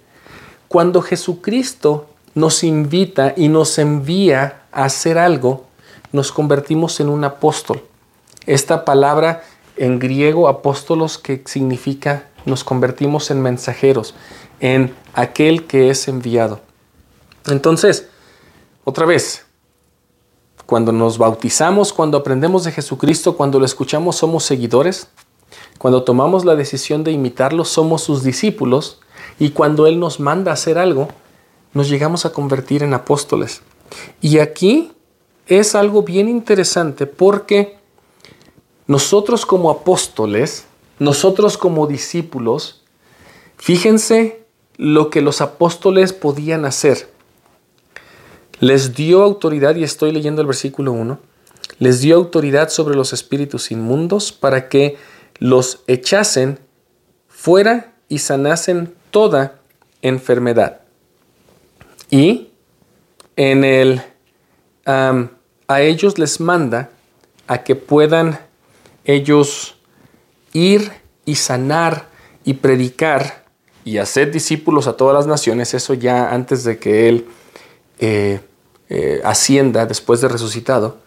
Cuando 0.70 1.02
Jesucristo 1.02 2.06
nos 2.36 2.62
invita 2.62 3.34
y 3.36 3.48
nos 3.48 3.76
envía 3.80 4.62
a 4.70 4.84
hacer 4.84 5.18
algo, 5.18 5.64
nos 6.12 6.30
convertimos 6.30 7.00
en 7.00 7.08
un 7.08 7.24
apóstol. 7.24 7.82
Esta 8.46 8.84
palabra 8.84 9.42
en 9.76 9.98
griego 9.98 10.46
apóstolos 10.46 11.18
que 11.18 11.42
significa 11.44 12.28
nos 12.44 12.62
convertimos 12.62 13.32
en 13.32 13.42
mensajeros, 13.42 14.14
en 14.60 14.94
aquel 15.12 15.66
que 15.66 15.90
es 15.90 16.06
enviado. 16.06 16.60
Entonces, 17.48 18.08
otra 18.84 19.06
vez, 19.06 19.46
cuando 20.66 20.92
nos 20.92 21.18
bautizamos, 21.18 21.92
cuando 21.92 22.16
aprendemos 22.16 22.62
de 22.62 22.70
Jesucristo, 22.70 23.36
cuando 23.36 23.58
lo 23.58 23.64
escuchamos, 23.64 24.14
somos 24.14 24.44
seguidores. 24.44 25.08
Cuando 25.78 26.04
tomamos 26.04 26.44
la 26.44 26.54
decisión 26.54 27.02
de 27.02 27.10
imitarlo, 27.10 27.64
somos 27.64 28.04
sus 28.04 28.22
discípulos. 28.22 29.00
Y 29.40 29.50
cuando 29.50 29.88
Él 29.88 29.98
nos 29.98 30.20
manda 30.20 30.52
a 30.52 30.54
hacer 30.54 30.78
algo, 30.78 31.08
nos 31.72 31.88
llegamos 31.88 32.26
a 32.26 32.32
convertir 32.32 32.84
en 32.84 32.94
apóstoles. 32.94 33.62
Y 34.20 34.38
aquí 34.38 34.92
es 35.46 35.74
algo 35.74 36.02
bien 36.02 36.28
interesante 36.28 37.06
porque 37.06 37.78
nosotros 38.86 39.46
como 39.46 39.70
apóstoles, 39.70 40.66
nosotros 40.98 41.56
como 41.56 41.86
discípulos, 41.86 42.82
fíjense 43.56 44.44
lo 44.76 45.08
que 45.08 45.22
los 45.22 45.40
apóstoles 45.40 46.12
podían 46.12 46.66
hacer. 46.66 47.10
Les 48.60 48.94
dio 48.94 49.22
autoridad, 49.22 49.74
y 49.74 49.84
estoy 49.84 50.12
leyendo 50.12 50.42
el 50.42 50.46
versículo 50.46 50.92
1, 50.92 51.18
les 51.78 52.02
dio 52.02 52.16
autoridad 52.16 52.68
sobre 52.68 52.94
los 52.94 53.14
espíritus 53.14 53.70
inmundos 53.70 54.32
para 54.32 54.68
que 54.68 54.98
los 55.38 55.80
echasen 55.86 56.58
fuera 57.28 57.94
y 58.08 58.18
sanasen 58.18 58.99
toda 59.10 59.60
enfermedad. 60.02 60.80
Y 62.10 62.48
en 63.36 63.64
el 63.64 64.02
a 64.86 65.80
ellos 65.82 66.18
les 66.18 66.40
manda 66.40 66.90
a 67.46 67.62
que 67.62 67.76
puedan 67.76 68.40
ellos 69.04 69.76
ir 70.52 70.90
y 71.24 71.36
sanar 71.36 72.08
y 72.44 72.54
predicar 72.54 73.44
y 73.84 73.98
hacer 73.98 74.32
discípulos 74.32 74.88
a 74.88 74.96
todas 74.96 75.14
las 75.14 75.26
naciones, 75.26 75.74
eso 75.74 75.94
ya 75.94 76.32
antes 76.32 76.64
de 76.64 76.78
que 76.78 77.08
Él 77.08 77.26
eh, 77.98 78.40
eh, 78.88 79.20
ascienda 79.24 79.86
después 79.86 80.20
de 80.20 80.28
resucitado. 80.28 80.98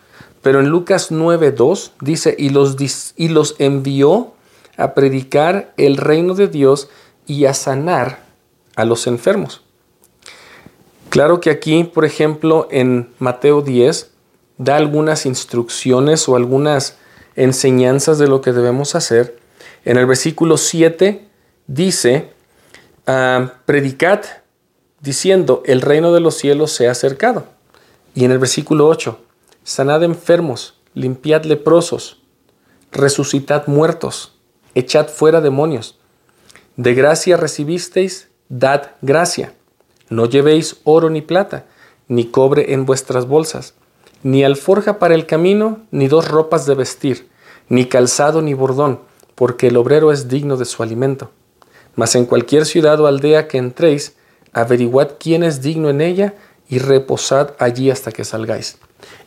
Pero 0.42 0.60
en 0.60 0.70
Lucas 0.70 1.12
9.2 1.12 1.92
dice, 2.02 2.36
y 2.38 2.50
los, 2.50 2.78
y 3.18 3.28
los 3.28 3.56
envió 3.60 4.34
a 4.78 4.94
predicar 4.94 5.74
el 5.78 5.98
reino 5.98 6.34
de 6.34 6.48
Dios 6.48 6.90
y 7.26 7.46
a 7.46 7.54
sanar 7.54 8.24
a 8.76 8.86
los 8.86 9.08
enfermos. 9.08 9.62
Claro 11.10 11.40
que 11.40 11.52
aquí, 11.52 11.84
por 11.84 12.06
ejemplo, 12.06 12.68
en 12.72 13.14
Mateo 13.20 13.62
10, 13.62 14.12
da 14.58 14.76
algunas 14.78 15.26
instrucciones 15.26 16.28
o 16.28 16.36
algunas 16.36 16.98
enseñanzas 17.36 18.18
de 18.18 18.28
lo 18.28 18.42
que 18.42 18.52
debemos 18.52 18.96
hacer. 18.96 19.40
En 19.86 19.98
el 19.98 20.06
versículo 20.06 20.58
7 20.58 21.28
dice, 21.68 22.32
ah, 23.06 23.54
predicad 23.66 24.22
diciendo, 25.02 25.62
el 25.66 25.82
reino 25.82 26.14
de 26.14 26.22
los 26.22 26.36
cielos 26.36 26.72
se 26.72 26.88
ha 26.88 26.92
acercado. 26.92 27.46
Y 28.16 28.26
en 28.26 28.32
el 28.32 28.40
versículo 28.40 28.88
8, 28.88 29.20
sanad 29.64 30.04
enfermos, 30.04 30.76
limpiad 30.94 31.44
leprosos, 31.44 32.22
resucitad 32.92 33.68
muertos, 33.68 34.34
echad 34.76 35.08
fuera 35.10 35.42
demonios. 35.42 36.00
De 36.76 36.94
gracia 36.94 37.38
recibisteis, 37.38 38.30
dad 38.50 38.92
gracia. 39.02 39.54
No 40.10 40.26
llevéis 40.26 40.78
oro 40.84 41.10
ni 41.10 41.22
plata, 41.22 41.66
ni 42.08 42.26
cobre 42.26 42.74
en 42.74 42.86
vuestras 42.86 43.28
bolsas 43.28 43.74
ni 44.24 44.44
alforja 44.44 45.00
para 45.00 45.16
el 45.16 45.26
camino, 45.26 45.82
ni 45.92 46.08
dos 46.08 46.28
ropas 46.28 46.66
de 46.66 46.76
vestir, 46.76 47.28
ni 47.68 47.86
calzado 47.86 48.42
ni 48.42 48.54
bordón, 48.54 49.00
porque 49.36 49.68
el 49.68 49.78
obrero 49.78 50.12
es 50.12 50.30
digno 50.30 50.58
de 50.58 50.66
su 50.66 50.82
alimento. 50.82 51.30
Mas 51.96 52.16
en 52.16 52.26
cualquier 52.26 52.66
ciudad 52.66 53.00
o 53.02 53.08
aldea 53.08 53.48
que 53.48 53.58
entréis, 53.58 54.16
averiguad 54.54 55.12
quién 55.20 55.44
es 55.44 55.62
digno 55.62 55.90
en 55.90 56.02
ella 56.02 56.34
y 56.70 56.80
reposad 56.80 57.52
allí 57.60 57.92
hasta 57.92 58.12
que 58.12 58.24
salgáis. 58.24 58.78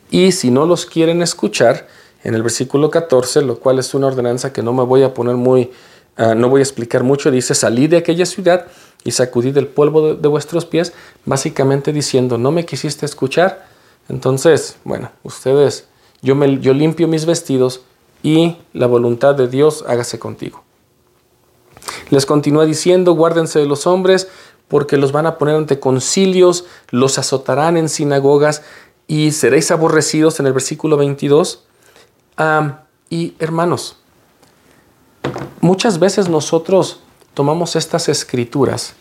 Y 0.09 0.31
si 0.31 0.49
no 0.51 0.65
los 0.65 0.85
quieren 0.85 1.21
escuchar, 1.21 1.87
en 2.23 2.33
el 2.33 2.41
versículo 2.41 2.89
14, 2.89 3.43
lo 3.43 3.59
cual 3.59 3.79
es 3.79 3.93
una 3.93 4.07
ordenanza 4.07 4.51
que 4.51 4.63
no 4.63 4.73
me 4.73 4.83
voy 4.83 5.03
a 5.03 5.13
poner 5.13 5.35
muy, 5.35 5.71
ah, 6.17 6.35
no 6.35 6.49
voy 6.49 6.59
a 6.59 6.63
explicar 6.63 7.03
mucho, 7.03 7.31
dice, 7.31 7.55
salid 7.55 7.91
de 7.91 7.97
aquella 7.97 8.25
ciudad 8.25 8.67
y 9.03 9.11
sacudid 9.11 9.57
el 9.57 9.67
polvo 9.67 10.09
de, 10.09 10.21
de 10.21 10.27
vuestros 10.27 10.65
pies, 10.65 10.93
básicamente 11.25 11.93
diciendo, 11.93 12.37
no 12.37 12.51
me 12.51 12.65
quisiste 12.65 13.05
escuchar, 13.05 13.67
entonces, 14.09 14.77
bueno, 14.83 15.11
ustedes, 15.23 15.87
yo, 16.21 16.35
me, 16.35 16.59
yo 16.59 16.73
limpio 16.73 17.07
mis 17.07 17.25
vestidos 17.25 17.81
y 18.23 18.57
la 18.73 18.87
voluntad 18.87 19.35
de 19.35 19.47
Dios 19.47 19.83
hágase 19.87 20.19
contigo. 20.19 20.63
Les 22.09 22.25
continúa 22.25 22.65
diciendo, 22.65 23.13
guárdense 23.13 23.59
de 23.59 23.65
los 23.65 23.85
hombres, 23.85 24.29
porque 24.67 24.97
los 24.97 25.11
van 25.11 25.25
a 25.25 25.37
poner 25.37 25.55
ante 25.55 25.79
concilios, 25.79 26.65
los 26.89 27.17
azotarán 27.17 27.77
en 27.77 27.89
sinagogas 27.89 28.63
y 29.07 29.31
seréis 29.31 29.71
aborrecidos 29.71 30.39
en 30.39 30.47
el 30.47 30.53
versículo 30.53 30.97
22. 30.97 31.63
y 33.09 33.35
hermanos, 33.39 33.96
muchas 35.61 35.99
veces 35.99 36.29
nosotros 36.29 37.01
tomamos 37.33 37.75
estas 37.75 38.09
escrituras 38.09 38.93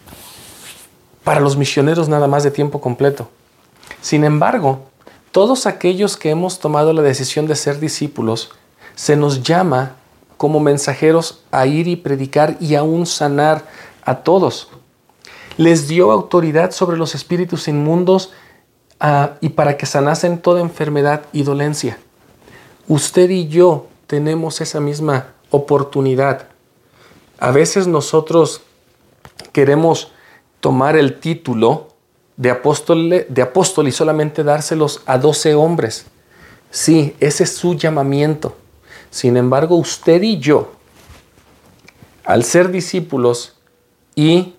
para 1.24 1.41
los 1.41 1.57
misioneros 1.57 2.09
nada 2.09 2.29
más 2.29 2.45
de 2.45 2.51
tiempo 2.51 2.81
completo. 2.81 3.29
Sin 4.01 4.24
embargo, 4.24 4.81
todos 5.33 5.66
aquellos 5.66 6.16
que 6.16 6.31
hemos 6.31 6.61
tomado 6.61 6.93
la 6.93 7.03
decisión 7.03 7.47
de 7.47 7.57
ser 7.57 7.81
discípulos, 7.81 8.51
se 8.95 9.16
nos 9.16 9.43
llama 9.43 9.97
como 10.37 10.61
mensajeros 10.61 11.43
a 11.51 11.66
ir 11.66 11.89
y 11.89 11.97
predicar 11.97 12.57
y 12.61 12.74
aún 12.74 13.07
sanar 13.07 13.64
a 14.05 14.16
todos. 14.16 14.68
Les 15.57 15.89
dio 15.89 16.12
autoridad 16.12 16.70
sobre 16.70 16.97
los 16.97 17.14
espíritus 17.14 17.68
inmundos 17.68 18.33
ah, 19.01 19.33
y 19.41 19.51
para 19.51 19.77
que 19.77 19.87
sanasen 19.87 20.39
toda 20.39 20.61
enfermedad 20.61 21.22
y 21.33 21.43
dolencia. 21.43 21.99
Usted 22.89 23.31
y 23.31 23.49
yo 23.49 23.87
tenemos 24.07 24.61
esa 24.61 24.81
misma 24.81 25.35
oportunidad. 25.51 26.49
A 27.38 27.51
veces 27.51 27.86
nosotros 27.86 28.62
queremos 29.53 30.12
tomar 30.61 30.97
el 30.97 31.18
título 31.18 31.88
de 32.36 32.51
apóstol, 32.51 33.26
de 33.28 33.42
apóstol 33.42 33.88
y 33.88 33.92
solamente 33.92 34.44
dárselos 34.44 35.03
a 35.07 35.18
doce 35.18 35.55
hombres. 35.55 36.07
Sí, 36.70 37.14
ese 37.20 37.44
es 37.44 37.55
su 37.57 37.74
llamamiento. 37.74 38.57
Sin 39.11 39.36
embargo, 39.36 39.76
usted 39.76 40.22
y 40.22 40.38
yo, 40.38 40.72
al 42.24 42.44
ser 42.44 42.70
discípulos 42.70 43.55
y 44.14 44.55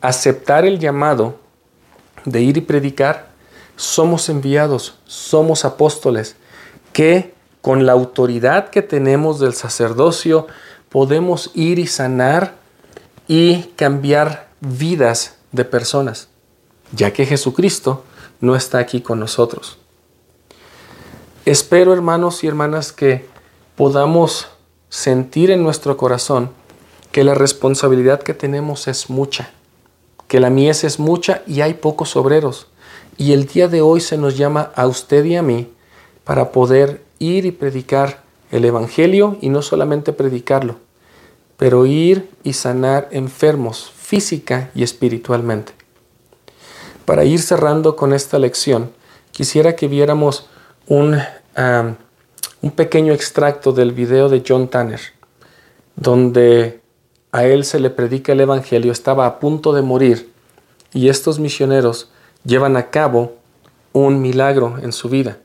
aceptar 0.00 0.64
el 0.64 0.78
llamado 0.78 1.36
de 2.24 2.42
ir 2.42 2.56
y 2.56 2.60
predicar, 2.60 3.30
somos 3.76 4.28
enviados, 4.28 4.98
somos 5.06 5.64
apóstoles, 5.64 6.36
que 6.92 7.34
con 7.62 7.86
la 7.86 7.92
autoridad 7.92 8.68
que 8.68 8.82
tenemos 8.82 9.40
del 9.40 9.54
sacerdocio 9.54 10.46
podemos 10.90 11.50
ir 11.54 11.78
y 11.78 11.86
sanar 11.86 12.56
y 13.28 13.62
cambiar 13.76 14.48
vidas 14.60 15.36
de 15.52 15.64
personas, 15.64 16.28
ya 16.92 17.12
que 17.12 17.24
Jesucristo 17.24 18.04
no 18.40 18.56
está 18.56 18.78
aquí 18.78 19.00
con 19.00 19.20
nosotros. 19.20 19.78
Espero, 21.46 21.92
hermanos 21.92 22.44
y 22.44 22.48
hermanas, 22.48 22.92
que 22.92 23.28
podamos 23.76 24.48
sentir 24.88 25.50
en 25.50 25.62
nuestro 25.62 25.96
corazón 25.96 26.50
que 27.12 27.24
la 27.24 27.34
responsabilidad 27.34 28.22
que 28.22 28.34
tenemos 28.34 28.88
es 28.88 29.08
mucha, 29.08 29.50
que 30.28 30.40
la 30.40 30.50
mies 30.50 30.82
es 30.84 30.98
mucha 30.98 31.42
y 31.46 31.60
hay 31.60 31.74
pocos 31.74 32.16
obreros. 32.16 32.66
Y 33.16 33.32
el 33.32 33.46
día 33.46 33.68
de 33.68 33.82
hoy 33.82 34.00
se 34.00 34.18
nos 34.18 34.36
llama 34.36 34.72
a 34.74 34.86
usted 34.86 35.24
y 35.24 35.36
a 35.36 35.42
mí 35.42 35.72
para 36.24 36.50
poder 36.50 37.02
ir 37.22 37.46
y 37.46 37.52
predicar 37.52 38.22
el 38.50 38.64
Evangelio 38.64 39.38
y 39.40 39.48
no 39.48 39.62
solamente 39.62 40.12
predicarlo, 40.12 40.76
pero 41.56 41.86
ir 41.86 42.28
y 42.42 42.52
sanar 42.52 43.08
enfermos 43.12 43.92
física 43.96 44.70
y 44.74 44.82
espiritualmente. 44.82 45.72
Para 47.04 47.24
ir 47.24 47.40
cerrando 47.40 47.96
con 47.96 48.12
esta 48.12 48.38
lección, 48.38 48.92
quisiera 49.30 49.74
que 49.74 49.88
viéramos 49.88 50.48
un, 50.86 51.18
un 51.56 52.70
pequeño 52.72 53.12
extracto 53.12 53.72
del 53.72 53.92
video 53.92 54.28
de 54.28 54.42
John 54.46 54.68
Tanner, 54.68 55.00
donde 55.96 56.80
a 57.30 57.44
él 57.44 57.64
se 57.64 57.80
le 57.80 57.90
predica 57.90 58.32
el 58.32 58.40
Evangelio, 58.40 58.92
estaba 58.92 59.26
a 59.26 59.38
punto 59.38 59.72
de 59.72 59.82
morir 59.82 60.30
y 60.92 61.08
estos 61.08 61.38
misioneros 61.38 62.10
llevan 62.44 62.76
a 62.76 62.90
cabo 62.90 63.34
un 63.92 64.20
milagro 64.20 64.76
en 64.82 64.92
su 64.92 65.08
vida. 65.08 65.38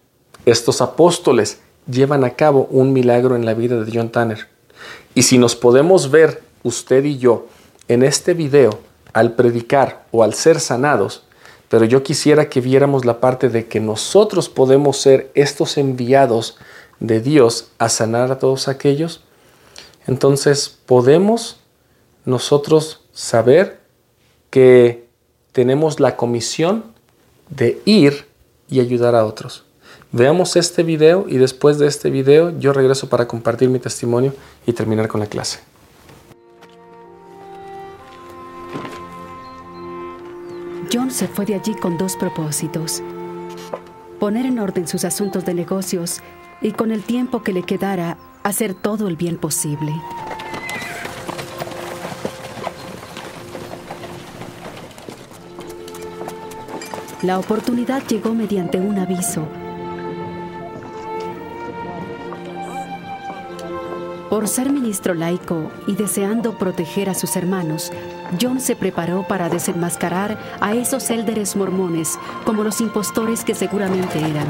Estos 0.45 0.81
apóstoles 0.81 1.59
llevan 1.89 2.23
a 2.23 2.31
cabo 2.31 2.67
un 2.71 2.93
milagro 2.93 3.35
en 3.35 3.45
la 3.45 3.53
vida 3.53 3.83
de 3.83 3.91
John 3.91 4.09
Tanner. 4.09 4.47
Y 5.15 5.23
si 5.23 5.37
nos 5.37 5.55
podemos 5.55 6.11
ver 6.11 6.43
usted 6.63 7.03
y 7.05 7.17
yo 7.17 7.47
en 7.87 8.03
este 8.03 8.33
video 8.33 8.79
al 9.13 9.33
predicar 9.33 10.05
o 10.11 10.23
al 10.23 10.33
ser 10.33 10.59
sanados, 10.59 11.23
pero 11.69 11.85
yo 11.85 12.03
quisiera 12.03 12.49
que 12.49 12.61
viéramos 12.61 13.05
la 13.05 13.19
parte 13.19 13.49
de 13.49 13.67
que 13.67 13.79
nosotros 13.79 14.47
podemos 14.49 14.97
ser 14.97 15.31
estos 15.33 15.77
enviados 15.77 16.57
de 16.99 17.19
Dios 17.19 17.69
a 17.77 17.89
sanar 17.89 18.31
a 18.31 18.39
todos 18.39 18.67
aquellos, 18.67 19.21
entonces 20.07 20.69
podemos 20.85 21.59
nosotros 22.25 23.01
saber 23.11 23.79
que 24.49 25.07
tenemos 25.51 25.99
la 25.99 26.15
comisión 26.15 26.85
de 27.49 27.81
ir 27.85 28.25
y 28.69 28.79
ayudar 28.79 29.15
a 29.15 29.25
otros. 29.25 29.66
Veamos 30.13 30.55
este 30.55 30.83
video 30.83 31.25
y 31.27 31.37
después 31.37 31.79
de 31.79 31.87
este 31.87 32.09
video 32.09 32.57
yo 32.57 32.71
regreso 32.71 33.09
para 33.09 33.27
compartir 33.27 33.69
mi 33.69 33.79
testimonio 33.79 34.33
y 34.65 34.71
terminar 34.71 35.09
con 35.09 35.19
la 35.19 35.27
clase. 35.27 35.59
John 40.91 41.11
se 41.11 41.27
fue 41.27 41.45
de 41.45 41.55
allí 41.55 41.75
con 41.75 41.97
dos 41.97 42.15
propósitos. 42.15 43.03
Poner 44.17 44.45
en 44.45 44.59
orden 44.59 44.87
sus 44.87 45.03
asuntos 45.03 45.43
de 45.45 45.53
negocios 45.53 46.21
y 46.61 46.71
con 46.71 46.91
el 46.91 47.03
tiempo 47.03 47.43
que 47.43 47.51
le 47.51 47.63
quedara 47.63 48.17
hacer 48.43 48.73
todo 48.73 49.09
el 49.09 49.17
bien 49.17 49.37
posible. 49.37 49.93
La 57.23 57.39
oportunidad 57.39 58.07
llegó 58.07 58.33
mediante 58.33 58.79
un 58.79 58.99
aviso 58.99 59.45
Por 64.29 64.49
ser 64.49 64.71
ministro 64.71 65.13
laico 65.13 65.71
y 65.87 65.95
deseando 65.95 66.57
proteger 66.57 67.09
a 67.09 67.13
sus 67.13 67.37
hermanos, 67.37 67.93
John 68.41 68.59
se 68.59 68.75
preparó 68.75 69.25
para 69.25 69.47
desenmascarar 69.47 70.37
a 70.59 70.75
esos 70.75 71.09
élderes 71.09 71.55
mormones 71.55 72.19
como 72.45 72.63
los 72.63 72.81
impostores 72.81 73.45
que 73.45 73.55
seguramente 73.55 74.19
eran. 74.19 74.47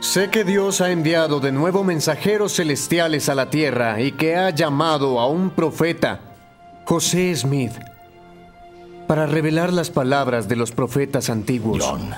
Sé 0.00 0.28
que 0.28 0.44
Dios 0.44 0.82
ha 0.82 0.90
enviado 0.90 1.40
de 1.40 1.52
nuevo 1.52 1.82
mensajeros 1.82 2.54
celestiales 2.56 3.30
a 3.30 3.34
la 3.34 3.48
tierra 3.48 3.98
y 4.02 4.12
que 4.12 4.36
ha 4.36 4.50
llamado 4.50 5.18
a 5.18 5.26
un 5.26 5.48
profeta, 5.48 6.20
José 6.84 7.34
Smith, 7.34 7.72
para 9.06 9.24
revelar 9.24 9.72
las 9.72 9.88
palabras 9.88 10.46
de 10.48 10.56
los 10.56 10.72
profetas 10.72 11.30
antiguos. 11.30 11.82
John, 11.82 12.14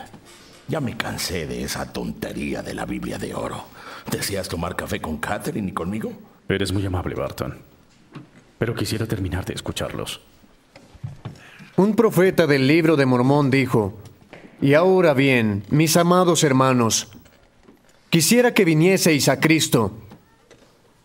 ya 0.68 0.80
me 0.80 0.96
cansé 0.96 1.46
de 1.46 1.62
esa 1.62 1.92
tontería 1.92 2.62
de 2.62 2.74
la 2.74 2.86
Biblia 2.86 3.18
de 3.18 3.34
oro. 3.34 3.64
¿Deseas 4.10 4.48
tomar 4.48 4.76
café 4.76 5.00
con 5.00 5.18
Catherine 5.18 5.68
y 5.68 5.72
conmigo? 5.72 6.12
Eres 6.48 6.72
muy 6.72 6.84
amable, 6.86 7.14
Barton. 7.14 7.58
Pero 8.58 8.74
quisiera 8.74 9.06
terminar 9.06 9.44
de 9.44 9.54
escucharlos. 9.54 10.20
Un 11.76 11.94
profeta 11.94 12.46
del 12.46 12.66
libro 12.66 12.96
de 12.96 13.06
Mormón 13.06 13.50
dijo, 13.50 13.98
Y 14.60 14.74
ahora 14.74 15.12
bien, 15.12 15.64
mis 15.70 15.96
amados 15.96 16.42
hermanos, 16.42 17.08
quisiera 18.08 18.54
que 18.54 18.64
vinieseis 18.64 19.28
a 19.28 19.40
Cristo, 19.40 19.92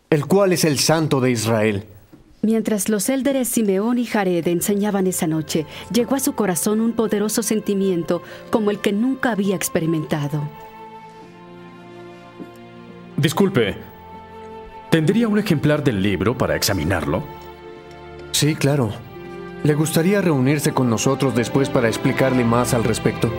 el 0.09 0.25
cual 0.25 0.53
es 0.53 0.63
el 0.63 0.79
Santo 0.79 1.19
de 1.19 1.31
Israel. 1.31 1.85
Mientras 2.43 2.89
los 2.89 3.07
élderes 3.09 3.47
Simeón 3.49 3.99
y 3.99 4.05
Jared 4.05 4.47
enseñaban 4.47 5.05
esa 5.05 5.27
noche, 5.27 5.67
llegó 5.93 6.15
a 6.15 6.19
su 6.19 6.33
corazón 6.33 6.81
un 6.81 6.93
poderoso 6.93 7.43
sentimiento 7.43 8.23
como 8.49 8.71
el 8.71 8.79
que 8.79 8.91
nunca 8.91 9.31
había 9.31 9.55
experimentado. 9.55 10.41
Disculpe, 13.15 13.75
¿tendría 14.89 15.27
un 15.27 15.37
ejemplar 15.37 15.83
del 15.83 16.01
libro 16.01 16.35
para 16.35 16.55
examinarlo? 16.55 17.23
Sí, 18.31 18.55
claro. 18.55 18.91
¿Le 19.63 19.75
gustaría 19.75 20.21
reunirse 20.21 20.73
con 20.73 20.89
nosotros 20.89 21.35
después 21.35 21.69
para 21.69 21.89
explicarle 21.89 22.43
más 22.43 22.73
al 22.73 22.83
respecto? 22.83 23.31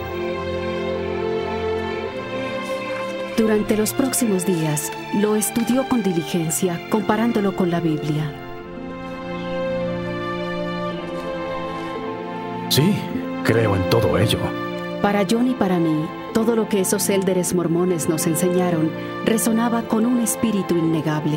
Durante 3.36 3.76
los 3.76 3.92
próximos 3.92 4.46
días, 4.46 4.92
lo 5.20 5.34
estudió 5.34 5.88
con 5.88 6.05
diligencia, 6.05 6.78
comparándolo 6.90 7.57
con 7.57 7.72
la 7.72 7.80
Biblia. 7.80 8.41
Sí, 12.72 12.94
creo 13.44 13.76
en 13.76 13.90
todo 13.90 14.16
ello. 14.16 14.38
Para 15.02 15.26
John 15.30 15.46
y 15.46 15.52
para 15.52 15.78
mí, 15.78 16.08
todo 16.32 16.56
lo 16.56 16.70
que 16.70 16.80
esos 16.80 17.10
élderes 17.10 17.52
mormones 17.52 18.08
nos 18.08 18.26
enseñaron 18.26 18.90
resonaba 19.26 19.86
con 19.88 20.06
un 20.06 20.20
espíritu 20.20 20.78
innegable. 20.78 21.36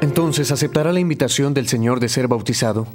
Entonces, 0.00 0.50
¿aceptará 0.50 0.94
la 0.94 1.00
invitación 1.00 1.52
del 1.52 1.68
Señor 1.68 2.00
de 2.00 2.08
ser 2.08 2.26
bautizado? 2.26 2.86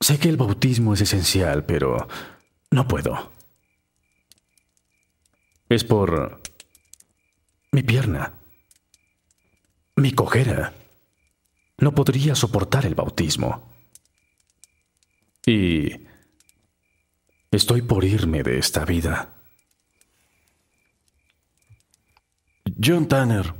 Sé 0.00 0.18
que 0.18 0.28
el 0.28 0.36
bautismo 0.36 0.94
es 0.94 1.02
esencial, 1.02 1.64
pero 1.64 2.08
no 2.72 2.88
puedo. 2.88 3.30
Es 5.68 5.84
por 5.84 6.40
mi 7.70 7.84
pierna, 7.84 8.32
mi 9.94 10.10
cojera. 10.10 10.72
No 11.78 11.94
podría 11.94 12.34
soportar 12.34 12.86
el 12.86 12.94
bautismo. 12.94 13.72
Y 15.46 15.90
estoy 17.50 17.82
por 17.82 18.04
irme 18.04 18.42
de 18.42 18.58
esta 18.58 18.84
vida. 18.84 19.34
John 22.82 23.06
Tanner. 23.08 23.54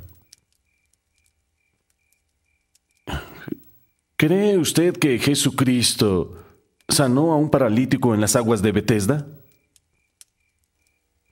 ¿Cree 4.16 4.58
usted 4.58 4.96
que 4.96 5.18
Jesucristo 5.18 6.44
sanó 6.88 7.32
a 7.32 7.36
un 7.36 7.50
paralítico 7.50 8.14
en 8.14 8.20
las 8.20 8.34
aguas 8.34 8.62
de 8.62 8.72
Bethesda? 8.72 9.26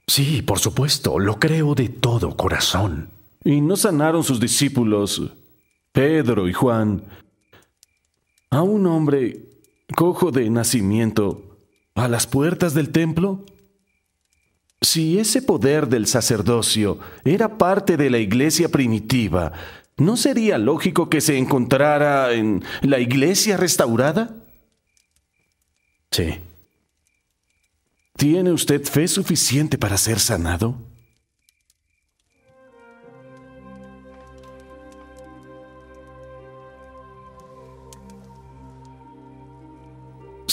Sí, 0.07 0.41
por 0.43 0.61
supuesto, 0.61 1.19
lo 1.19 1.41
creo 1.41 1.75
de 1.75 1.89
todo 1.89 2.37
corazón. 2.37 3.11
¿Y 3.45 3.61
no 3.61 3.77
sanaron 3.77 4.23
sus 4.23 4.39
discípulos, 4.39 5.33
Pedro 5.97 6.47
y 6.47 6.53
Juan, 6.53 7.05
a 8.51 8.61
un 8.61 8.87
hombre 8.87 9.41
cojo 9.97 10.31
de 10.31 10.51
nacimiento 10.51 11.57
a 11.95 12.07
las 12.07 12.27
puertas 12.27 12.75
del 12.75 12.91
templo? 12.91 13.47
Si 14.83 15.19
ese 15.19 15.41
poder 15.41 15.89
del 15.89 16.07
sacerdocio 16.07 16.99
era 17.25 17.57
parte 17.57 17.97
de 17.97 18.11
la 18.11 18.19
iglesia 18.19 18.69
primitiva, 18.69 19.55
¿no 19.97 20.19
sería 20.19 20.59
lógico 20.59 21.09
que 21.09 21.23
se 21.23 21.39
encontrara 21.39 22.35
en 22.35 22.63
la 22.83 22.99
iglesia 22.99 23.57
restaurada? 23.57 24.37
Sí. 26.11 26.35
¿Tiene 28.19 28.53
usted 28.53 28.85
fe 28.85 29.09
suficiente 29.09 29.79
para 29.79 29.97
ser 29.97 30.21
sanado? 30.21 30.77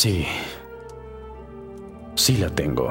Sí. 0.04 0.26
Sí 2.16 2.36
la 2.36 2.50
tengo. 2.50 2.90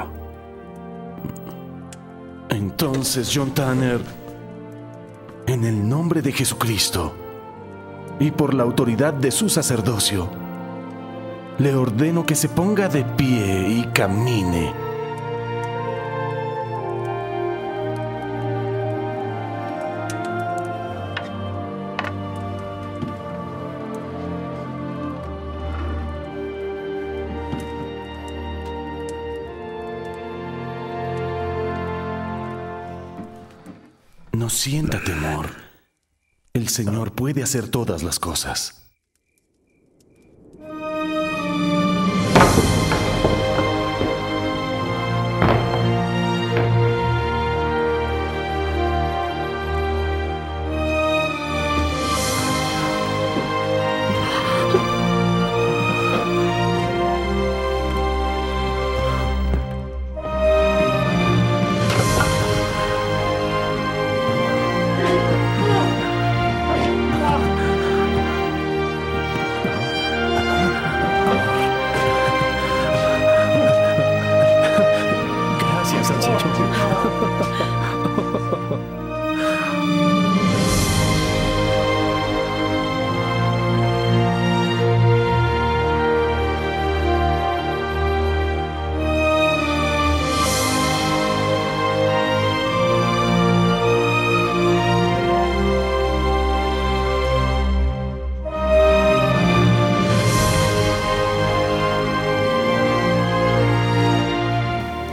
Entonces, 2.49 3.31
John 3.35 3.53
Tanner, 3.53 4.01
en 5.47 5.65
el 5.65 5.87
nombre 5.87 6.23
de 6.23 6.33
Jesucristo 6.33 7.13
y 8.19 8.31
por 8.31 8.55
la 8.55 8.63
autoridad 8.63 9.13
de 9.13 9.31
su 9.31 9.51
sacerdocio, 9.51 10.31
le 11.59 11.75
ordeno 11.75 12.25
que 12.25 12.35
se 12.35 12.49
ponga 12.49 12.89
de 12.89 13.05
pie 13.05 13.69
y 13.69 13.89
camine. 13.93 14.73
Sienta 34.53 35.03
temor. 35.03 35.51
El 36.53 36.69
Señor 36.69 37.15
puede 37.15 37.43
hacer 37.43 37.69
todas 37.69 38.03
las 38.03 38.21
cosas. 38.21 38.82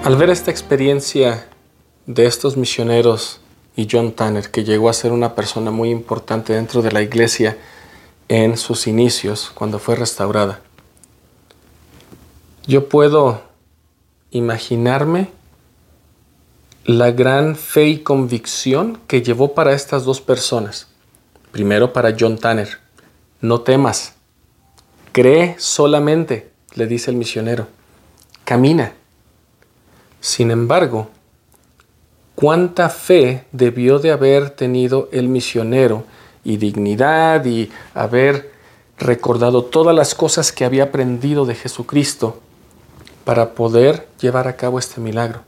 Al 0.10 0.16
ver 0.16 0.32
esta 0.32 0.50
experiencia 0.50 1.48
de 2.08 2.26
estos 2.26 2.58
misioneros 2.58 3.42
y 3.76 3.88
John 3.88 4.12
Tanner, 4.12 4.50
que 4.50 4.64
llegó 4.64 4.90
a 4.90 4.94
ser 4.94 5.12
una 5.12 5.36
persona 5.36 5.70
muy 5.70 5.92
importante 5.92 6.54
dentro 6.54 6.82
de 6.82 6.92
la 6.92 7.04
iglesia 7.04 7.60
en 8.28 8.58
sus 8.58 8.88
inicios, 8.88 9.52
cuando 9.54 9.78
fue 9.78 9.96
restaurada, 9.96 10.62
yo 12.66 12.90
puedo 12.90 13.44
imaginarme 14.32 15.30
la 16.86 17.12
gran 17.12 17.56
fe 17.56 17.90
y 17.90 18.00
convicción 18.00 19.00
que 19.06 19.22
llevó 19.22 19.54
para 19.54 19.74
estas 19.74 20.06
dos 20.06 20.22
personas. 20.22 20.88
Primero 21.52 21.94
para 21.94 22.16
John 22.20 22.40
Tanner, 22.40 22.80
no 23.42 23.62
temas, 23.62 24.16
cree 25.12 25.56
solamente, 25.60 26.50
le 26.74 26.88
dice 26.88 27.12
el 27.12 27.18
misionero, 27.18 27.68
camina. 28.44 28.96
Sin 30.22 30.52
embargo, 30.52 31.10
cuánta 32.36 32.90
fe 32.90 33.46
debió 33.52 34.00
de 34.00 34.12
haber 34.12 34.50
tenido 34.50 35.10
el 35.12 35.28
misionero 35.28 36.04
y 36.44 36.58
dignidad 36.58 37.46
y 37.46 37.72
haber 37.94 38.52
recordado 38.98 39.64
todas 39.64 39.96
las 39.96 40.16
cosas 40.16 40.52
que 40.52 40.66
había 40.66 40.86
aprendido 40.86 41.46
de 41.46 41.56
Jesucristo 41.56 42.40
para 43.24 43.54
poder 43.54 44.08
llevar 44.20 44.48
a 44.48 44.56
cabo 44.56 44.80
este 44.80 45.00
milagro. 45.00 45.42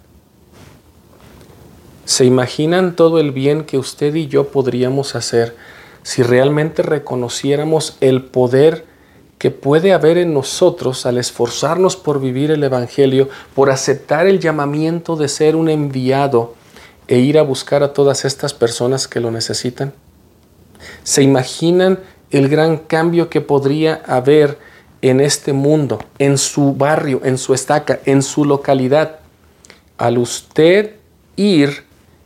¿Se 2.06 2.26
imaginan 2.26 2.96
todo 2.96 3.20
el 3.20 3.32
bien 3.32 3.64
que 3.64 3.78
usted 3.78 4.16
y 4.16 4.28
yo 4.28 4.48
podríamos 4.48 5.16
hacer 5.16 5.56
si 6.04 6.24
realmente 6.24 6.82
reconociéramos 6.82 7.98
el 8.02 8.24
poder 8.24 8.86
que 9.42 9.50
puede 9.50 9.92
haber 9.92 10.20
en 10.20 10.36
nosotros 10.36 11.08
al 11.08 11.18
esforzarnos 11.18 11.98
por 11.98 12.22
vivir 12.22 12.52
el 12.52 12.64
Evangelio, 12.64 13.28
por 13.56 13.72
aceptar 13.72 14.28
el 14.28 14.40
llamamiento 14.40 15.16
de 15.16 15.28
ser 15.28 15.56
un 15.56 15.68
enviado 15.68 16.54
e 17.08 17.18
ir 17.18 17.40
a 17.40 17.42
buscar 17.42 17.82
a 17.82 17.92
todas 17.92 18.24
estas 18.24 18.54
personas 18.54 19.08
que 19.08 19.20
lo 19.20 19.32
necesitan? 19.32 19.94
¿Se 21.02 21.24
imaginan 21.24 22.02
el 22.30 22.50
gran 22.50 22.78
cambio 22.78 23.32
que 23.32 23.42
podría 23.42 24.04
haber 24.06 24.60
en 25.02 25.20
este 25.20 25.54
mundo, 25.54 25.98
en 26.20 26.38
su 26.38 26.76
barrio, 26.76 27.22
en 27.24 27.40
su 27.40 27.56
estaca, 27.56 28.00
en 28.06 28.22
su 28.22 28.46
localidad, 28.46 29.22
al 29.98 30.20
usted 30.20 30.98
ir 31.36 31.86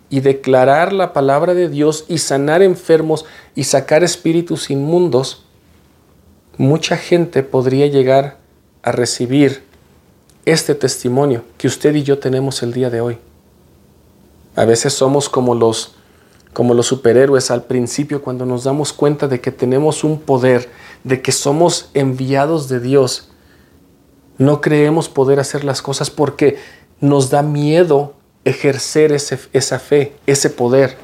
y 0.10 0.20
declarar 0.20 0.92
la 0.92 1.14
palabra 1.14 1.54
de 1.54 1.70
Dios 1.70 2.04
y 2.10 2.18
sanar 2.18 2.62
enfermos 2.62 3.24
y 3.56 3.64
sacar 3.64 4.04
espíritus 4.04 4.70
inmundos? 4.70 5.45
Mucha 6.58 6.98
gente 6.98 7.44
podría 7.44 7.88
llegar 7.88 8.38
a 8.84 8.92
recibir 8.92 9.64
este 10.46 10.76
testimonio 10.76 11.44
que 11.58 11.68
usted 11.68 11.96
y 11.96 12.04
yo 12.04 12.20
tenemos 12.20 12.62
el 12.64 12.74
día 12.74 12.90
de 12.90 13.02
hoy. 13.02 13.18
A 14.56 14.66
veces 14.66 14.94
somos 14.94 15.30
como 15.30 15.56
los 15.56 15.96
como 16.54 16.74
los 16.74 16.88
superhéroes 16.88 17.52
al 17.52 17.66
principio 17.66 18.22
cuando 18.22 18.46
nos 18.46 18.64
damos 18.64 18.94
cuenta 18.94 19.28
de 19.28 19.42
que 19.42 19.52
tenemos 19.52 20.06
un 20.06 20.22
poder, 20.22 20.70
de 21.04 21.22
que 21.22 21.34
somos 21.34 21.90
enviados 21.94 22.70
de 22.70 22.80
Dios. 22.80 23.28
No 24.38 24.62
creemos 24.62 25.10
poder 25.10 25.42
hacer 25.42 25.66
las 25.66 25.82
cosas 25.82 26.10
porque 26.10 26.58
nos 27.02 27.30
da 27.30 27.42
miedo 27.42 28.14
ejercer 28.46 29.12
ese, 29.12 29.38
esa 29.52 29.80
fe, 29.80 30.16
ese 30.28 30.50
poder. 30.50 30.96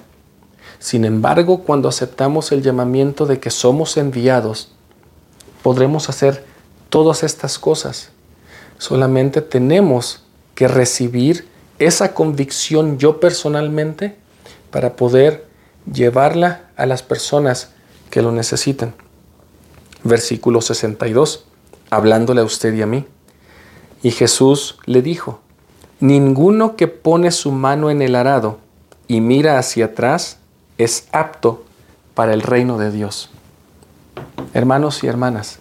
Sin 0.79 1.03
embargo, 1.03 1.63
cuando 1.63 1.89
aceptamos 1.89 2.53
el 2.53 2.61
llamamiento 2.61 3.25
de 3.25 3.41
que 3.41 3.49
somos 3.49 3.97
enviados, 3.97 4.71
podremos 5.63 6.09
hacer 6.09 6.45
todas 6.89 7.23
estas 7.23 7.59
cosas. 7.59 8.09
Solamente 8.77 9.41
tenemos 9.41 10.23
que 10.55 10.67
recibir 10.67 11.47
esa 11.79 12.13
convicción 12.13 12.97
yo 12.97 13.19
personalmente 13.19 14.15
para 14.69 14.95
poder 14.95 15.47
llevarla 15.91 16.69
a 16.75 16.85
las 16.85 17.03
personas 17.03 17.71
que 18.09 18.21
lo 18.21 18.31
necesitan. 18.31 18.93
Versículo 20.03 20.61
62, 20.61 21.45
hablándole 21.89 22.41
a 22.41 22.45
usted 22.45 22.73
y 22.73 22.81
a 22.81 22.87
mí. 22.87 23.05
Y 24.03 24.11
Jesús 24.11 24.77
le 24.85 25.01
dijo, 25.01 25.41
ninguno 25.99 26.75
que 26.75 26.87
pone 26.87 27.31
su 27.31 27.51
mano 27.51 27.89
en 27.89 28.01
el 28.01 28.15
arado 28.15 28.59
y 29.07 29.21
mira 29.21 29.59
hacia 29.59 29.85
atrás 29.85 30.37
es 30.77 31.07
apto 31.11 31.63
para 32.15 32.33
el 32.33 32.41
reino 32.41 32.77
de 32.77 32.91
Dios. 32.91 33.29
Hermanos 34.53 35.03
y 35.03 35.07
hermanas, 35.07 35.59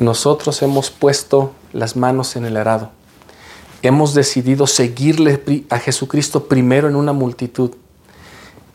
nosotros 0.00 0.62
hemos 0.62 0.90
puesto 0.90 1.52
las 1.72 1.96
manos 1.96 2.36
en 2.36 2.44
el 2.44 2.56
arado. 2.56 2.90
Hemos 3.82 4.14
decidido 4.14 4.66
seguirle 4.66 5.42
a 5.70 5.78
Jesucristo 5.78 6.48
primero 6.48 6.88
en 6.88 6.96
una 6.96 7.12
multitud. 7.12 7.72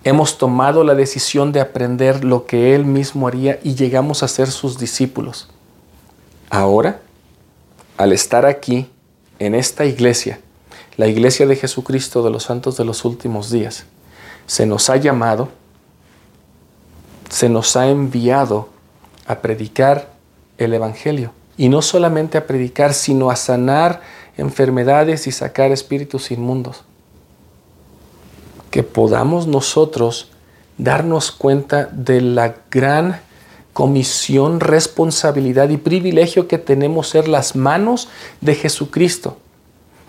Hemos 0.04 0.38
tomado 0.38 0.84
la 0.84 0.96
decisión 0.96 1.52
de 1.52 1.62
aprender 1.62 2.24
lo 2.24 2.46
que 2.46 2.76
Él 2.76 2.86
mismo 2.86 3.28
haría 3.28 3.60
y 3.64 3.76
llegamos 3.76 4.24
a 4.24 4.28
ser 4.28 4.50
sus 4.52 4.78
discípulos. 4.78 5.50
Ahora, 6.50 7.02
al 7.98 8.14
estar 8.14 8.46
aquí, 8.46 8.90
en 9.40 9.54
esta 9.56 9.86
iglesia, 9.86 10.40
la 10.98 11.08
iglesia 11.08 11.46
de 11.46 11.56
Jesucristo 11.56 12.24
de 12.24 12.32
los 12.32 12.44
santos 12.44 12.78
de 12.78 12.86
los 12.86 13.06
últimos 13.06 13.52
días, 13.52 13.86
se 14.46 14.66
nos 14.66 14.90
ha 14.90 14.96
llamado, 14.96 15.50
se 17.30 17.50
nos 17.50 17.76
ha 17.76 17.90
enviado 17.90 18.70
a 19.26 19.40
predicar 19.40 20.10
el 20.58 20.74
Evangelio. 20.74 21.32
Y 21.58 21.70
no 21.70 21.82
solamente 21.82 22.38
a 22.38 22.48
predicar, 22.48 22.94
sino 22.94 23.30
a 23.30 23.36
sanar 23.36 24.02
enfermedades 24.38 25.28
y 25.28 25.32
sacar 25.32 25.72
espíritus 25.72 26.32
inmundos. 26.32 26.84
Que 28.72 28.84
podamos 28.84 29.48
nosotros 29.48 30.30
darnos 30.78 31.32
cuenta 31.32 31.86
de 31.86 32.22
la 32.22 32.56
gran 32.70 33.20
comisión, 33.74 34.60
responsabilidad 34.60 35.70
y 35.70 35.78
privilegio 35.78 36.48
que 36.48 36.58
tenemos 36.58 37.10
ser 37.10 37.28
las 37.28 37.56
manos 37.56 38.08
de 38.42 38.56
Jesucristo, 38.56 39.38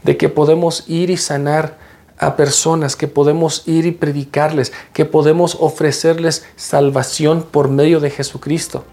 de 0.04 0.16
que 0.16 0.28
podemos 0.28 0.84
ir 0.88 1.10
y 1.10 1.16
sanar 1.16 1.78
a 2.18 2.36
personas, 2.36 2.96
que 2.96 3.08
podemos 3.08 3.62
ir 3.66 3.86
y 3.86 3.92
predicarles, 3.92 4.72
que 4.92 5.04
podemos 5.04 5.56
ofrecerles 5.60 6.44
salvación 6.56 7.44
por 7.48 7.68
medio 7.68 8.00
de 8.00 8.10
Jesucristo. 8.10 8.84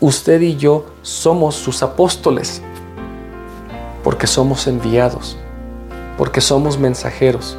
Usted 0.00 0.40
y 0.40 0.56
yo 0.56 0.86
somos 1.02 1.54
sus 1.54 1.82
apóstoles, 1.82 2.60
porque 4.02 4.26
somos 4.26 4.66
enviados, 4.66 5.36
porque 6.18 6.40
somos 6.40 6.78
mensajeros. 6.78 7.56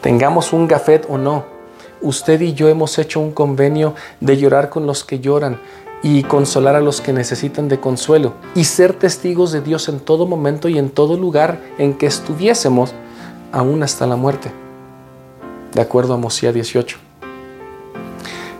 Tengamos 0.00 0.52
un 0.52 0.66
gafet 0.66 1.06
o 1.08 1.18
no, 1.18 1.44
usted 2.00 2.40
y 2.40 2.54
yo 2.54 2.68
hemos 2.68 2.98
hecho 2.98 3.20
un 3.20 3.32
convenio 3.32 3.94
de 4.20 4.36
llorar 4.36 4.70
con 4.70 4.86
los 4.86 5.04
que 5.04 5.20
lloran 5.20 5.60
y 6.02 6.24
consolar 6.24 6.74
a 6.74 6.80
los 6.80 7.00
que 7.00 7.12
necesitan 7.12 7.68
de 7.68 7.78
consuelo 7.78 8.34
y 8.54 8.64
ser 8.64 8.94
testigos 8.94 9.52
de 9.52 9.60
Dios 9.60 9.88
en 9.88 10.00
todo 10.00 10.26
momento 10.26 10.68
y 10.68 10.78
en 10.78 10.90
todo 10.90 11.16
lugar 11.16 11.60
en 11.78 11.94
que 11.94 12.06
estuviésemos, 12.06 12.92
aún 13.52 13.82
hasta 13.82 14.06
la 14.06 14.16
muerte. 14.16 14.50
De 15.72 15.80
acuerdo 15.80 16.14
a 16.14 16.16
Mosía 16.16 16.52
18. 16.52 16.98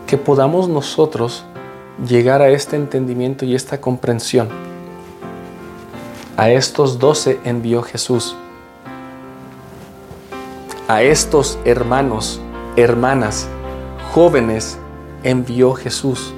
Que 0.07 0.17
podamos 0.17 0.69
nosotros 0.69 1.43
llegar 2.07 2.41
a 2.41 2.49
este 2.49 2.75
entendimiento 2.75 3.45
y 3.45 3.55
esta 3.55 3.81
comprensión. 3.81 4.49
A 6.37 6.49
estos 6.51 6.99
doce 6.99 7.39
envió 7.43 7.81
Jesús. 7.83 8.35
A 10.87 11.01
estos 11.03 11.59
hermanos 11.65 12.39
hermanas, 12.75 13.47
jóvenes, 14.13 14.77
envió 15.23 15.73
Jesús. 15.73 16.33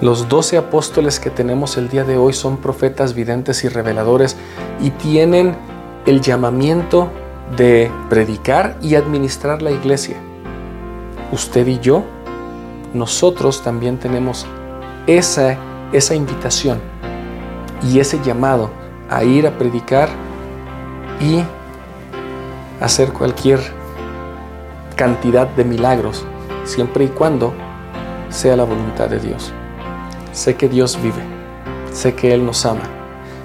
Los 0.00 0.28
doce 0.28 0.56
apóstoles 0.56 1.18
que 1.18 1.30
tenemos 1.30 1.76
el 1.76 1.88
día 1.88 2.04
de 2.04 2.16
hoy 2.16 2.32
son 2.32 2.58
profetas, 2.58 3.14
videntes 3.14 3.64
y 3.64 3.68
reveladores 3.68 4.36
y 4.80 4.90
tienen 4.90 5.56
el 6.06 6.20
llamamiento 6.20 7.10
de 7.56 7.90
predicar 8.08 8.76
y 8.82 8.94
administrar 8.94 9.62
la 9.62 9.70
iglesia. 9.70 10.16
Usted 11.32 11.66
y 11.66 11.78
yo, 11.78 12.04
nosotros 12.92 13.62
también 13.62 13.98
tenemos 13.98 14.46
esa, 15.06 15.56
esa 15.92 16.14
invitación 16.14 16.80
y 17.82 17.98
ese 17.98 18.20
llamado 18.22 18.70
a 19.10 19.24
ir 19.24 19.46
a 19.46 19.56
predicar 19.58 20.08
y 21.20 21.42
hacer 22.80 23.12
cualquier 23.12 23.60
cantidad 24.96 25.46
de 25.46 25.64
milagros, 25.64 26.24
siempre 26.64 27.04
y 27.04 27.08
cuando 27.08 27.52
sea 28.28 28.56
la 28.56 28.64
voluntad 28.64 29.08
de 29.08 29.20
Dios. 29.20 29.52
Sé 30.32 30.56
que 30.56 30.68
Dios 30.68 30.98
vive, 31.02 31.22
sé 31.92 32.14
que 32.14 32.34
Él 32.34 32.44
nos 32.44 32.66
ama, 32.66 32.82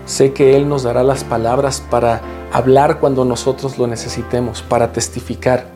sé 0.06 0.34
que 0.34 0.56
Él 0.56 0.68
nos 0.68 0.84
dará 0.84 1.04
las 1.04 1.24
palabras 1.24 1.82
para 1.90 2.22
hablar 2.52 3.00
cuando 3.00 3.26
nosotros 3.26 3.78
lo 3.78 3.88
necesitemos, 3.88 4.62
para 4.62 4.92
testificar 4.92 5.68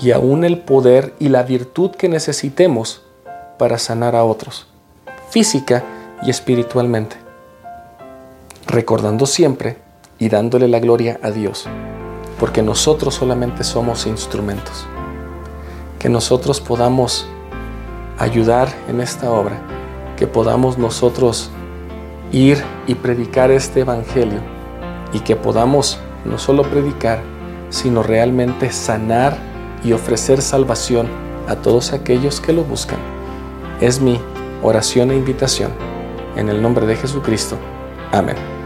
y 0.00 0.12
aún 0.12 0.44
el 0.44 0.58
poder 0.58 1.14
y 1.18 1.28
la 1.28 1.42
virtud 1.42 1.90
que 1.92 2.08
necesitemos 2.08 3.02
para 3.58 3.78
sanar 3.78 4.14
a 4.14 4.24
otros, 4.24 4.66
física 5.30 5.84
y 6.22 6.30
espiritualmente, 6.30 7.16
recordando 8.66 9.26
siempre 9.26 9.78
y 10.18 10.28
dándole 10.28 10.68
la 10.68 10.80
gloria 10.80 11.18
a 11.22 11.30
Dios, 11.30 11.66
porque 12.38 12.62
nosotros 12.62 13.14
solamente 13.14 13.64
somos 13.64 14.06
instrumentos. 14.06 14.86
Que 15.98 16.08
nosotros 16.08 16.60
podamos 16.60 17.26
ayudar 18.18 18.68
en 18.88 19.00
esta 19.00 19.30
obra, 19.30 19.60
que 20.16 20.28
podamos 20.28 20.78
nosotros 20.78 21.50
ir 22.30 22.62
y 22.86 22.94
predicar 22.94 23.50
este 23.50 23.80
Evangelio 23.80 24.40
y 25.12 25.20
que 25.20 25.34
podamos 25.34 25.98
no 26.24 26.38
solo 26.38 26.62
predicar, 26.64 27.20
sino 27.70 28.02
realmente 28.02 28.70
sanar 28.72 29.36
y 29.84 29.92
ofrecer 29.92 30.42
salvación 30.42 31.08
a 31.48 31.56
todos 31.56 31.92
aquellos 31.92 32.40
que 32.40 32.52
lo 32.52 32.64
buscan. 32.64 32.98
Es 33.80 34.00
mi 34.00 34.20
oración 34.62 35.10
e 35.10 35.16
invitación. 35.16 35.70
En 36.36 36.48
el 36.48 36.60
nombre 36.62 36.86
de 36.86 36.96
Jesucristo. 36.96 37.56
Amén. 38.12 38.57